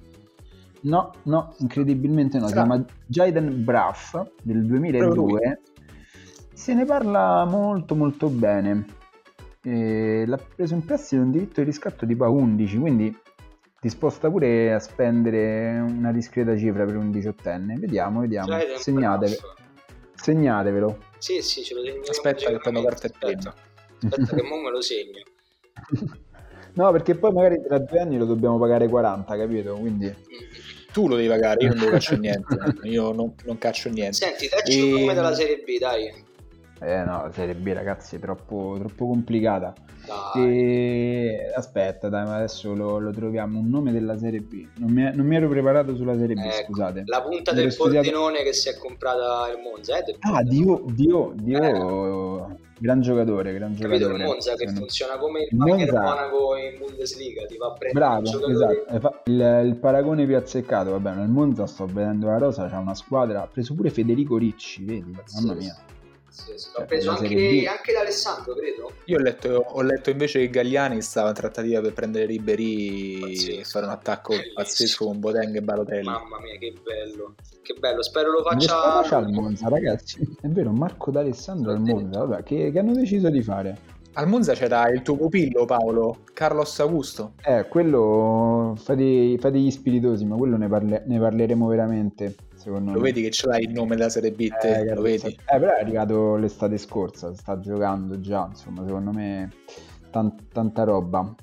no, 0.82 1.12
no, 1.24 1.54
incredibilmente 1.58 2.38
no, 2.38 2.46
si 2.46 2.52
chiama 2.52 2.84
Jaden 3.06 3.64
Braff 3.64 4.20
del 4.42 4.64
2002. 4.66 5.60
Se 6.54 6.74
ne 6.74 6.84
parla 6.84 7.44
molto 7.44 7.94
molto 7.94 8.28
bene. 8.28 8.86
E 9.64 10.24
l'ha 10.26 10.38
preso 10.38 10.74
in 10.74 10.84
prestito 10.84 11.22
un 11.22 11.30
diritto 11.30 11.60
di 11.60 11.66
riscatto 11.66 12.04
tipo 12.04 12.24
a 12.24 12.28
11, 12.28 12.78
quindi 12.78 13.16
disposta 13.80 14.30
pure 14.30 14.72
a 14.72 14.78
spendere 14.78 15.78
una 15.78 16.12
discreta 16.12 16.56
cifra 16.56 16.84
per 16.84 16.96
un 16.96 17.10
diciottenne. 17.10 17.76
Vediamo, 17.78 18.20
vediamo. 18.20 18.56
Segnatevelo. 18.76 19.54
Segnatevelo. 20.14 20.98
Sì, 21.18 21.42
sì, 21.42 21.62
ce 21.62 21.74
lo 21.74 21.82
segno. 21.82 22.00
Aspetta 22.08 22.50
che 22.50 22.58
prendo 22.58 22.82
carta 22.82 23.06
e 23.08 23.12
penna. 23.18 23.54
Aspetta 24.02 24.36
che 24.36 24.42
mo 24.42 24.60
me 24.60 24.70
lo 24.70 24.80
segno. 24.80 25.22
no, 26.74 26.92
perché 26.92 27.16
poi 27.16 27.32
magari 27.32 27.60
tra 27.60 27.78
due 27.78 27.98
anni 27.98 28.18
lo 28.18 28.24
dobbiamo 28.24 28.58
pagare 28.58 28.88
40, 28.88 29.36
capito? 29.36 29.74
Quindi... 29.74 30.14
Tu 30.92 31.08
lo 31.08 31.16
devi 31.16 31.28
pagare, 31.28 31.64
io 31.64 31.74
non 31.74 31.84
lo 31.84 31.90
caccio 31.90 32.16
niente. 32.18 32.56
Io 32.82 33.12
non, 33.12 33.34
non 33.44 33.58
caccio 33.58 33.88
niente. 33.88 34.12
Senti, 34.12 34.48
dacci 34.48 34.78
e... 34.78 34.82
un 34.82 35.00
nome 35.00 35.14
della 35.14 35.34
Serie 35.34 35.62
B, 35.64 35.78
dai. 35.78 36.30
Eh 36.80 37.04
no, 37.04 37.22
la 37.22 37.30
Serie 37.32 37.54
B 37.54 37.72
ragazzi 37.72 38.16
è 38.16 38.18
troppo, 38.18 38.76
troppo 38.78 39.06
complicata. 39.06 39.72
E... 40.36 41.52
Aspetta, 41.54 42.08
dai, 42.08 42.24
ma 42.24 42.36
adesso 42.36 42.74
lo, 42.74 42.98
lo, 42.98 43.10
troviamo. 43.12 43.58
Un 43.58 43.70
nome 43.70 43.92
della 43.92 44.18
Serie 44.18 44.40
B. 44.40 44.66
Non 44.78 44.90
mi, 44.90 45.10
non 45.14 45.24
mi 45.24 45.36
ero 45.36 45.48
preparato 45.48 45.94
sulla 45.94 46.16
Serie 46.16 46.34
B, 46.34 46.40
ecco, 46.40 46.72
scusate. 46.72 47.04
La 47.06 47.22
punta 47.22 47.52
del 47.52 47.70
studiato... 47.72 48.10
Pordenone 48.10 48.42
che 48.42 48.52
si 48.52 48.68
è 48.68 48.76
comprata 48.76 49.48
il 49.50 49.60
Monza. 49.62 49.96
Eh, 49.98 50.16
ah, 50.20 50.42
Dio, 50.42 50.84
Dio, 50.88 51.32
Dio. 51.36 52.48
Eh. 52.48 52.70
Gran 52.82 53.00
giocatore, 53.00 53.54
gran 53.54 53.76
Capito, 53.76 53.96
giocatore. 53.96 54.22
il 54.24 54.28
Monza 54.28 54.54
che 54.56 54.66
funziona 54.66 55.16
come 55.16 55.46
il 55.48 55.56
Monza... 55.56 56.00
Monaco 56.00 56.56
in 56.56 56.78
Bundesliga, 56.80 57.46
ti 57.46 57.56
va 57.56 57.68
a 57.68 57.72
prendere 57.74 57.92
Bravo, 57.92 58.48
esatto. 58.48 59.20
Il, 59.26 59.62
il, 59.66 59.76
paragone 59.76 60.26
più 60.26 60.36
azzeccato, 60.36 60.90
vabbè, 60.90 61.14
nel 61.14 61.28
Monza 61.28 61.64
sto 61.68 61.86
vedendo 61.86 62.26
la 62.26 62.38
rosa, 62.38 62.68
c'ha 62.68 62.80
una 62.80 62.96
squadra, 62.96 63.42
ha 63.42 63.46
preso 63.46 63.74
pure 63.74 63.90
Federico 63.90 64.36
Ricci, 64.36 64.84
vedi? 64.84 65.16
Mamma 65.34 65.54
mia. 65.54 65.76
Sì, 66.32 66.52
cioè, 66.74 66.86
preso 66.86 67.10
anche, 67.10 67.66
anche 67.66 67.94
Alessandro, 67.94 68.54
credo. 68.54 68.90
Io 69.04 69.18
ho 69.18 69.20
letto, 69.20 69.48
ho 69.50 69.82
letto, 69.82 70.08
invece 70.08 70.38
che 70.40 70.48
Gagliani 70.48 71.02
stava 71.02 71.28
in 71.28 71.34
trattativa 71.34 71.82
per 71.82 71.92
prendere 71.92 72.24
Ribery 72.24 73.58
e 73.58 73.64
fare 73.64 73.84
un 73.84 73.90
attacco 73.90 74.30
Bellissimo. 74.30 74.54
pazzesco 74.54 75.04
con 75.04 75.20
Boateng 75.20 75.54
e 75.56 75.60
Balotelli. 75.60 76.04
Mamma 76.06 76.40
mia, 76.40 76.56
che 76.56 76.72
bello. 76.82 77.34
Che 77.60 77.74
bello, 77.78 78.02
spero 78.02 78.32
lo 78.32 78.42
faccia. 78.42 78.74
Ma 78.74 79.16
al 79.18 79.30
Monza, 79.30 79.68
ragazzi. 79.68 80.26
È 80.40 80.48
vero, 80.48 80.72
Marco 80.72 81.10
D'Alessandro 81.10 81.72
al 81.72 81.80
Monza, 81.80 82.24
vabbè, 82.24 82.42
che, 82.42 82.70
che 82.72 82.78
hanno 82.78 82.94
deciso 82.94 83.28
di 83.28 83.42
fare? 83.42 83.78
Al 84.14 84.28
Monza 84.28 84.54
c'era 84.54 84.88
il 84.90 85.02
tuo 85.02 85.16
pupillo 85.16 85.66
Paolo, 85.66 86.18
Carlos 86.32 86.78
Augusto. 86.80 87.32
Eh, 87.44 87.66
quello 87.68 88.74
fate, 88.76 89.36
fate 89.38 89.58
gli 89.58 89.70
spiritosi, 89.70 90.24
ma 90.24 90.36
quello 90.36 90.56
ne, 90.56 90.68
parle, 90.68 91.02
ne 91.06 91.18
parleremo 91.18 91.66
veramente 91.66 92.34
secondo 92.62 92.92
lo 92.92 92.98
me. 92.98 93.04
vedi 93.04 93.22
che 93.22 93.30
ce 93.30 93.48
l'hai 93.48 93.64
il 93.64 93.72
nome 93.72 93.96
della 93.96 94.08
Serie 94.08 94.30
B, 94.30 94.48
eh, 94.62 94.94
lo 94.94 95.02
vedi? 95.02 95.26
Eh, 95.26 95.58
però 95.58 95.74
è 95.74 95.80
arrivato 95.80 96.36
l'estate 96.36 96.78
scorsa, 96.78 97.34
sta 97.34 97.58
giocando 97.58 98.20
già, 98.20 98.46
insomma, 98.48 98.84
secondo 98.86 99.10
me 99.12 99.50
tant- 100.10 100.48
tanta 100.52 100.84
roba. 100.84 101.34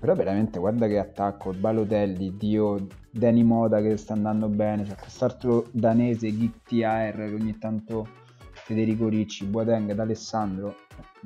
Però 0.00 0.14
veramente 0.14 0.58
guarda 0.58 0.86
che 0.86 0.98
attacco, 0.98 1.52
Balotelli, 1.52 2.36
Dio, 2.36 2.86
Danny 3.10 3.42
Moda 3.42 3.80
che 3.80 3.96
sta 3.96 4.12
andando 4.12 4.48
bene, 4.48 4.84
c'è 4.84 4.96
quest'altro 4.96 5.66
danese, 5.70 6.36
Gitti 6.36 6.82
AR 6.84 7.14
che 7.14 7.34
ogni 7.34 7.56
tanto 7.58 8.06
Federico 8.50 9.08
Ricci, 9.08 9.44
Boateng, 9.44 9.92
D'Alessandro. 9.92 10.76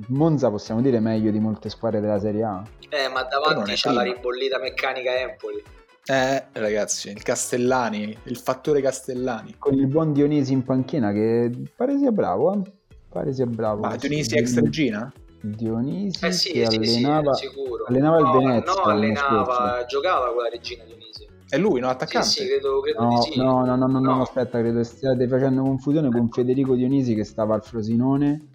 Monza 0.07 0.49
possiamo 0.49 0.81
dire 0.81 0.99
meglio 0.99 1.29
di 1.29 1.39
molte 1.39 1.69
squadre 1.69 1.99
della 1.99 2.19
Serie 2.19 2.43
A. 2.43 2.63
Eh, 2.89 3.09
ma 3.09 3.23
davanti 3.23 3.73
c'è 3.73 3.91
la 3.91 4.01
ribollita 4.01 4.59
meccanica 4.59 5.13
Empoli. 5.17 5.61
Eh, 6.09 6.43
ragazzi, 6.53 7.11
il 7.11 7.21
Castellani, 7.21 8.17
il 8.23 8.37
fattore 8.37 8.81
Castellani. 8.81 9.53
Con 9.59 9.75
il 9.75 9.85
buon 9.85 10.11
Dionisi 10.11 10.53
in 10.53 10.63
panchina 10.63 11.11
che 11.11 11.51
pare 11.75 11.99
sia 11.99 12.11
bravo, 12.11 12.51
eh? 12.51 12.61
Pare 13.07 13.31
sia 13.31 13.45
bravo. 13.45 13.81
Ma 13.81 13.95
Dionisi 13.95 14.35
ex 14.35 14.59
regina? 14.59 15.13
Dionisi 15.39 16.25
eh 16.25 16.31
sì, 16.31 16.51
che 16.51 16.65
sì, 16.67 16.77
allenava, 16.77 17.33
sì, 17.35 17.47
allenava 17.87 18.17
no, 18.17 18.25
il 18.25 18.37
Venezia. 18.39 18.73
No, 18.73 18.81
allenava, 18.81 19.85
giocava 19.87 20.33
con 20.33 20.41
la 20.41 20.49
regina 20.49 20.83
Dionisi. 20.83 21.27
È 21.47 21.59
lui, 21.59 21.79
no? 21.79 21.89
Attaccante? 21.89 22.27
Sì, 22.27 22.41
sì 22.41 22.47
credo, 22.47 22.79
credo 22.79 23.03
no, 23.03 23.21
sì. 23.21 23.37
No, 23.37 23.63
no, 23.63 23.75
no, 23.75 23.85
no, 23.85 23.99
no, 23.99 24.21
aspetta, 24.23 24.57
credo 24.57 24.83
stiate 24.83 25.27
facendo 25.27 25.61
confusione 25.61 26.09
con 26.09 26.27
Federico 26.29 26.73
Dionisi 26.73 27.13
che 27.13 27.23
stava 27.23 27.53
al 27.53 27.63
Frosinone, 27.63 28.47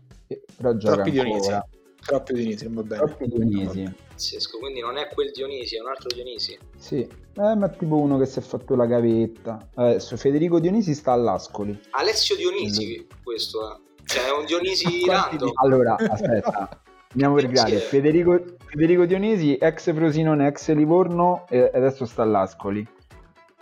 però 0.57 0.75
gioca 0.75 1.03
Troppi 1.03 1.19
ancora. 1.21 1.31
Dionisi. 1.31 1.73
Troppi 2.05 2.33
Dionisi, 2.35 2.69
va 2.69 2.83
bene. 2.83 2.97
Troppi 2.97 3.29
Dionisi. 3.29 3.95
Pazzesco, 4.15 4.59
quindi 4.59 4.81
non 4.81 4.97
è 4.97 5.09
quel 5.09 5.33
Dionisi, 5.33 5.77
è 5.77 5.81
un 5.81 5.89
altro 5.89 6.09
Dionisi. 6.15 6.57
Sì, 6.77 7.01
eh, 7.01 7.55
ma 7.57 7.69
tipo 7.69 7.97
uno 7.97 8.17
che 8.17 8.27
si 8.27 8.39
è 8.39 8.43
fatto 8.43 8.77
la 8.77 8.87
gavetta. 8.87 9.71
Adesso 9.75 10.17
Federico 10.17 10.61
Dionisi 10.61 10.95
sta 10.95 11.13
all'Ascoli. 11.13 11.79
Alessio 11.91 12.37
Dionisi, 12.37 13.05
mm. 13.05 13.23
questo 13.23 13.73
è. 13.73 13.77
Cioè, 14.05 14.27
è 14.27 14.33
un 14.33 14.45
Dionisi 14.45 15.05
random. 15.07 15.51
Allora, 15.55 15.97
aspetta. 15.97 16.81
Andiamo 17.11 17.35
per 17.35 17.49
gradi. 17.49 17.77
Federico, 17.77 18.57
Federico 18.67 19.05
Dionisi, 19.05 19.57
ex 19.57 19.93
Frosinone, 19.93 20.47
ex 20.47 20.71
Livorno 20.73 21.47
e 21.49 21.71
adesso 21.73 22.07
sta 22.07 22.23
all'Ascoli. 22.23 22.87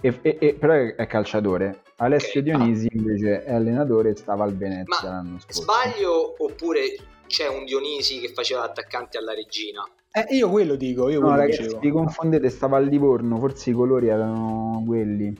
E, 0.00 0.18
e, 0.20 0.36
e, 0.40 0.55
però 0.55 0.74
è 0.74 1.07
calciatore. 1.07 1.82
Alessio 1.96 2.40
okay. 2.40 2.42
Dionisi 2.42 2.88
invece 2.92 3.44
è 3.44 3.53
allenatore 3.53 4.11
e 4.11 4.16
stava 4.16 4.44
al 4.44 4.57
Venezia 4.57 5.09
Ma 5.09 5.16
l'anno 5.16 5.38
scorso. 5.38 5.62
Sbaglio 5.62 6.34
oppure 6.38 6.96
c'è 7.26 7.46
un 7.46 7.64
Dionisi 7.64 8.18
che 8.20 8.32
faceva 8.32 8.62
l'attaccante 8.62 9.18
alla 9.18 9.34
regina? 9.34 9.86
Eh, 10.15 10.27
io 10.37 10.51
quello 10.51 10.75
dico, 10.75 11.09
io 11.09 11.21
no, 11.21 11.29
quello 11.29 11.41
ragazzi, 11.41 11.63
dicevo. 11.63 11.81
vi 11.81 11.91
confondete, 11.91 12.51
stava 12.51 12.77
a 12.77 12.81
Livorno, 12.81 13.39
forse 13.39 13.71
i 13.71 13.73
colori 13.73 14.09
erano 14.09 14.83
quelli. 14.87 15.35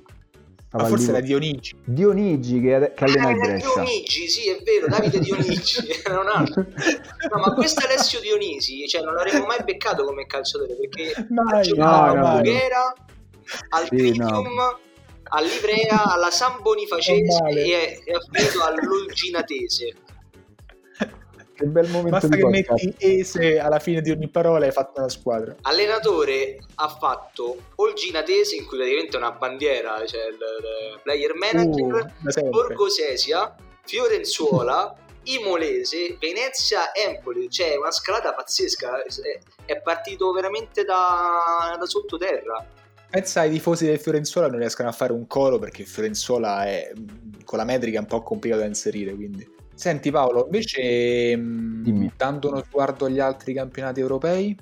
Stava 0.67 0.85
Ma 0.85 0.89
forse 0.89 1.11
era 1.11 1.21
Dionigi. 1.21 1.77
Dionigi 1.85 2.59
che, 2.59 2.93
che 2.95 3.05
allena 3.05 3.27
ah, 3.27 3.31
il 3.33 3.37
Brescia. 3.37 3.75
Dionigi, 3.75 4.29
sì, 4.29 4.49
è 4.49 4.63
vero, 4.63 4.87
Davide 4.87 5.19
Dionigi, 5.19 5.77
era 6.03 6.21
un 6.21 6.29
altro. 6.29 6.63
No, 6.63 7.41
ma 7.45 7.53
questo 7.53 7.85
Alessio 7.85 8.21
Dionisi, 8.21 8.89
cioè 8.89 9.03
non 9.03 9.13
l'avremmo 9.13 9.45
mai 9.45 9.63
beccato 9.63 10.05
come 10.05 10.25
calciatore 10.25 10.75
perché 10.75 11.27
mai, 11.29 11.59
ha 11.59 11.61
giocato 11.61 12.15
no, 12.15 12.27
a 12.27 12.37
Bughera, 12.37 12.95
al 13.69 13.83
sì, 13.83 13.97
Tritium, 13.97 14.55
no. 14.55 14.79
all'Ivrea, 15.25 16.15
alla 16.15 16.31
San 16.31 16.63
Bonifacese 16.63 17.43
e 17.51 18.01
è, 18.07 18.11
è 18.11 18.17
finito 18.31 18.63
all'Olginatese. 18.65 19.95
Che 21.63 21.69
bel 21.69 21.89
momento 21.91 22.11
Basta 22.11 22.37
che 22.37 22.45
metti 22.45 22.95
Ese 22.99 23.61
alla 23.61 23.79
fine 23.79 24.01
di 24.01 24.11
ogni 24.11 24.29
parola 24.29 24.65
e 24.65 24.67
hai 24.67 24.73
fatto 24.73 24.99
una 24.99 25.09
squadra. 25.09 25.55
Allenatore 25.63 26.59
ha 26.75 26.89
fatto 26.89 27.57
Olginatese, 27.77 28.57
in 28.57 28.67
cui 28.67 28.79
praticamente 28.79 29.17
è 29.17 29.21
una 29.21 29.31
bandiera, 29.31 30.05
cioè 30.05 30.23
il, 30.27 30.35
il 30.35 31.01
player 31.05 31.35
manager, 31.35 32.15
uh, 32.25 32.49
Borgo 32.49 32.89
Sesia, 32.89 33.55
Fiorenzuola, 33.85 34.93
Imolese, 35.25 36.17
Venezia, 36.19 36.93
Empoli, 36.93 37.49
cioè 37.49 37.77
una 37.77 37.93
scalata 37.93 38.35
pazzesca, 38.35 39.05
è, 39.05 39.39
è 39.65 39.81
partito 39.81 40.33
veramente 40.33 40.83
da, 40.83 41.77
da 41.79 41.87
sottoterra. 41.87 42.67
Pensa 43.09 43.43
ai 43.43 43.51
tifosi 43.51 43.87
del 43.87 44.01
Fiorenzuola 44.01 44.49
non 44.49 44.59
riescono 44.59 44.89
a 44.89 44.93
fare 44.93 45.13
un 45.13 45.29
coro 45.29 45.61
perché 45.61 45.83
il 45.83 45.89
Fiorenzuola 45.89 46.65
è 46.65 46.91
con 47.45 47.59
la 47.59 47.65
metrica 47.65 48.01
un 48.01 48.07
po' 48.07 48.23
complicato 48.23 48.63
da 48.63 48.67
inserire, 48.67 49.15
quindi 49.15 49.61
Senti 49.83 50.13
Paolo, 50.13 50.45
invece 50.45 51.37
mm, 51.37 51.83
Dimmi. 51.83 52.13
dando 52.17 52.51
uno 52.51 52.63
sguardo 52.63 53.07
agli 53.07 53.19
altri 53.19 53.53
campionati 53.53 53.99
europei? 53.99 54.57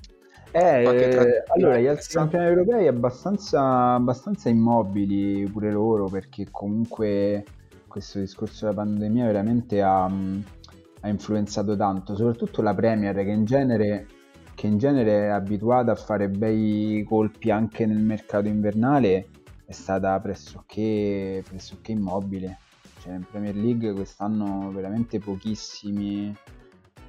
Eh, 0.51 0.83
eh, 0.83 1.45
allora, 1.49 1.77
gli 1.77 1.87
altri 1.87 2.14
campionati 2.14 2.51
europei 2.51 2.87
abbastanza, 2.87 3.93
abbastanza 3.93 4.49
immobili 4.49 5.47
pure 5.53 5.71
loro 5.73 6.07
perché 6.07 6.47
comunque 6.51 7.45
questo 7.87 8.18
discorso 8.18 8.64
della 8.64 8.83
pandemia 8.83 9.27
veramente 9.27 9.83
ha, 9.83 10.07
ha 10.07 11.09
influenzato 11.11 11.77
tanto, 11.77 12.16
soprattutto 12.16 12.62
la 12.62 12.73
Premier 12.73 13.14
che 13.14 13.31
in 13.31 13.45
genere 13.45 14.07
che 14.55 14.68
in 14.68 14.79
genere 14.79 15.27
è 15.27 15.29
abituata 15.29 15.93
a 15.93 15.97
fare 15.97 16.31
bei 16.31 17.05
colpi 17.07 17.51
anche 17.51 17.85
nel 17.85 17.99
mercato 17.99 18.49
invernale, 18.49 19.27
è 19.66 19.73
stata 19.73 20.18
pressoché, 20.18 21.45
pressoché 21.47 21.93
immobile. 21.93 22.57
Cioè, 23.01 23.14
in 23.14 23.24
Premier 23.30 23.57
League 23.57 23.92
quest'anno 23.94 24.70
veramente 24.72 25.18
pochissimi, 25.18 26.36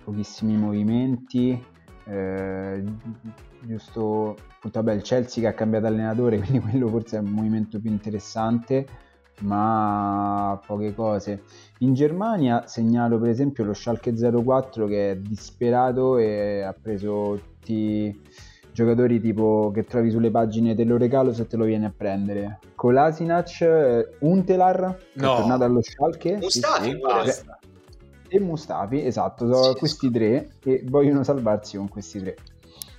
pochissimi 0.03 0.55
movimenti. 0.55 1.61
Eh, 2.05 2.83
giusto 3.61 4.37
vabbè, 4.69 4.93
il 4.93 5.01
Chelsea 5.01 5.43
che 5.43 5.49
ha 5.49 5.53
cambiato 5.53 5.87
allenatore, 5.87 6.39
quindi 6.41 6.59
quello 6.59 6.87
forse 6.87 7.17
è 7.17 7.19
un 7.19 7.31
movimento 7.31 7.79
più 7.81 7.91
interessante, 7.91 8.87
ma 9.41 10.59
poche 10.65 10.95
cose. 10.95 11.43
In 11.79 11.93
Germania 11.93 12.67
segnalo 12.67 13.19
per 13.19 13.29
esempio 13.29 13.65
lo 13.65 13.73
Schalke 13.73 14.13
04 14.13 14.87
che 14.87 15.11
è 15.11 15.17
disperato 15.17 16.17
e 16.17 16.61
ha 16.61 16.73
preso 16.73 17.37
tutti 17.43 18.17
giocatori 18.72 19.19
tipo 19.19 19.72
che 19.74 19.84
trovi 19.84 20.09
sulle 20.11 20.32
pagine 20.32 20.76
te 20.76 20.84
lo 20.84 20.97
regalo 20.97 21.34
se 21.34 21.47
te 21.47 21.57
lo 21.57 21.65
vieni 21.65 21.86
a 21.86 21.93
prendere. 21.95 22.59
Kolasinac, 22.76 23.61
eh, 23.61 24.09
Untelar, 24.19 24.97
che 25.13 25.22
no. 25.22 25.34
è 25.34 25.38
tornato 25.38 25.63
allo 25.63 25.82
Schalke. 25.82 26.38
Mustafi, 26.38 26.99
sì, 27.26 27.32
sì. 27.32 27.45
E 28.30 28.39
Mustafi, 28.39 29.05
esatto, 29.05 29.45
sono 29.45 29.74
sì, 29.74 29.80
questi 29.80 30.09
tre 30.09 30.49
e 30.63 30.84
vogliono 30.86 31.24
salvarsi 31.24 31.78
con 31.78 31.89
questi 31.89 32.19
tre. 32.19 32.36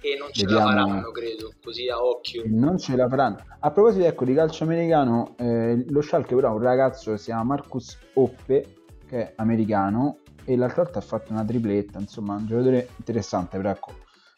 E 0.05 0.17
non 0.19 0.29
ce 0.33 0.45
Vediamo. 0.45 0.69
la 0.69 0.85
faranno, 0.85 1.11
credo, 1.13 1.53
così 1.63 1.89
a 1.89 2.03
occhio. 2.05 2.43
Non 2.47 2.77
ce 2.77 2.97
la 2.97 3.09
faranno. 3.09 3.39
A 3.61 3.71
proposito, 3.71 4.05
ecco, 4.05 4.25
di 4.25 4.35
calcio 4.35 4.65
americano, 4.65 5.35
eh, 5.39 5.85
lo 5.89 6.01
Schalke 6.03 6.35
però 6.35 6.49
ha 6.49 6.53
un 6.53 6.63
ragazzo 6.63 7.13
che 7.13 7.19
si 7.19 7.27
chiama 7.27 7.45
Marcus 7.45 7.97
Oppe, 8.15 8.75
che 9.07 9.19
è 9.19 9.33
americano, 9.37 10.19
e 10.45 10.57
l'altra 10.57 10.83
volta 10.83 10.99
ha 10.99 11.03
fatto 11.03 11.33
una 11.33 11.45
tripletta, 11.45 12.01
insomma, 12.01 12.35
un 12.35 12.47
giocatore 12.47 12.89
interessante, 12.97 13.57
però 13.57 13.71
ecco, 13.71 13.93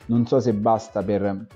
non 0.06 0.26
so 0.26 0.40
se 0.40 0.52
basta 0.52 1.02
per, 1.02 1.46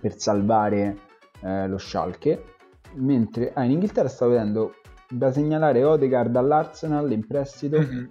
per 0.00 0.18
salvare 0.18 0.96
eh, 1.42 1.66
lo 1.68 1.78
Schalke 1.78 2.56
mentre 2.94 3.52
ah, 3.54 3.64
in 3.64 3.72
Inghilterra 3.72 4.08
stavo 4.08 4.32
vedendo 4.32 4.74
da 5.08 5.32
segnalare 5.32 5.84
Odegaard 5.84 6.34
all'Arsenal 6.36 7.10
in 7.12 7.26
prestito 7.26 7.78
mm-hmm. 7.78 8.04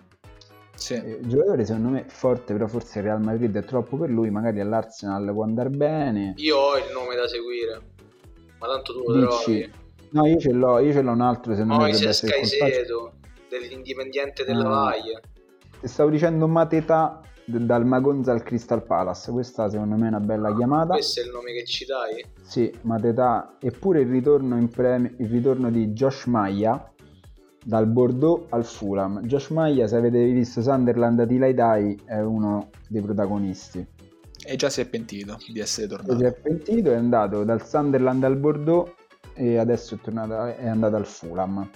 sì. 0.75 0.93
eh, 0.93 1.19
giocatore 1.21 1.65
secondo 1.65 1.89
me 1.89 2.05
forte 2.07 2.53
però 2.53 2.67
forse 2.67 2.99
il 2.99 3.05
Real 3.05 3.21
Madrid 3.21 3.55
è 3.55 3.63
troppo 3.63 3.97
per 3.97 4.09
lui 4.09 4.29
magari 4.29 4.59
all'Arsenal 4.59 5.31
può 5.31 5.43
andare 5.43 5.69
bene 5.69 6.33
io 6.37 6.57
ho 6.57 6.77
il 6.77 6.91
nome 6.93 7.15
da 7.15 7.27
seguire 7.27 7.81
ma 8.59 8.67
tanto 8.67 8.93
tu 8.93 9.11
lo 9.11 9.27
trovi 9.27 9.71
no 10.09 10.25
io 10.25 10.39
ce 10.39 10.51
l'ho 10.51 10.79
io 10.79 10.91
ce 10.91 11.01
l'ho 11.01 11.11
un 11.11 11.21
altro 11.21 11.53
se 11.55 11.63
non 11.63 11.77
Moises 11.77 12.21
Caicedo 12.21 13.13
dell'Indipendiente 13.49 14.43
della 14.43 14.65
ah. 14.65 14.69
Valle 14.69 15.21
ti 15.79 15.87
stavo 15.87 16.09
dicendo 16.09 16.47
Mateta 16.47 17.21
dal 17.47 17.85
Magonza 17.85 18.33
al 18.33 18.43
Crystal 18.43 18.83
Palace. 18.83 19.31
Questa 19.31 19.69
secondo 19.69 19.95
me 19.95 20.05
è 20.05 20.09
una 20.09 20.19
bella 20.19 20.53
chiamata. 20.53 20.93
Questo 20.93 21.21
è 21.21 21.23
il 21.23 21.31
nome 21.31 21.53
che 21.53 21.63
ci 21.65 21.85
dai? 21.85 22.23
Sì, 22.41 22.71
Mateta. 22.81 23.55
Eppure 23.59 24.01
il 24.01 24.09
ritorno, 24.09 24.57
in 24.57 24.69
premi- 24.69 25.13
il 25.17 25.29
ritorno 25.29 25.71
di 25.71 25.87
Josh 25.87 26.25
Maya 26.25 26.91
dal 27.63 27.87
Bordeaux 27.87 28.45
al 28.49 28.65
Fulham. 28.65 29.21
Josh 29.21 29.49
Maya, 29.49 29.87
se 29.87 29.95
avete 29.95 30.23
visto 30.25 30.61
Sunderland 30.61 31.23
di 31.23 31.37
Laidai, 31.37 31.99
è 32.05 32.19
uno 32.19 32.69
dei 32.89 33.01
protagonisti. 33.01 33.85
E 34.45 34.55
già 34.55 34.69
si 34.69 34.81
è 34.81 34.85
pentito 34.85 35.37
di 35.51 35.59
essere 35.59 35.87
tornato. 35.87 36.17
Si 36.17 36.23
è 36.23 36.33
pentito, 36.33 36.91
è 36.91 36.95
andato 36.95 37.43
dal 37.43 37.65
Sunderland 37.65 38.23
al 38.23 38.37
Bordeaux 38.37 38.93
e 39.33 39.57
adesso 39.57 39.95
è, 39.95 39.99
tornato, 39.99 40.45
è 40.45 40.67
andato 40.67 40.95
al 40.95 41.05
Fulham. 41.05 41.69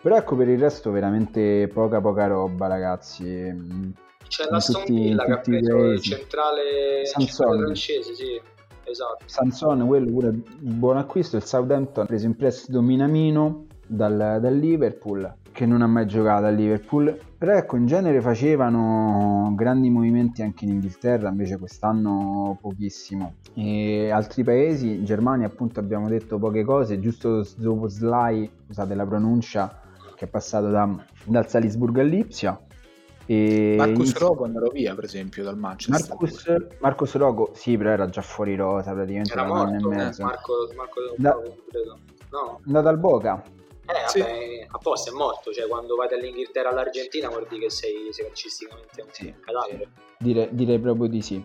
Però 0.00 0.16
ecco 0.16 0.36
per 0.36 0.48
il 0.48 0.58
resto 0.58 0.90
veramente 0.90 1.68
poca 1.72 2.00
poca 2.00 2.26
roba 2.26 2.66
ragazzi 2.66 3.92
c'è 4.28 4.48
la 4.50 4.60
Stone 4.60 4.84
Villa 4.86 5.24
che 5.24 5.32
ha 5.32 5.38
preso 5.38 5.84
il 5.84 6.00
centrale, 6.00 7.06
centrale 7.06 7.58
francese, 7.58 8.14
sì. 8.14 8.40
Esatto. 8.86 9.24
Sansone, 9.24 9.84
quello 9.86 10.10
pure 10.10 10.28
un 10.28 10.42
buon 10.60 10.98
acquisto. 10.98 11.36
Il 11.36 11.44
Southampton 11.44 12.04
ha 12.04 12.06
preso 12.06 12.26
in 12.26 12.36
prestito 12.36 12.82
Minamino 12.82 13.64
dal, 13.86 14.38
dal 14.40 14.54
Liverpool, 14.56 15.36
che 15.52 15.64
non 15.64 15.80
ha 15.80 15.86
mai 15.86 16.06
giocato 16.06 16.44
al 16.44 16.54
Liverpool. 16.54 17.18
Però 17.38 17.52
ecco, 17.52 17.76
in 17.76 17.86
genere 17.86 18.20
facevano 18.20 19.52
grandi 19.56 19.88
movimenti 19.88 20.42
anche 20.42 20.66
in 20.66 20.72
Inghilterra, 20.72 21.30
invece 21.30 21.56
quest'anno 21.56 22.58
pochissimo. 22.60 23.36
E 23.54 24.10
altri 24.10 24.44
paesi, 24.44 24.96
in 24.96 25.04
Germania 25.04 25.46
appunto 25.46 25.80
abbiamo 25.80 26.08
detto 26.08 26.38
poche 26.38 26.62
cose, 26.62 27.00
giusto 27.00 27.46
dopo 27.56 27.88
Sly, 27.88 28.50
scusate 28.66 28.94
la 28.94 29.06
pronuncia, 29.06 29.80
che 30.14 30.26
è 30.26 30.28
passato 30.28 30.68
da, 30.68 30.94
dal 31.24 31.48
Salisburgo 31.48 32.00
all'Ipsia. 32.00 32.60
E 33.26 33.74
Marcus 33.78 34.10
in... 34.10 34.18
Rogo 34.18 34.44
andò 34.44 34.68
via, 34.68 34.94
per 34.94 35.04
esempio, 35.04 35.42
dal 35.42 35.56
Manchester. 35.56 36.08
Marcus, 36.08 36.46
Marcus 36.80 37.14
Rogo, 37.14 37.50
sì, 37.54 37.76
però 37.76 37.90
era 37.90 38.08
già 38.08 38.22
fuori 38.22 38.54
rosa 38.54 38.92
praticamente. 38.92 39.32
Era 39.32 39.46
morto, 39.46 39.90
eh, 39.92 40.12
Marco, 40.18 40.52
Marco 40.76 41.00
da... 41.16 41.30
Rogo, 41.30 41.56
credo. 41.68 41.98
No. 42.30 42.60
Andato 42.66 42.88
al 42.88 42.98
Boca. 42.98 43.42
Eh, 43.86 44.08
sì. 44.08 44.18
vabbè, 44.20 44.66
apposta 44.70 45.10
è 45.10 45.14
morto, 45.14 45.52
cioè 45.52 45.68
quando 45.68 45.94
vai 45.94 46.08
dall'Inghilterra 46.08 46.70
all'Argentina 46.70 47.28
vuol 47.28 47.46
dire 47.48 47.64
che 47.64 47.70
sei, 47.70 48.12
sei 48.12 48.26
calcisticamente 48.26 49.02
un 49.02 49.08
sì. 49.10 49.34
cadavere. 49.40 49.88
Dire, 50.18 50.48
direi 50.52 50.78
proprio 50.78 51.06
di 51.06 51.20
sì. 51.20 51.44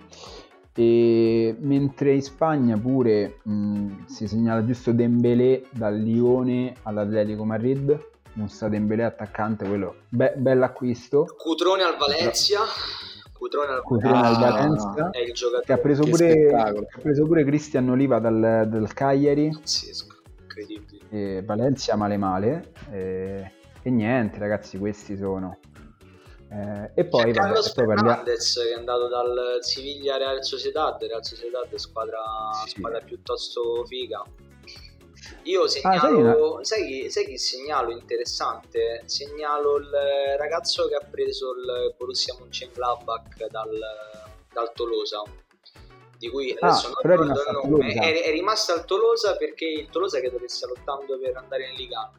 E 0.74 1.56
mentre 1.60 2.14
in 2.14 2.22
Spagna 2.22 2.78
pure 2.78 3.40
mh, 3.44 4.06
si 4.06 4.28
segnala 4.28 4.64
giusto 4.64 4.94
Dembélé 4.94 5.66
dal 5.72 5.98
Lione 5.98 6.76
all'Atletico 6.84 7.44
Madrid 7.44 8.00
non 8.40 8.48
sta 8.48 8.70
Dembélé 8.70 9.04
attaccante, 9.04 9.68
quello 9.68 10.04
be- 10.08 10.34
bell'acquisto. 10.38 11.36
Cutrone 11.38 11.84
al 11.84 11.98
Valencia. 11.98 12.62
Cutrone 13.34 13.74
al, 13.74 13.82
Cutrone 13.84 14.28
al 14.28 14.38
Valencia. 14.40 15.10
È 15.10 15.20
il 15.20 15.34
giocatore. 15.34 15.66
Che 15.66 15.74
ha 15.74 15.78
preso, 15.78 16.04
che 16.04 16.10
pure, 16.10 16.48
ha 16.50 16.74
preso 17.02 17.26
pure 17.26 17.44
Cristian 17.44 17.90
Oliva 17.90 18.20
dal, 18.20 18.66
dal 18.68 18.94
Cagliari. 18.94 19.50
Pazzesco, 19.50 20.16
incredibile. 20.42 21.04
E 21.10 21.44
Valencia 21.44 21.96
male 21.96 22.18
male. 22.18 22.72
E, 22.92 23.52
e 23.82 23.90
niente 23.90 24.40
ragazzi, 24.40 24.78
questi 24.78 25.18
sono. 25.18 25.60
Eh, 26.52 26.92
e 26.96 27.06
poi, 27.06 27.26
C'è 27.26 27.32
Carlos 27.32 27.74
vabbè, 27.76 27.96
Fernandez 27.96 28.56
parliamo... 28.56 28.70
che 28.70 28.76
è 28.76 28.80
andato 28.80 29.08
dal 29.08 29.58
Siviglia 29.60 30.18
Real 30.18 30.44
Sociedad, 30.44 31.00
Real 31.02 31.24
Sociedad 31.24 31.74
squadra, 31.76 32.20
sì. 32.66 32.70
squadra 32.70 33.00
piuttosto 33.02 33.86
figa 33.86 34.24
io 35.50 35.68
segnalo, 35.68 36.58
ah, 36.58 36.64
sai, 36.64 37.10
sai, 37.10 37.26
che 37.26 37.38
segnalo 37.40 37.92
interessante? 37.92 39.02
Segnalo 39.06 39.78
il 39.78 39.90
ragazzo 40.38 40.88
che 40.88 40.96
ha 40.96 41.06
preso 41.10 41.52
il 41.52 41.96
Borussia 41.98 42.36
Mönchengladbach 42.40 43.48
dal, 43.48 43.80
dal 44.54 44.72
Tolosa 44.74 45.24
di 46.20 46.30
cui 46.30 46.56
ah, 46.60 46.68
adesso 46.68 46.88
ah, 46.88 47.00
non 47.02 47.12
ricordo 47.12 47.62
il 47.64 47.70
nome, 47.70 47.94
è, 47.94 48.24
è, 48.24 48.32
rimasta 48.32 48.74
al 48.74 48.86
Tolosa 48.86 49.38
perché 49.38 49.66
il 49.66 49.90
Tolosa 49.90 50.20
credo 50.20 50.38
che 50.38 50.50
stia 50.50 50.68
lottando 50.68 51.18
per 51.18 51.36
andare 51.38 51.70
in 51.70 51.76
Liga. 51.76 52.12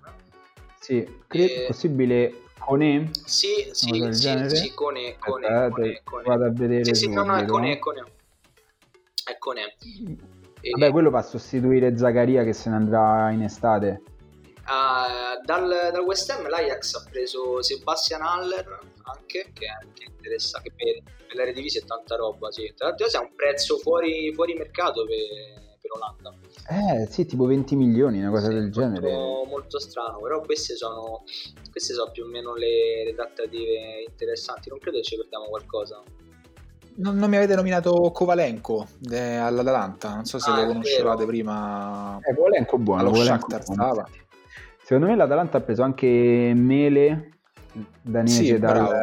Sì, 0.80 1.22
credo 1.28 1.52
e... 1.52 1.66
possibile 1.66 2.42
Cone? 2.58 3.10
Sì, 3.26 3.68
sì, 3.72 4.08
sì, 4.10 4.48
sì, 4.48 4.74
Cone, 4.74 5.18
Cone, 5.18 5.70
Cone, 5.70 6.00
Cone. 6.02 6.22
Vado 6.24 6.44
a 6.46 6.50
vedere 6.50 6.84
Sì, 6.84 6.94
sì, 6.94 7.08
no, 7.08 7.24
no, 7.24 7.36
è 7.36 7.44
Cone, 7.44 7.72
è 7.72 7.78
Cone. 7.78 8.04
È 9.24 9.38
Cone. 9.38 9.76
E... 10.60 10.70
Vabbè, 10.70 10.90
quello 10.90 11.10
va 11.10 11.20
a 11.20 11.22
sostituire 11.22 11.96
Zaccaria 11.96 12.44
che 12.44 12.52
se 12.52 12.68
ne 12.70 12.76
andrà 12.76 13.30
in 13.30 13.42
estate. 13.42 14.02
Uh, 14.60 15.44
dal, 15.44 15.68
dal, 15.92 16.04
West 16.04 16.30
Ham 16.30 16.48
l'Ajax 16.48 16.94
ha 16.94 17.04
preso 17.10 17.60
Sebastian 17.62 18.22
Haller 18.22 18.78
anche, 19.02 19.50
che, 19.52 19.66
è, 19.66 19.86
che 19.92 20.04
interessa, 20.04 20.60
che 20.60 20.70
per, 20.76 21.02
per 21.26 21.36
l'Eredivisie 21.36 21.80
è 21.80 21.84
tanta 21.84 22.16
roba, 22.16 22.50
sì. 22.50 22.72
Tra 22.76 22.88
l'altro 22.88 23.06
è 23.06 23.16
un 23.18 23.34
prezzo 23.34 23.78
fuori, 23.78 24.32
fuori 24.34 24.54
mercato 24.54 25.04
per, 25.04 25.78
per, 25.80 25.90
Olanda. 25.92 26.34
Eh 26.68 27.06
sì, 27.06 27.26
tipo 27.26 27.46
20 27.46 27.74
milioni, 27.74 28.20
una 28.20 28.30
cosa 28.30 28.48
sì, 28.48 28.54
del 28.54 28.70
genere. 28.70 29.10
Molto 29.10 29.80
strano, 29.80 30.20
però 30.20 30.40
queste 30.42 30.76
sono, 30.76 31.24
queste 31.70 31.94
sono 31.94 32.10
più 32.12 32.24
o 32.24 32.26
meno 32.28 32.54
le, 32.54 33.04
le 33.04 33.14
trattative 33.14 34.04
interessanti, 34.06 34.68
non 34.68 34.78
credo 34.78 34.98
che 34.98 35.04
ci 35.04 35.16
perdiamo 35.16 35.46
qualcosa 35.46 36.00
non, 37.00 37.16
non, 37.16 37.28
mi 37.28 37.36
avete 37.36 37.54
nominato 37.54 38.10
Kovalenko 38.12 38.86
eh, 39.10 39.36
all'Atalanta, 39.36 40.14
non 40.14 40.24
so 40.24 40.38
se 40.38 40.50
ah, 40.50 40.60
lo 40.60 40.66
conoscevate 40.66 41.24
prima. 41.24 42.18
Eh, 42.22 42.34
Kovalenko 42.34 42.78
buono, 42.78 43.10
Kovalenko 43.10 43.46
buono. 43.74 44.08
Secondo 44.82 45.06
me 45.06 45.16
l'Atalanta 45.16 45.58
ha 45.58 45.60
preso 45.60 45.82
anche 45.82 46.52
Mele, 46.54 47.30
danese 48.02 48.44
sì, 48.44 48.58
dal 48.58 49.00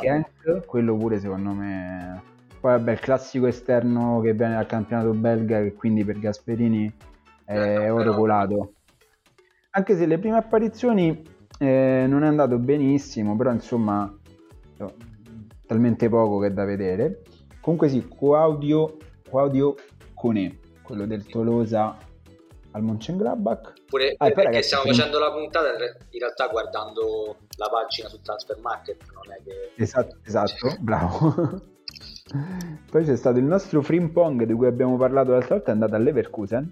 Genk, 0.00 0.64
quello 0.66 0.96
pure 0.96 1.18
secondo 1.18 1.50
me. 1.50 2.22
Poi 2.60 2.72
vabbè 2.72 2.92
il 2.92 3.00
classico 3.00 3.46
esterno 3.46 4.20
che 4.20 4.32
viene 4.32 4.54
dal 4.54 4.66
campionato 4.66 5.10
belga 5.10 5.60
che 5.60 5.74
quindi 5.74 6.04
per 6.04 6.18
Gasperini 6.18 6.92
è 7.44 7.58
eh, 7.58 7.90
oro 7.90 8.14
colato. 8.14 8.72
Anche 9.70 9.96
se 9.96 10.06
le 10.06 10.18
prime 10.18 10.36
apparizioni 10.36 11.22
eh, 11.58 12.06
non 12.08 12.22
è 12.22 12.26
andato 12.26 12.58
benissimo, 12.58 13.36
però 13.36 13.50
insomma 13.50 14.10
talmente 15.66 16.08
poco 16.08 16.38
che 16.38 16.48
è 16.48 16.52
da 16.52 16.64
vedere. 16.64 17.22
Comunque 17.64 17.88
sì, 17.88 18.06
Claudio, 18.06 18.98
Claudio 19.22 19.74
Cone, 20.12 20.58
quello 20.82 21.06
del 21.06 21.24
Tolosa 21.24 21.96
al 22.72 22.82
Mönchengladbach. 22.82 23.72
Pure 23.86 24.14
ah, 24.18 24.26
perché 24.26 24.42
ragazzi, 24.42 24.64
stiamo 24.64 24.84
facendo 24.84 25.18
la 25.18 25.32
puntata 25.32 25.68
in 25.70 26.18
realtà 26.20 26.48
guardando 26.48 27.36
la 27.56 27.68
pagina 27.70 28.10
su 28.10 28.20
Transfer 28.20 28.58
Market, 28.58 29.06
non 29.14 29.32
è 29.32 29.42
che... 29.42 29.82
Esatto, 29.82 30.18
esatto, 30.26 30.76
bravo. 30.78 31.62
Poi 32.90 33.02
c'è 33.02 33.16
stato 33.16 33.38
il 33.38 33.44
nostro 33.44 33.80
Frimpong 33.80 34.44
di 34.44 34.52
cui 34.52 34.66
abbiamo 34.66 34.98
parlato 34.98 35.30
l'altra 35.30 35.54
volta, 35.54 35.70
è 35.70 35.72
andato 35.72 35.94
all'Everkusen 35.94 36.70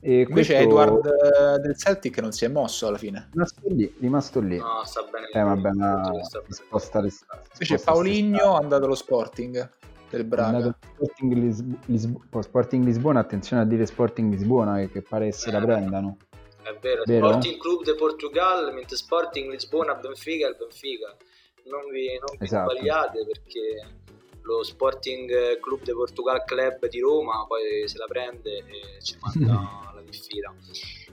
e 0.00 0.20
Invece 0.20 0.54
questo... 0.54 0.54
Edward 0.54 1.06
eh, 1.06 1.58
del 1.58 1.76
Celtic 1.76 2.18
non 2.18 2.32
si 2.32 2.44
è 2.44 2.48
mosso 2.48 2.86
alla 2.86 2.98
fine. 2.98 3.28
Rimasto 3.32 3.60
lì, 3.68 3.94
rimasto 3.98 4.40
lì. 4.40 4.58
No, 4.58 4.82
sta 4.84 5.02
bene. 5.02 5.28
Eh, 5.32 5.42
vabbè, 5.42 5.70
ma 5.72 6.10
sposta 6.48 7.00
le 7.00 7.10
Invece 7.52 7.82
Pauligno 7.82 8.54
è 8.54 8.62
andato 8.62 8.84
allo 8.84 8.94
Sporting 8.94 9.70
del 10.10 10.24
Braga. 10.24 10.76
Sporting, 10.94 11.32
Lisb- 11.32 11.76
Lisb- 11.86 12.40
Sporting, 12.40 12.84
Lisbona, 12.84 13.20
attenzione 13.20 13.62
a 13.62 13.64
dire 13.64 13.86
Sporting 13.86 14.32
Lisbona 14.32 14.76
che, 14.76 14.90
che 14.90 15.02
pare 15.02 15.32
se 15.32 15.48
eh, 15.48 15.52
la 15.52 15.60
prendano. 15.60 16.16
È 16.62 16.76
vero, 16.80 17.02
vero, 17.04 17.28
Sporting 17.28 17.60
Club 17.60 17.84
de 17.84 17.94
Portugal, 17.94 18.74
mentre 18.74 18.96
Sporting 18.96 19.50
Lisbona, 19.50 19.94
Benfica, 19.94 20.48
il 20.48 20.56
Benfica. 20.58 21.16
Non 21.64 21.90
vi, 21.90 22.06
non 22.18 22.36
vi 22.38 22.44
esatto. 22.44 22.70
sbagliate 22.70 23.26
perché 23.26 24.04
lo 24.46 24.62
Sporting 24.62 25.58
Club 25.60 25.82
de 25.82 25.92
Portugal 25.92 26.44
Club 26.44 26.88
di 26.88 27.00
Roma 27.00 27.44
poi 27.46 27.86
se 27.86 27.98
la 27.98 28.06
prende 28.06 28.58
e 28.58 29.00
ci 29.02 29.16
manda 29.20 29.92
la 29.94 30.00
diffida. 30.02 30.54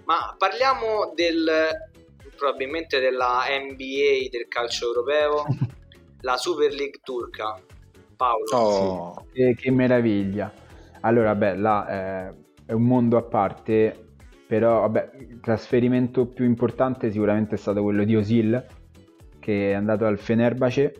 Ma 0.06 0.36
parliamo 0.38 1.12
del 1.16 1.92
probabilmente 2.36 3.00
della 3.00 3.44
NBA 3.48 4.30
del 4.30 4.48
calcio 4.48 4.88
europeo, 4.88 5.46
la 6.22 6.38
Super 6.38 6.74
League 6.74 7.00
turca. 7.04 7.60
Paolo. 8.16 8.46
Oh, 8.52 9.26
sì. 9.28 9.34
che, 9.34 9.56
che, 9.56 9.72
meraviglia. 9.72 10.52
Allora, 11.02 11.36
beh, 11.36 11.56
là 11.56 12.28
eh, 12.28 12.34
è 12.66 12.72
un 12.74 12.84
mondo 12.84 13.18
a 13.18 13.24
parte, 13.24 14.14
però 14.46 14.82
vabbè, 14.82 15.12
il 15.20 15.40
trasferimento 15.42 16.26
più 16.26 16.46
importante 16.46 17.12
sicuramente 17.12 17.56
è 17.56 17.58
stato 17.58 17.82
quello 17.82 18.04
di 18.04 18.16
Osil, 18.16 18.66
che 19.40 19.72
è 19.72 19.74
andato 19.74 20.06
al 20.06 20.20
Fenerbahce 20.20 20.94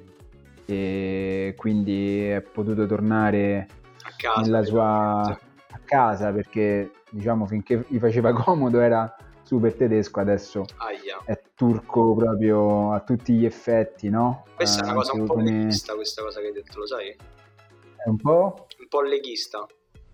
e 0.66 1.54
quindi 1.58 2.28
è 2.28 2.42
potuto 2.42 2.86
tornare 2.86 3.68
a 4.04 4.14
casa, 4.16 4.42
nella 4.42 4.64
sua 4.64 5.22
a 5.22 5.80
casa 5.84 6.32
perché 6.32 6.92
diciamo 7.10 7.46
finché 7.46 7.86
gli 7.88 8.00
faceva 8.00 8.32
comodo 8.34 8.80
era 8.80 9.16
super 9.44 9.74
tedesco 9.74 10.20
adesso 10.20 10.66
Aia. 10.78 11.22
è 11.26 11.40
turco 11.54 12.16
proprio 12.16 12.94
a 12.94 13.02
tutti 13.02 13.34
gli 13.34 13.46
effetti 13.46 14.10
no? 14.10 14.46
questa 14.56 14.82
uh, 14.82 14.86
è 14.86 14.88
una 14.88 14.96
cosa 14.96 15.14
un 15.14 15.26
po' 15.26 15.34
come... 15.34 15.52
leghista 15.52 15.96
questa 15.96 16.22
cosa 16.22 16.40
che 16.40 16.48
hai 16.48 16.54
detto 16.54 16.80
lo 16.80 16.88
sai? 16.88 17.10
è 17.10 18.08
un 18.08 18.18
po'? 18.18 18.68
un 18.80 18.88
po' 18.88 19.02
leghista 19.02 19.68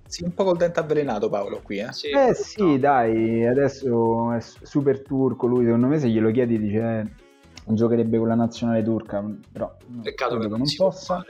sì, 0.09 0.23
un 0.23 0.33
po' 0.33 0.43
col 0.43 0.57
dente 0.57 0.79
avvelenato 0.79 1.29
Paolo 1.29 1.61
qui, 1.61 1.77
eh? 1.77 1.93
Sì, 1.93 2.09
eh 2.09 2.33
sì, 2.33 2.63
no. 2.63 2.77
dai, 2.79 3.45
adesso 3.45 4.31
è 4.31 4.39
super 4.39 5.03
turco 5.03 5.45
lui, 5.45 5.65
secondo 5.65 5.85
me 5.85 5.99
se 5.99 6.09
glielo 6.09 6.31
chiedi 6.31 6.57
dice 6.57 7.13
giocherebbe 7.75 8.17
con 8.17 8.27
la 8.27 8.35
nazionale 8.35 8.83
turca, 8.83 9.23
però 9.51 9.75
peccato 10.01 10.37
che 10.37 10.47
non, 10.47 10.61
possa. 10.75 11.23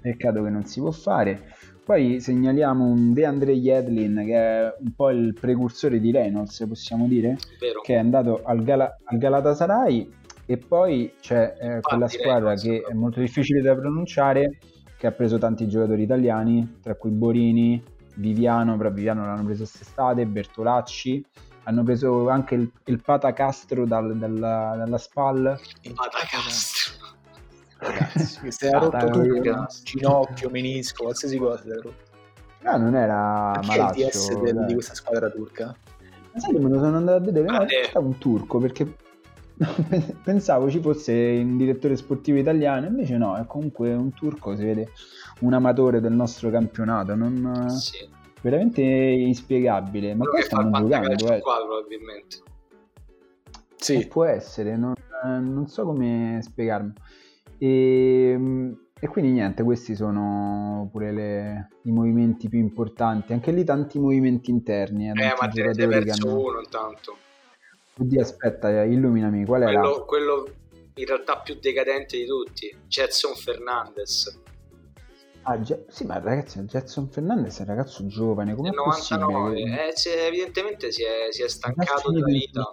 Peccato 0.00 0.42
che 0.42 0.50
non 0.50 0.64
si 0.64 0.80
può 0.80 0.90
fare. 0.90 1.54
Poi 1.84 2.20
segnaliamo 2.20 2.84
un 2.84 3.12
De 3.12 3.24
Andre 3.24 3.52
Yedlin 3.52 4.22
che 4.24 4.36
è 4.36 4.74
un 4.78 4.92
po' 4.94 5.10
il 5.10 5.34
precursore 5.34 5.98
di 5.98 6.12
Reynolds, 6.12 6.64
possiamo 6.68 7.06
dire, 7.06 7.36
Vero. 7.58 7.80
che 7.80 7.94
è 7.94 7.98
andato 7.98 8.42
al, 8.44 8.62
Gala- 8.62 8.96
al 9.04 9.18
Galatasaray 9.18 10.12
e 10.46 10.56
poi 10.56 11.14
c'è 11.20 11.56
eh, 11.60 11.80
quella 11.80 12.08
squadra 12.08 12.54
Reynolds, 12.54 12.62
che 12.62 12.82
è 12.88 12.92
molto 12.92 13.20
difficile 13.20 13.60
da 13.60 13.74
pronunciare, 13.74 14.58
che 14.96 15.06
ha 15.06 15.12
preso 15.12 15.38
tanti 15.38 15.66
giocatori 15.66 16.02
italiani, 16.02 16.78
tra 16.82 16.94
cui 16.94 17.10
Borini, 17.10 17.82
Viviano, 18.16 18.76
però 18.76 18.90
Viviano 18.90 19.24
l'hanno 19.24 19.44
preso 19.44 19.64
quest'estate, 19.64 20.26
Bertolacci, 20.26 21.24
hanno 21.70 21.84
preso 21.84 22.28
anche 22.28 22.56
il, 22.56 22.70
il 22.84 23.00
Patacastro 23.00 23.86
dal, 23.86 24.16
dalla, 24.18 24.74
dalla 24.76 24.98
SPAL. 24.98 25.58
Il 25.82 25.94
Patacastro. 25.94 26.94
Ragazzi, 27.78 28.50
si 28.50 28.66
era 28.66 28.78
rotto 28.78 29.08
tutto, 29.08 29.66
ginocchio, 29.84 30.50
menisco, 30.50 31.04
qualsiasi 31.04 31.38
cosa. 31.38 31.62
Ah, 32.62 32.76
non 32.76 32.94
era 32.94 33.58
malaccio. 33.64 34.00
il 34.00 34.06
DS 34.06 34.40
del, 34.40 34.64
di 34.66 34.74
questa 34.74 34.94
squadra 34.94 35.30
turca? 35.30 35.74
Ma 36.32 36.40
sai 36.40 36.52
che 36.52 36.58
me 36.58 36.68
lo 36.68 36.78
sono 36.78 36.96
andato 36.96 37.16
a 37.16 37.24
vedere? 37.24 37.46
Ma 37.46 37.64
è 37.64 37.96
un 37.96 38.18
turco, 38.18 38.58
perché 38.58 38.96
pensavo 40.22 40.68
ci 40.68 40.80
fosse 40.80 41.12
un 41.12 41.56
direttore 41.56 41.96
sportivo 41.96 42.36
italiano, 42.38 42.86
invece 42.86 43.16
no, 43.16 43.36
è 43.36 43.46
comunque 43.46 43.94
un 43.94 44.12
turco, 44.12 44.56
si 44.56 44.64
vede 44.64 44.90
un 45.40 45.54
amatore 45.54 46.00
del 46.00 46.12
nostro 46.12 46.50
campionato, 46.50 47.14
non... 47.14 47.70
Sì. 47.70 48.18
Veramente 48.40 48.82
inspiegabile. 48.82 50.14
Ma 50.14 50.24
poi 50.24 50.42
stanno 50.42 50.78
giocando, 50.78 51.32
eh. 51.34 51.40
qua 51.40 51.56
probabilmente. 51.64 52.36
Sì. 53.76 54.00
E 54.00 54.06
può 54.06 54.24
essere, 54.24 54.76
non, 54.76 54.94
non 55.22 55.66
so 55.66 55.84
come 55.84 56.40
spiegarmi. 56.42 56.92
E, 57.58 58.38
e, 58.98 59.08
quindi 59.08 59.32
niente, 59.32 59.62
questi 59.62 59.94
sono 59.94 60.88
pure 60.92 61.12
le, 61.12 61.68
i 61.82 61.92
movimenti 61.92 62.48
più 62.48 62.58
importanti. 62.58 63.32
Anche 63.32 63.52
lì 63.52 63.64
tanti 63.64 63.98
movimenti 63.98 64.50
interni. 64.50 65.08
Eh, 65.08 65.10
eh 65.10 65.34
ma 65.38 65.48
te 65.48 65.62
ne 65.62 65.74
sei 65.74 65.88
perso 65.88 66.28
hanno... 66.28 66.38
uno 66.38 66.60
intanto. 66.60 67.16
Oddio, 67.98 68.20
aspetta, 68.20 68.84
illuminami, 68.84 69.44
qual 69.44 69.62
quello, 69.62 69.78
era? 69.78 70.04
Quello 70.04 70.48
in 70.94 71.06
realtà 71.06 71.38
più 71.38 71.58
decadente 71.60 72.16
di 72.16 72.26
tutti, 72.26 72.74
Jetson 72.86 73.34
Fernandez. 73.34 74.40
Ah, 75.42 75.60
Ge- 75.60 75.86
sì, 75.88 76.04
ma 76.04 76.18
ragazzi, 76.18 76.60
Jetson 76.60 77.08
Fernandez 77.08 77.58
è 77.58 77.62
un 77.62 77.68
ragazzo 77.68 78.06
giovane, 78.06 78.54
come 78.54 78.70
99, 78.70 79.58
eh, 79.58 79.88
è, 79.88 80.26
evidentemente 80.26 80.92
si 80.92 81.02
è, 81.02 81.28
si 81.30 81.42
è 81.42 81.48
stancato 81.48 82.10
della 82.10 82.26
vita. 82.26 82.70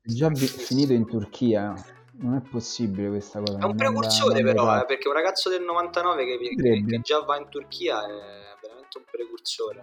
È 0.00 0.10
già 0.10 0.28
vi- 0.28 0.46
finito 0.46 0.92
in 0.92 1.06
Turchia, 1.06 1.74
non 2.18 2.34
è 2.34 2.40
possibile 2.42 3.08
questa 3.08 3.38
cosa. 3.40 3.58
È 3.58 3.64
un 3.64 3.74
precursore 3.76 4.42
però, 4.42 4.78
eh, 4.78 4.84
perché 4.84 5.08
un 5.08 5.14
ragazzo 5.14 5.48
del 5.48 5.62
99 5.62 6.24
che, 6.26 6.38
che, 6.54 6.84
che 6.86 7.00
già 7.00 7.20
va 7.20 7.38
in 7.38 7.48
Turchia 7.48 8.04
è 8.04 8.56
veramente 8.60 8.98
un 8.98 9.04
precursore. 9.10 9.82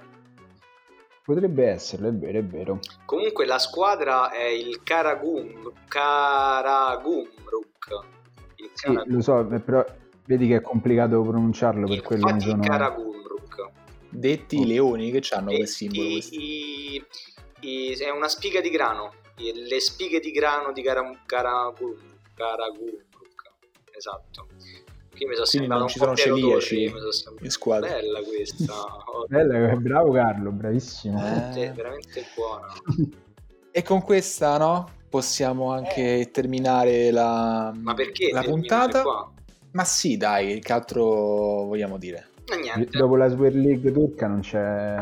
Potrebbe 1.24 1.66
esserlo, 1.68 2.10
è 2.10 2.14
vero, 2.14 2.38
è 2.38 2.44
vero. 2.44 2.80
Comunque 3.06 3.46
la 3.46 3.58
squadra 3.58 4.30
è 4.32 4.46
il 4.46 4.84
Karagum, 4.84 5.72
Karagumruk. 5.88 7.30
Il 8.56 8.70
sì, 8.74 9.02
lo 9.06 9.22
so, 9.22 9.44
però 9.64 9.84
vedi 10.32 10.48
che 10.48 10.58
è 10.58 10.62
complicato 10.62 11.22
pronunciarlo 11.22 11.88
per 11.88 12.02
quello 12.02 12.32
che 12.34 12.40
sono... 12.40 12.62
Karagumruk. 12.62 13.70
Detti 14.10 14.58
oh. 14.58 14.66
leoni 14.66 15.12
che 15.12 15.22
hanno 15.36 15.52
quel 15.52 15.68
simbolo. 15.68 16.08
I, 16.08 17.04
i, 17.60 17.94
è 17.94 18.10
una 18.10 18.30
spiga 18.30 18.62
di 18.62 18.70
grano, 18.70 19.14
le 19.36 19.80
spighe 19.80 20.20
di 20.20 20.32
grano 20.32 20.72
di 20.72 20.82
Karagum, 20.82 21.98
Karagumruk. 22.34 23.10
Esatto. 23.96 24.48
Qui 25.14 25.26
mi 25.26 25.36
sono 25.36 25.48
Quindi 25.50 25.68
non 25.68 25.88
ci 25.90 26.00
sono 26.00 26.16
celiaci 26.16 26.94
in 27.42 27.50
squadra. 27.50 27.90
Bella 27.90 28.22
questa. 28.22 28.74
Bella, 29.28 29.76
bravo 29.76 30.12
Carlo, 30.14 30.52
bravissimo. 30.52 31.20
Eh. 31.20 31.72
Veramente 31.76 32.26
buona. 32.34 32.68
e 33.72 33.84
con 33.84 34.02
questa, 34.02 34.58
no? 34.58 35.00
Possiamo 35.10 35.74
anche 35.74 36.20
eh. 36.22 36.32
terminare 36.32 37.12
la, 37.12 37.74
Ma 37.76 37.94
perché 37.94 38.32
la 38.32 38.42
puntata. 38.42 39.04
Ma 39.72 39.84
sì, 39.84 40.18
dai, 40.18 40.60
che 40.60 40.74
altro 40.74 41.04
vogliamo 41.66 41.98
dire? 41.98 42.30
Ma 42.50 42.56
niente. 42.56 42.98
Dopo 42.98 43.16
la 43.16 43.30
Super 43.30 43.56
League 43.56 43.92
turca 43.92 44.28
non 44.28 44.42
c'è, 44.42 44.96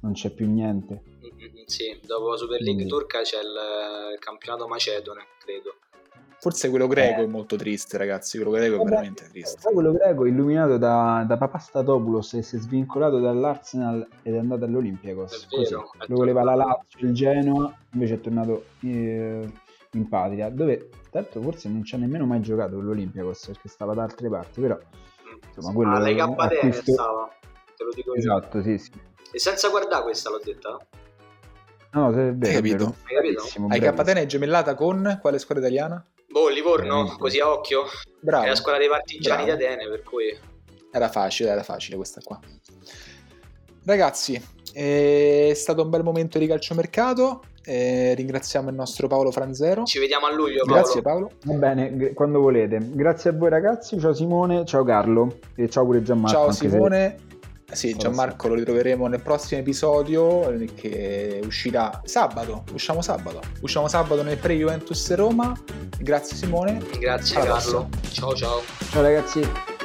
non 0.00 0.12
c'è 0.12 0.30
più 0.30 0.50
niente. 0.50 1.02
Mm-hmm, 1.22 1.64
sì, 1.66 2.00
dopo 2.04 2.30
la 2.30 2.36
Super 2.36 2.60
League 2.60 2.84
Quindi. 2.84 2.88
turca 2.88 3.22
c'è 3.22 3.38
il, 3.38 4.14
il 4.14 4.18
campionato 4.18 4.66
macedone, 4.66 5.26
credo. 5.44 5.76
Forse 6.38 6.68
quello 6.68 6.86
greco 6.86 7.22
eh. 7.22 7.24
è 7.24 7.26
molto 7.26 7.56
triste, 7.56 7.96
ragazzi. 7.96 8.36
Quello 8.36 8.52
greco 8.52 8.74
è 8.74 8.78
Vabbè, 8.78 8.90
veramente 8.90 9.28
triste. 9.28 9.70
Quello 9.72 9.92
greco 9.92 10.26
illuminato 10.26 10.76
da, 10.76 11.24
da 11.26 11.36
Papastatopoulos 11.36 12.34
e 12.34 12.42
si 12.42 12.56
è 12.56 12.58
svincolato 12.58 13.20
dall'Arsenal 13.20 14.06
ed 14.22 14.34
è 14.34 14.38
andato 14.38 14.64
all'Olympiacos. 14.64 15.44
È 15.44 15.56
vero, 15.56 15.90
Così. 15.96 16.10
Lo 16.10 16.16
voleva 16.16 16.42
la 16.42 16.54
Lazio, 16.54 17.06
il 17.06 17.14
Genoa, 17.14 17.74
invece 17.92 18.14
è 18.14 18.20
tornato 18.20 18.66
eh, 18.80 19.50
in 19.96 20.08
patria, 20.08 20.48
dove 20.50 20.88
tra 21.10 21.20
l'altro 21.20 21.40
forse 21.42 21.68
non 21.68 21.84
ci 21.84 21.94
ha 21.94 21.98
nemmeno 21.98 22.26
mai 22.26 22.40
giocato 22.40 22.80
l'Olympiacos 22.80 23.46
perché 23.46 23.68
stava 23.68 23.94
da 23.94 24.02
altre 24.02 24.28
parti, 24.28 24.60
però 24.60 24.78
insomma 25.46 25.74
quello 25.74 25.94
ah, 25.94 25.98
Lega 26.00 26.26
Badene 26.28 26.60
acquisto... 26.60 26.92
stava, 26.92 27.30
te 27.76 27.84
lo 27.84 27.90
dico 27.94 28.14
esatto, 28.14 28.58
io. 28.58 28.62
sì, 28.62 28.78
sì. 28.78 28.92
E 29.32 29.38
senza 29.38 29.68
guardare 29.68 30.02
questa 30.02 30.30
l'ho 30.30 30.40
detta? 30.42 30.78
No, 31.92 32.10
è 32.10 32.34
vero, 32.34 32.46
Hai 32.46 32.54
capito? 32.54 32.94
Hai 33.04 33.14
capito? 33.80 34.12
Hai 34.12 34.22
è 34.22 34.26
gemellata 34.26 34.74
con 34.74 35.18
quale 35.20 35.38
squadra 35.38 35.66
italiana? 35.66 36.06
Boh, 36.28 36.48
Livorno, 36.48 37.12
eh, 37.14 37.16
così 37.16 37.40
a 37.40 37.50
occhio. 37.50 37.84
Bravo. 38.20 38.44
È 38.44 38.48
la 38.48 38.54
squadra 38.54 38.80
dei 38.80 38.90
partigiani 38.90 39.44
Bravo. 39.44 39.58
di 39.58 39.64
Atene, 39.64 39.88
per 39.88 40.02
cui... 40.02 40.38
Era 40.92 41.08
facile, 41.08 41.50
era 41.50 41.62
facile 41.62 41.96
questa 41.96 42.20
qua. 42.22 42.38
Ragazzi, 43.84 44.42
è 44.72 45.52
stato 45.54 45.82
un 45.82 45.90
bel 45.90 46.02
momento 46.02 46.38
di 46.38 46.46
calciomercato. 46.46 47.42
Eh, 47.68 48.14
ringraziamo 48.14 48.68
il 48.68 48.76
nostro 48.76 49.08
Paolo 49.08 49.32
Franzero. 49.32 49.82
Ci 49.82 49.98
vediamo 49.98 50.26
a 50.26 50.32
luglio. 50.32 50.64
Paolo. 50.64 50.80
Grazie 50.80 51.02
Paolo. 51.02 51.30
Va 51.44 51.54
bene, 51.54 52.12
quando 52.14 52.40
volete. 52.40 52.78
Grazie 52.80 53.30
a 53.30 53.32
voi 53.32 53.50
ragazzi. 53.50 53.98
Ciao 53.98 54.14
Simone, 54.14 54.64
ciao 54.64 54.84
Carlo 54.84 55.38
e 55.56 55.68
ciao 55.68 55.84
pure 55.84 56.00
Gianmarco. 56.00 56.36
Ciao 56.36 56.52
Simone. 56.52 57.16
Sì, 57.72 57.96
Gianmarco 57.96 58.46
lo 58.46 58.54
ritroveremo 58.54 59.08
nel 59.08 59.20
prossimo 59.20 59.60
episodio 59.60 60.54
che 60.76 61.40
uscirà 61.44 62.00
sabato. 62.04 62.62
Usciamo 62.72 63.02
sabato. 63.02 63.40
Usciamo 63.62 63.88
sabato 63.88 64.22
nel 64.22 64.38
pre-Juventus 64.38 65.12
Roma. 65.14 65.52
Grazie 65.98 66.36
Simone. 66.36 66.80
Grazie 67.00 67.40
Alla 67.40 67.56
Carlo. 67.56 67.88
Prossima. 67.90 68.12
Ciao 68.12 68.34
ciao. 68.36 68.62
Ciao 68.90 69.02
ragazzi. 69.02 69.75